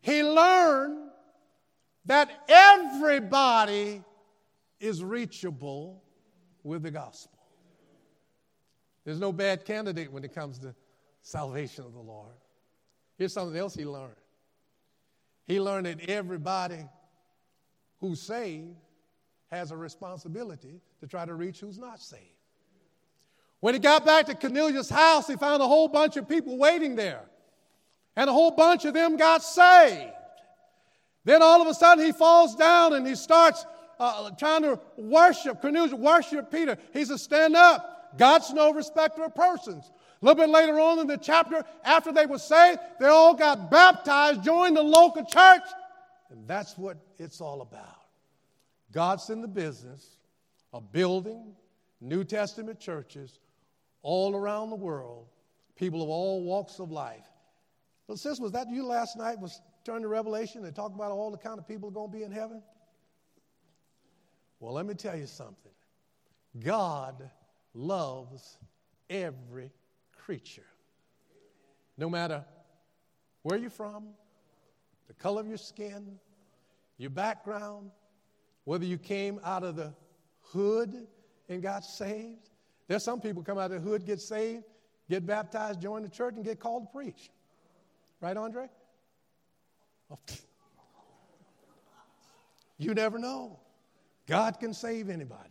He 0.00 0.22
learned 0.22 1.10
that 2.06 2.30
everybody 2.48 4.02
is 4.80 5.04
reachable 5.04 6.02
with 6.64 6.82
the 6.82 6.90
gospel. 6.90 7.38
There's 9.04 9.20
no 9.20 9.32
bad 9.32 9.64
candidate 9.64 10.10
when 10.10 10.24
it 10.24 10.34
comes 10.34 10.58
to 10.60 10.74
salvation 11.22 11.84
of 11.84 11.92
the 11.92 12.00
Lord. 12.00 12.34
Here's 13.18 13.32
something 13.32 13.56
else 13.56 13.74
he 13.74 13.84
learned. 13.84 14.14
He 15.44 15.60
learned 15.60 15.86
that 15.86 16.08
everybody 16.08 16.78
who's 18.02 18.20
saved 18.20 18.76
has 19.50 19.70
a 19.70 19.76
responsibility 19.76 20.80
to 21.00 21.06
try 21.06 21.24
to 21.24 21.34
reach 21.34 21.60
who's 21.60 21.78
not 21.78 22.00
saved. 22.00 22.22
When 23.60 23.74
he 23.74 23.80
got 23.80 24.04
back 24.04 24.26
to 24.26 24.34
Cornelius' 24.34 24.90
house, 24.90 25.28
he 25.28 25.36
found 25.36 25.62
a 25.62 25.66
whole 25.66 25.88
bunch 25.88 26.16
of 26.16 26.28
people 26.28 26.58
waiting 26.58 26.96
there. 26.96 27.22
And 28.16 28.28
a 28.28 28.32
whole 28.32 28.50
bunch 28.50 28.84
of 28.84 28.92
them 28.92 29.16
got 29.16 29.42
saved. 29.42 30.12
Then 31.24 31.42
all 31.42 31.62
of 31.62 31.68
a 31.68 31.74
sudden 31.74 32.04
he 32.04 32.10
falls 32.12 32.56
down 32.56 32.92
and 32.94 33.06
he 33.06 33.14
starts 33.14 33.64
uh, 34.00 34.30
trying 34.32 34.62
to 34.62 34.80
worship. 34.96 35.60
Cornelius 35.60 35.94
worship 35.94 36.50
Peter. 36.50 36.76
He 36.92 37.04
says, 37.04 37.22
Stand 37.22 37.54
up. 37.54 38.16
God's 38.18 38.52
no 38.52 38.72
respecter 38.72 39.22
of 39.22 39.34
persons. 39.34 39.90
A 40.20 40.26
little 40.26 40.42
bit 40.42 40.50
later 40.50 40.78
on 40.80 40.98
in 40.98 41.06
the 41.06 41.16
chapter, 41.16 41.64
after 41.84 42.12
they 42.12 42.26
were 42.26 42.38
saved, 42.38 42.80
they 43.00 43.06
all 43.06 43.34
got 43.34 43.70
baptized, 43.70 44.42
joined 44.42 44.76
the 44.76 44.82
local 44.82 45.24
church. 45.24 45.62
And 46.32 46.48
that's 46.48 46.78
what 46.78 46.96
it's 47.18 47.40
all 47.40 47.60
about. 47.60 48.00
God's 48.90 49.30
in 49.30 49.42
the 49.42 49.48
business 49.48 50.16
of 50.72 50.90
building 50.90 51.54
New 52.00 52.24
Testament 52.24 52.80
churches 52.80 53.38
all 54.02 54.34
around 54.34 54.70
the 54.70 54.76
world, 54.76 55.26
people 55.76 56.02
of 56.02 56.08
all 56.08 56.42
walks 56.42 56.80
of 56.80 56.90
life. 56.90 57.26
Well, 58.08 58.16
Sisk, 58.16 58.40
was 58.40 58.52
that 58.52 58.68
you 58.70 58.84
last 58.84 59.16
night? 59.16 59.38
Was 59.38 59.60
turn 59.84 60.02
to 60.02 60.08
Revelation 60.08 60.64
and 60.64 60.74
talk 60.74 60.94
about 60.94 61.12
all 61.12 61.30
the 61.30 61.36
kind 61.36 61.58
of 61.58 61.68
people 61.68 61.88
are 61.88 61.92
going 61.92 62.10
to 62.10 62.16
be 62.16 62.24
in 62.24 62.32
heaven? 62.32 62.62
Well, 64.58 64.72
let 64.72 64.86
me 64.86 64.94
tell 64.94 65.16
you 65.16 65.26
something. 65.26 65.72
God 66.58 67.30
loves 67.74 68.58
every 69.10 69.70
creature. 70.16 70.66
No 71.98 72.08
matter 72.08 72.44
where 73.42 73.58
you're 73.58 73.70
from, 73.70 74.08
the 75.12 75.22
color 75.22 75.42
of 75.42 75.46
your 75.46 75.58
skin, 75.58 76.18
your 76.96 77.10
background, 77.10 77.90
whether 78.64 78.86
you 78.86 78.96
came 78.96 79.40
out 79.44 79.62
of 79.62 79.76
the 79.76 79.92
hood 80.40 81.06
and 81.50 81.62
got 81.62 81.84
saved, 81.84 82.48
there's 82.88 83.04
some 83.04 83.20
people 83.20 83.42
come 83.42 83.58
out 83.58 83.70
of 83.70 83.84
the 83.84 83.90
hood, 83.90 84.06
get 84.06 84.22
saved, 84.22 84.64
get 85.10 85.26
baptized, 85.26 85.82
join 85.82 86.02
the 86.02 86.08
church, 86.08 86.34
and 86.36 86.44
get 86.44 86.58
called 86.60 86.84
to 86.84 86.92
preach. 86.92 87.30
Right, 88.20 88.36
Andre? 88.36 88.68
Oh. 90.10 90.18
You 92.78 92.94
never 92.94 93.16
know. 93.16 93.60
God 94.26 94.58
can 94.58 94.74
save 94.74 95.08
anybody. 95.08 95.50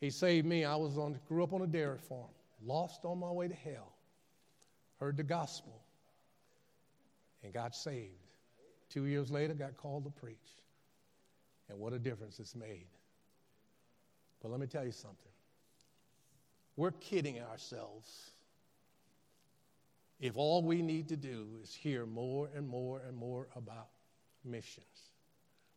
He 0.00 0.08
saved 0.08 0.46
me. 0.46 0.64
I 0.64 0.74
was 0.76 0.96
on, 0.96 1.18
grew 1.28 1.42
up 1.42 1.52
on 1.52 1.60
a 1.60 1.66
dairy 1.66 1.98
farm, 1.98 2.30
lost 2.64 3.04
on 3.04 3.18
my 3.20 3.30
way 3.30 3.48
to 3.48 3.54
hell, 3.54 3.92
heard 4.98 5.18
the 5.18 5.22
gospel, 5.22 5.82
and 7.42 7.52
got 7.52 7.74
saved. 7.74 8.25
Two 8.96 9.04
years 9.04 9.30
later, 9.30 9.52
got 9.52 9.76
called 9.76 10.04
to 10.04 10.10
preach. 10.10 10.56
And 11.68 11.78
what 11.78 11.92
a 11.92 11.98
difference 11.98 12.40
it's 12.40 12.54
made. 12.56 12.86
But 14.40 14.50
let 14.50 14.58
me 14.58 14.66
tell 14.66 14.86
you 14.86 14.90
something. 14.90 15.32
We're 16.76 16.92
kidding 16.92 17.38
ourselves 17.42 18.30
if 20.18 20.38
all 20.38 20.62
we 20.62 20.80
need 20.80 21.10
to 21.10 21.16
do 21.18 21.46
is 21.62 21.74
hear 21.74 22.06
more 22.06 22.48
and 22.56 22.66
more 22.66 23.02
and 23.06 23.14
more 23.14 23.48
about 23.54 23.88
missions. 24.46 25.12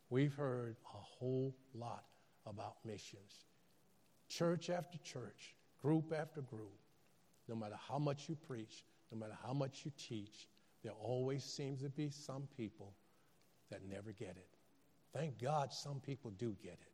We've 0.08 0.32
heard 0.32 0.76
a 0.86 0.98
whole 0.98 1.54
lot 1.74 2.04
about 2.46 2.76
missions. 2.86 3.44
Church 4.30 4.70
after 4.70 4.96
church, 5.04 5.54
group 5.82 6.14
after 6.18 6.40
group, 6.40 6.72
no 7.48 7.54
matter 7.54 7.76
how 7.86 7.98
much 7.98 8.30
you 8.30 8.36
preach, 8.48 8.82
no 9.12 9.18
matter 9.18 9.36
how 9.44 9.52
much 9.52 9.82
you 9.84 9.92
teach, 9.98 10.48
there 10.82 10.94
always 10.98 11.44
seems 11.44 11.82
to 11.82 11.90
be 11.90 12.08
some 12.08 12.48
people 12.56 12.94
that 13.70 13.80
never 13.88 14.12
get 14.12 14.30
it. 14.30 14.48
Thank 15.12 15.40
God 15.40 15.72
some 15.72 16.00
people 16.00 16.30
do 16.32 16.56
get 16.62 16.78
it. 16.80 16.92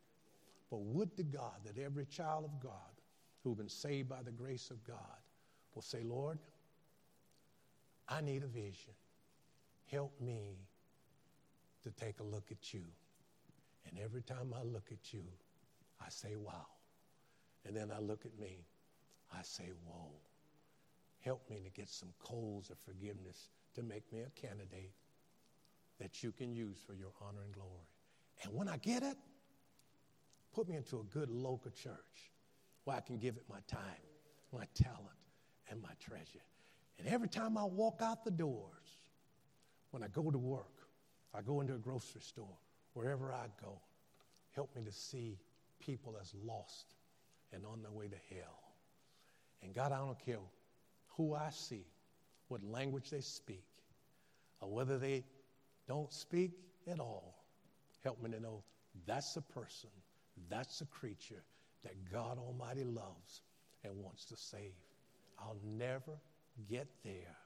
But 0.70 0.81
would 0.81 1.16
to 1.16 1.22
God 1.22 1.61
that 1.64 1.79
every 1.79 2.07
child 2.07 2.45
of 2.45 2.61
God 2.62 2.72
who've 3.43 3.57
been 3.57 3.68
saved 3.68 4.09
by 4.09 4.22
the 4.22 4.31
grace 4.31 4.70
of 4.70 4.85
God 4.85 4.97
will 5.74 5.83
say, 5.83 6.03
Lord, 6.03 6.39
I 8.09 8.20
need 8.20 8.43
a 8.43 8.49
vision. 8.49 8.95
Help 9.91 10.12
me 10.20 10.59
to 11.83 11.91
take 11.91 12.20
a 12.20 12.24
look 12.24 12.51
at 12.51 12.74
you. 12.74 12.83
And 13.89 13.99
every 14.03 14.22
time 14.22 14.53
I 14.55 14.62
look 14.62 14.89
at 14.91 15.12
you, 15.12 15.22
I 16.01 16.09
say, 16.09 16.35
wow. 16.37 16.66
And 17.64 17.77
then 17.77 17.91
I 17.95 18.01
look 18.01 18.24
at 18.24 18.39
me, 18.39 18.64
I 19.33 19.43
say, 19.43 19.70
whoa. 19.85 20.11
Help 21.20 21.49
me 21.51 21.61
to 21.64 21.70
get 21.70 21.89
some 21.89 22.12
coals 22.18 22.70
of 22.70 22.79
forgiveness 22.79 23.51
to 23.74 23.83
make 23.83 24.11
me 24.12 24.20
a 24.20 24.41
candidate 24.41 24.93
that 26.01 26.22
you 26.22 26.32
can 26.32 26.55
use 26.55 26.78
for 26.86 26.94
your 26.94 27.11
honor 27.20 27.42
and 27.44 27.55
glory. 27.55 27.88
And 28.42 28.53
when 28.55 28.68
I 28.68 28.76
get 28.76 29.03
it, 29.03 29.16
put 30.55 30.68
me 30.68 30.76
into 30.76 31.01
a 31.01 31.05
good 31.05 31.30
local 31.30 31.70
church 31.70 32.30
where 32.84 32.97
I 32.97 33.01
can 33.01 33.18
give 33.18 33.36
it 33.36 33.44
my 33.49 33.61
time, 33.66 33.80
my 34.53 34.66
talent, 34.74 35.18
and 35.70 35.80
my 35.82 35.90
treasure. 36.01 36.44
And 36.99 37.09
every 37.09 37.28
time 37.28 37.59
I 37.59 37.64
walk 37.64 38.01
out 38.03 38.24
the 38.24 38.30
doors, 38.30 38.99
when 39.90 40.03
I 40.03 40.09
go 40.09 40.30
to 40.30 40.38
work, 40.38 40.88
I 41.34 41.42
go 41.42 41.61
into 41.61 41.74
a 41.74 41.78
grocery 41.78 42.20
store, 42.20 42.57
wherever 42.94 43.32
I 43.32 43.47
go, 43.62 43.80
help 44.53 44.74
me 44.74 44.82
to 44.82 44.92
see 44.92 45.38
people 45.80 46.16
as 46.20 46.32
lost 46.44 46.94
and 47.53 47.64
on 47.66 47.82
their 47.82 47.90
way 47.92 48.09
to 48.09 48.16
hell. 48.34 48.59
And 49.62 49.74
God, 49.74 49.92
I 49.92 49.99
don't 49.99 50.18
care 50.24 50.38
who 51.16 51.34
I 51.34 51.51
see, 51.51 51.84
what 52.49 52.62
language 52.62 53.11
they 53.11 53.20
speak, 53.20 53.66
or 54.61 54.70
whether 54.70 54.99
they 54.99 55.24
don't 55.89 56.12
speak 56.12 56.53
at 56.91 57.01
all. 57.01 57.45
Help 58.03 58.22
me 58.22 58.30
to 58.30 58.41
know 58.41 58.62
that's 59.07 59.37
a 59.37 59.43
person, 59.43 59.91
that's 60.49 60.80
a 60.80 60.87
creature 60.87 61.43
that 61.84 61.95
God 62.12 62.39
Almighty 62.39 62.84
loves 62.84 63.43
and 63.84 63.97
wants 63.97 64.24
to 64.26 64.37
save. 64.37 64.74
I'll 65.39 65.59
never 65.64 66.12
get 66.68 66.87
there 67.05 67.37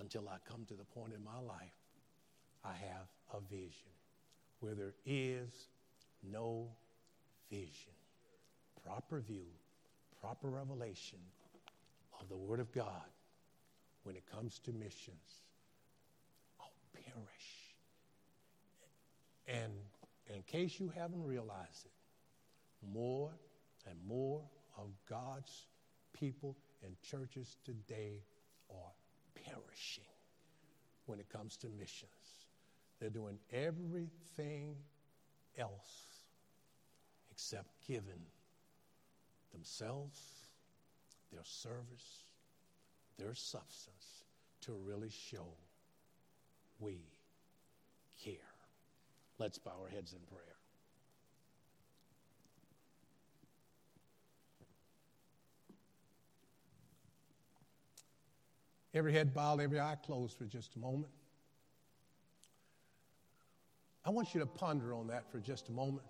until 0.00 0.28
I 0.28 0.36
come 0.48 0.64
to 0.66 0.74
the 0.74 0.84
point 0.84 1.12
in 1.14 1.22
my 1.22 1.38
life 1.38 1.74
I 2.64 2.72
have 2.72 3.06
a 3.32 3.40
vision 3.48 3.92
where 4.60 4.74
there 4.74 4.94
is 5.04 5.68
no 6.32 6.68
vision. 7.50 7.92
Proper 8.84 9.20
view, 9.20 9.46
proper 10.20 10.48
revelation 10.48 11.18
of 12.20 12.28
the 12.28 12.36
Word 12.36 12.60
of 12.60 12.72
God 12.72 13.06
when 14.02 14.16
it 14.16 14.24
comes 14.32 14.58
to 14.60 14.72
missions. 14.72 15.42
I'll 16.60 16.72
perish. 16.92 17.65
And 19.48 19.72
in 20.34 20.42
case 20.42 20.80
you 20.80 20.92
haven't 20.94 21.22
realized 21.22 21.84
it, 21.84 21.92
more 22.92 23.30
and 23.88 23.96
more 24.06 24.42
of 24.76 24.90
God's 25.08 25.66
people 26.12 26.56
and 26.84 27.00
churches 27.02 27.56
today 27.64 28.22
are 28.70 28.92
perishing 29.44 30.04
when 31.06 31.20
it 31.20 31.28
comes 31.28 31.56
to 31.58 31.68
missions. 31.78 32.10
They're 32.98 33.10
doing 33.10 33.38
everything 33.52 34.76
else 35.58 36.22
except 37.30 37.68
giving 37.86 38.24
themselves, 39.52 40.18
their 41.32 41.44
service, 41.44 42.24
their 43.18 43.34
substance 43.34 44.24
to 44.62 44.72
really 44.72 45.10
show 45.10 45.46
we 46.80 46.98
care. 48.22 48.55
Let's 49.38 49.58
bow 49.58 49.72
our 49.82 49.88
heads 49.88 50.12
in 50.12 50.20
prayer. 50.28 50.56
Every 58.94 59.12
head 59.12 59.34
bowed, 59.34 59.60
every 59.60 59.78
eye 59.78 59.96
closed 60.02 60.38
for 60.38 60.44
just 60.46 60.74
a 60.76 60.78
moment. 60.78 61.12
I 64.06 64.10
want 64.10 64.32
you 64.34 64.40
to 64.40 64.46
ponder 64.46 64.94
on 64.94 65.08
that 65.08 65.30
for 65.30 65.38
just 65.38 65.68
a 65.68 65.72
moment. 65.72 66.06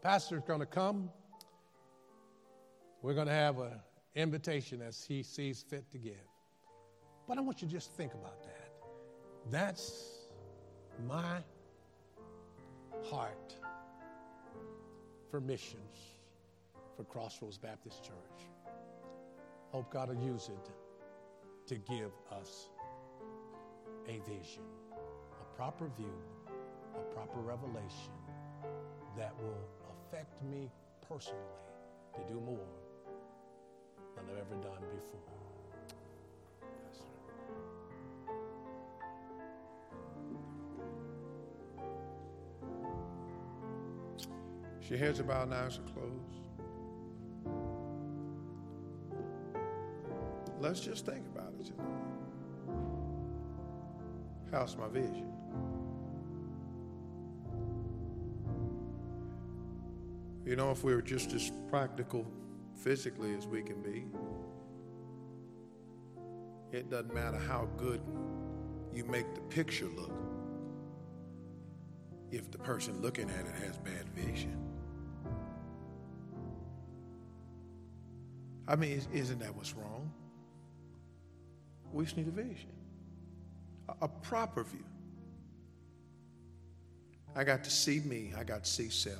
Pastor's 0.00 0.42
going 0.42 0.60
to 0.60 0.66
come. 0.66 1.10
We're 3.02 3.14
going 3.14 3.26
to 3.26 3.32
have 3.34 3.58
an 3.58 3.72
invitation 4.14 4.80
as 4.80 5.04
he 5.04 5.22
sees 5.22 5.62
fit 5.68 5.90
to 5.90 5.98
give. 5.98 6.14
But 7.28 7.36
I 7.36 7.40
want 7.42 7.60
you 7.60 7.68
to 7.68 7.74
just 7.74 7.92
think 7.92 8.14
about 8.14 8.42
that. 8.44 8.70
That's 9.50 10.11
my 11.08 11.38
heart 13.10 13.54
for 15.30 15.40
missions 15.40 15.96
for 16.96 17.04
Crossroads 17.04 17.58
Baptist 17.58 18.04
Church. 18.04 18.46
Hope 19.70 19.90
God 19.92 20.08
will 20.08 20.24
use 20.24 20.48
it 20.48 20.70
to 21.68 21.76
give 21.76 22.10
us 22.30 22.68
a 24.08 24.18
vision, 24.28 24.64
a 24.92 25.56
proper 25.56 25.88
view, 25.96 26.14
a 26.94 27.14
proper 27.14 27.40
revelation 27.40 28.12
that 29.16 29.34
will 29.40 29.68
affect 29.90 30.42
me 30.42 30.70
personally 31.08 31.38
to 32.14 32.32
do 32.32 32.40
more 32.40 32.58
than 34.16 34.24
I've 34.30 34.38
ever 34.38 34.60
done 34.62 34.82
before. 34.90 35.41
Your 44.92 44.98
heads 44.98 45.18
are 45.20 45.22
bowed, 45.22 45.50
eyes 45.54 45.78
are 45.78 45.90
closed. 45.90 46.44
Let's 50.60 50.80
just 50.80 51.06
think 51.06 51.26
about 51.34 51.54
it 51.58 51.64
tonight. 51.64 51.86
How's 54.50 54.76
my 54.76 54.88
vision? 54.88 55.32
You 60.44 60.56
know, 60.56 60.70
if 60.72 60.84
we 60.84 60.94
were 60.94 61.00
just 61.00 61.32
as 61.32 61.50
practical 61.70 62.26
physically 62.76 63.34
as 63.34 63.46
we 63.46 63.62
can 63.62 63.80
be, 63.80 64.04
it 66.70 66.90
doesn't 66.90 67.14
matter 67.14 67.38
how 67.38 67.66
good 67.78 68.02
you 68.92 69.06
make 69.06 69.34
the 69.34 69.40
picture 69.40 69.88
look 69.96 70.12
if 72.30 72.50
the 72.50 72.58
person 72.58 73.00
looking 73.00 73.30
at 73.30 73.46
it 73.46 73.54
has 73.64 73.78
bad 73.78 74.06
vision. 74.14 74.71
I 78.72 78.76
mean, 78.76 79.02
isn't 79.12 79.38
that 79.40 79.54
what's 79.54 79.74
wrong? 79.74 80.10
We 81.92 82.04
just 82.04 82.16
need 82.16 82.26
a 82.26 82.30
vision, 82.30 82.72
a, 83.86 84.06
a 84.06 84.08
proper 84.08 84.64
view. 84.64 84.84
I 87.36 87.44
got 87.44 87.64
to 87.64 87.70
see 87.70 88.00
me, 88.00 88.32
I 88.36 88.44
got 88.44 88.64
to 88.64 88.70
see 88.70 88.88
self. 88.88 89.18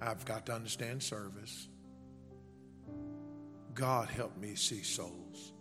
I've 0.00 0.24
got 0.24 0.46
to 0.46 0.52
understand 0.52 1.00
service. 1.00 1.68
God 3.72 4.08
help 4.08 4.36
me 4.36 4.56
see 4.56 4.82
souls. 4.82 5.52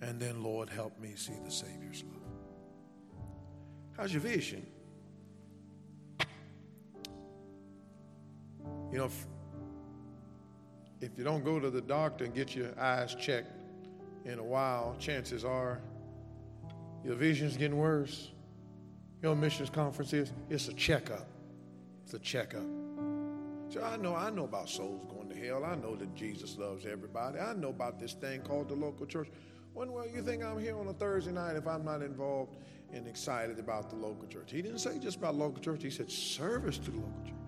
And 0.00 0.18
then, 0.18 0.42
Lord, 0.42 0.70
help 0.70 0.98
me 0.98 1.12
see 1.16 1.34
the 1.44 1.50
Savior's 1.50 2.02
love. 2.02 2.22
How's 3.94 4.14
your 4.14 4.22
vision? 4.22 4.66
You 8.92 8.98
know, 8.98 9.04
if, 9.06 9.26
if 11.00 11.16
you 11.16 11.24
don't 11.24 11.42
go 11.42 11.58
to 11.58 11.70
the 11.70 11.80
doctor 11.80 12.24
and 12.24 12.34
get 12.34 12.54
your 12.54 12.78
eyes 12.78 13.14
checked 13.14 13.50
in 14.26 14.38
a 14.38 14.44
while, 14.44 14.94
chances 14.98 15.44
are 15.44 15.80
your 17.02 17.14
vision's 17.14 17.56
getting 17.56 17.78
worse. 17.78 18.30
You 19.22 19.30
know, 19.30 19.34
missions 19.34 19.70
conference 19.70 20.12
is 20.12 20.32
it's 20.50 20.68
a 20.68 20.74
checkup. 20.74 21.26
It's 22.04 22.14
a 22.14 22.18
checkup. 22.18 22.66
So 23.70 23.82
I 23.82 23.96
know, 23.96 24.14
I 24.14 24.28
know 24.28 24.44
about 24.44 24.68
souls 24.68 25.06
going 25.06 25.30
to 25.30 25.34
hell. 25.34 25.64
I 25.64 25.74
know 25.76 25.96
that 25.96 26.14
Jesus 26.14 26.58
loves 26.58 26.84
everybody. 26.84 27.38
I 27.38 27.54
know 27.54 27.70
about 27.70 27.98
this 27.98 28.12
thing 28.12 28.42
called 28.42 28.68
the 28.68 28.74
local 28.74 29.06
church. 29.06 29.28
When 29.72 29.90
well, 29.90 30.06
you 30.06 30.22
think 30.22 30.44
I'm 30.44 30.60
here 30.60 30.76
on 30.76 30.86
a 30.88 30.92
Thursday 30.92 31.32
night 31.32 31.56
if 31.56 31.66
I'm 31.66 31.82
not 31.82 32.02
involved 32.02 32.56
and 32.92 33.08
excited 33.08 33.58
about 33.58 33.88
the 33.88 33.96
local 33.96 34.28
church? 34.28 34.52
He 34.52 34.60
didn't 34.60 34.80
say 34.80 34.98
just 34.98 35.16
about 35.16 35.36
local 35.36 35.62
church. 35.62 35.82
He 35.82 35.88
said 35.88 36.10
service 36.10 36.76
to 36.78 36.90
the 36.90 36.98
local 36.98 37.22
church. 37.24 37.41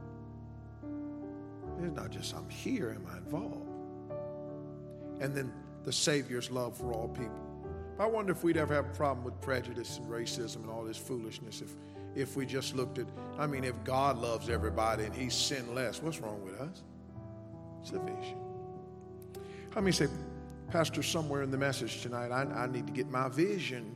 It's 1.82 1.96
not 1.96 2.10
just 2.10 2.34
I'm 2.34 2.48
here, 2.48 2.90
am 2.90 3.06
I 3.12 3.18
involved? 3.18 3.68
And 5.20 5.34
then 5.34 5.52
the 5.84 5.92
Savior's 5.92 6.50
love 6.50 6.76
for 6.76 6.92
all 6.92 7.08
people. 7.08 7.44
I 7.98 8.06
wonder 8.06 8.32
if 8.32 8.42
we'd 8.42 8.56
ever 8.56 8.74
have 8.74 8.86
a 8.86 8.94
problem 8.94 9.24
with 9.24 9.40
prejudice 9.40 9.98
and 9.98 10.08
racism 10.08 10.56
and 10.56 10.70
all 10.70 10.82
this 10.84 10.96
foolishness 10.96 11.60
if, 11.60 11.74
if 12.16 12.36
we 12.36 12.44
just 12.44 12.74
looked 12.74 12.98
at, 12.98 13.06
I 13.38 13.46
mean, 13.46 13.64
if 13.64 13.82
God 13.84 14.18
loves 14.18 14.48
everybody 14.48 15.04
and 15.04 15.14
he's 15.14 15.34
sinless, 15.34 16.02
what's 16.02 16.20
wrong 16.20 16.42
with 16.44 16.60
us? 16.60 16.82
It's 17.82 17.90
a 17.92 17.98
vision. 18.00 18.38
How 19.70 19.80
many 19.80 19.92
say, 19.92 20.08
Pastor, 20.68 21.02
somewhere 21.02 21.42
in 21.42 21.50
the 21.50 21.58
message 21.58 22.02
tonight, 22.02 22.32
I, 22.32 22.42
I 22.42 22.66
need 22.66 22.86
to 22.86 22.92
get 22.92 23.10
my 23.10 23.28
vision 23.28 23.94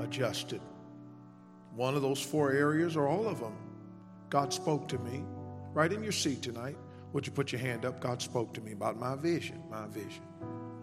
adjusted? 0.00 0.60
One 1.74 1.94
of 1.94 2.02
those 2.02 2.20
four 2.20 2.52
areas 2.52 2.96
or 2.96 3.06
all 3.06 3.28
of 3.28 3.38
them. 3.38 3.54
God 4.30 4.52
spoke 4.52 4.88
to 4.88 4.98
me 4.98 5.22
right 5.76 5.92
in 5.92 6.02
your 6.02 6.10
seat 6.10 6.40
tonight, 6.40 6.76
would 7.12 7.26
you 7.26 7.32
put 7.32 7.52
your 7.52 7.60
hand 7.60 7.84
up? 7.84 8.00
God 8.00 8.22
spoke 8.22 8.54
to 8.54 8.62
me 8.62 8.72
about 8.72 8.98
my 8.98 9.14
vision, 9.14 9.62
my 9.70 9.86
vision. 9.88 10.22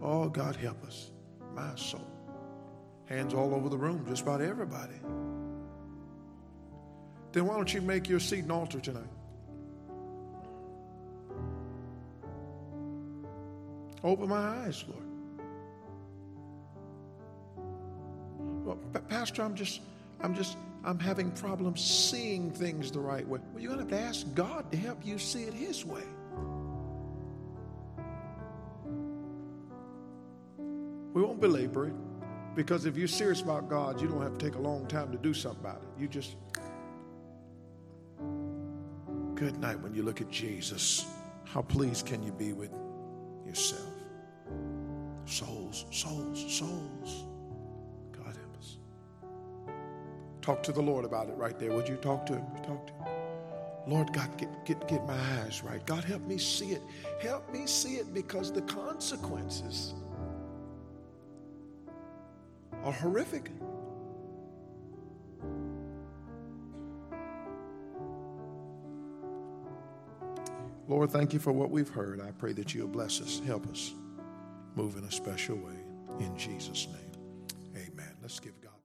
Oh, 0.03 0.29
God, 0.29 0.55
help 0.55 0.83
us. 0.85 1.09
my 1.55 1.75
soul. 1.75 2.07
Hands 3.05 3.33
all 3.33 3.55
over 3.55 3.69
the 3.69 3.77
room, 3.77 4.05
just 4.07 4.21
about 4.21 4.41
everybody. 4.41 4.93
Then 7.31 7.47
why 7.47 7.55
don't 7.55 7.73
you 7.73 7.81
make 7.81 8.07
your 8.07 8.19
seat 8.19 8.43
an 8.43 8.51
altar 8.51 8.79
tonight? 8.79 9.03
Open 14.03 14.29
my 14.29 14.37
eyes, 14.65 14.83
Lord. 14.87 15.03
Well, 18.65 18.77
Pastor, 19.09 19.41
I'm 19.41 19.55
just, 19.55 19.81
I'm 20.23 20.33
just, 20.33 20.57
I'm 20.85 20.97
having 20.97 21.31
problems 21.31 21.81
seeing 21.83 22.49
things 22.49 22.91
the 22.91 22.99
right 22.99 23.27
way. 23.27 23.39
Well, 23.51 23.61
you're 23.61 23.75
going 23.75 23.85
to 23.85 23.95
have 23.95 24.03
to 24.03 24.07
ask 24.07 24.33
God 24.33 24.71
to 24.71 24.77
help 24.77 25.05
you 25.05 25.19
see 25.19 25.43
it 25.43 25.53
His 25.53 25.85
way. 25.85 26.03
We 31.13 31.21
won't 31.21 31.41
belabor 31.41 31.87
it 31.87 31.93
because 32.55 32.85
if 32.85 32.97
you're 32.97 33.07
serious 33.07 33.41
about 33.41 33.69
God, 33.69 34.01
you 34.01 34.07
don't 34.07 34.21
have 34.21 34.37
to 34.37 34.45
take 34.45 34.55
a 34.55 34.61
long 34.61 34.87
time 34.87 35.11
to 35.11 35.17
do 35.17 35.33
something 35.33 35.59
about 35.59 35.81
it. 35.83 36.01
You 36.01 36.07
just. 36.07 36.37
Good 39.35 39.59
night 39.59 39.79
when 39.81 39.93
you 39.93 40.03
look 40.03 40.21
at 40.21 40.29
Jesus. 40.29 41.05
How 41.43 41.61
pleased 41.61 42.05
can 42.05 42.23
you 42.23 42.31
be 42.31 42.53
with 42.53 42.71
yourself? 43.45 43.91
Souls, 45.25 45.85
souls, 45.91 46.51
souls. 46.51 47.25
Talk 50.43 50.61
to 50.63 50.73
the 50.73 50.81
Lord 50.81 51.05
about 51.05 51.29
it 51.29 51.37
right 51.37 51.57
there. 51.57 51.71
Would 51.71 51.87
you 51.87 51.95
talk 51.95 52.25
to 52.25 52.33
him? 52.33 52.45
Talk 52.67 52.85
to 52.87 52.93
him. 52.93 53.03
Lord 53.87 54.11
God, 54.11 54.37
get, 54.37 54.65
get, 54.65 54.87
get 54.89 55.05
my 55.07 55.17
eyes 55.39 55.63
right. 55.63 55.83
God, 55.85 56.03
help 56.03 56.21
me 56.23 56.37
see 56.37 56.71
it. 56.71 56.81
Help 57.21 57.51
me 57.53 57.65
see 57.65 57.95
it 57.95 58.13
because 58.13 58.51
the 58.51 58.61
consequences 58.63 59.93
are 62.83 62.91
horrific. 62.91 63.51
Lord, 70.89 71.09
thank 71.09 71.31
you 71.31 71.39
for 71.39 71.53
what 71.53 71.71
we've 71.71 71.89
heard. 71.89 72.19
I 72.19 72.31
pray 72.31 72.51
that 72.53 72.73
you'll 72.73 72.89
bless 72.89 73.21
us, 73.21 73.41
help 73.45 73.65
us 73.67 73.93
move 74.75 74.97
in 74.97 75.05
a 75.05 75.11
special 75.11 75.55
way. 75.55 75.77
In 76.19 76.37
Jesus' 76.37 76.87
name, 76.87 77.87
amen. 77.93 78.13
Let's 78.21 78.41
give. 78.41 78.62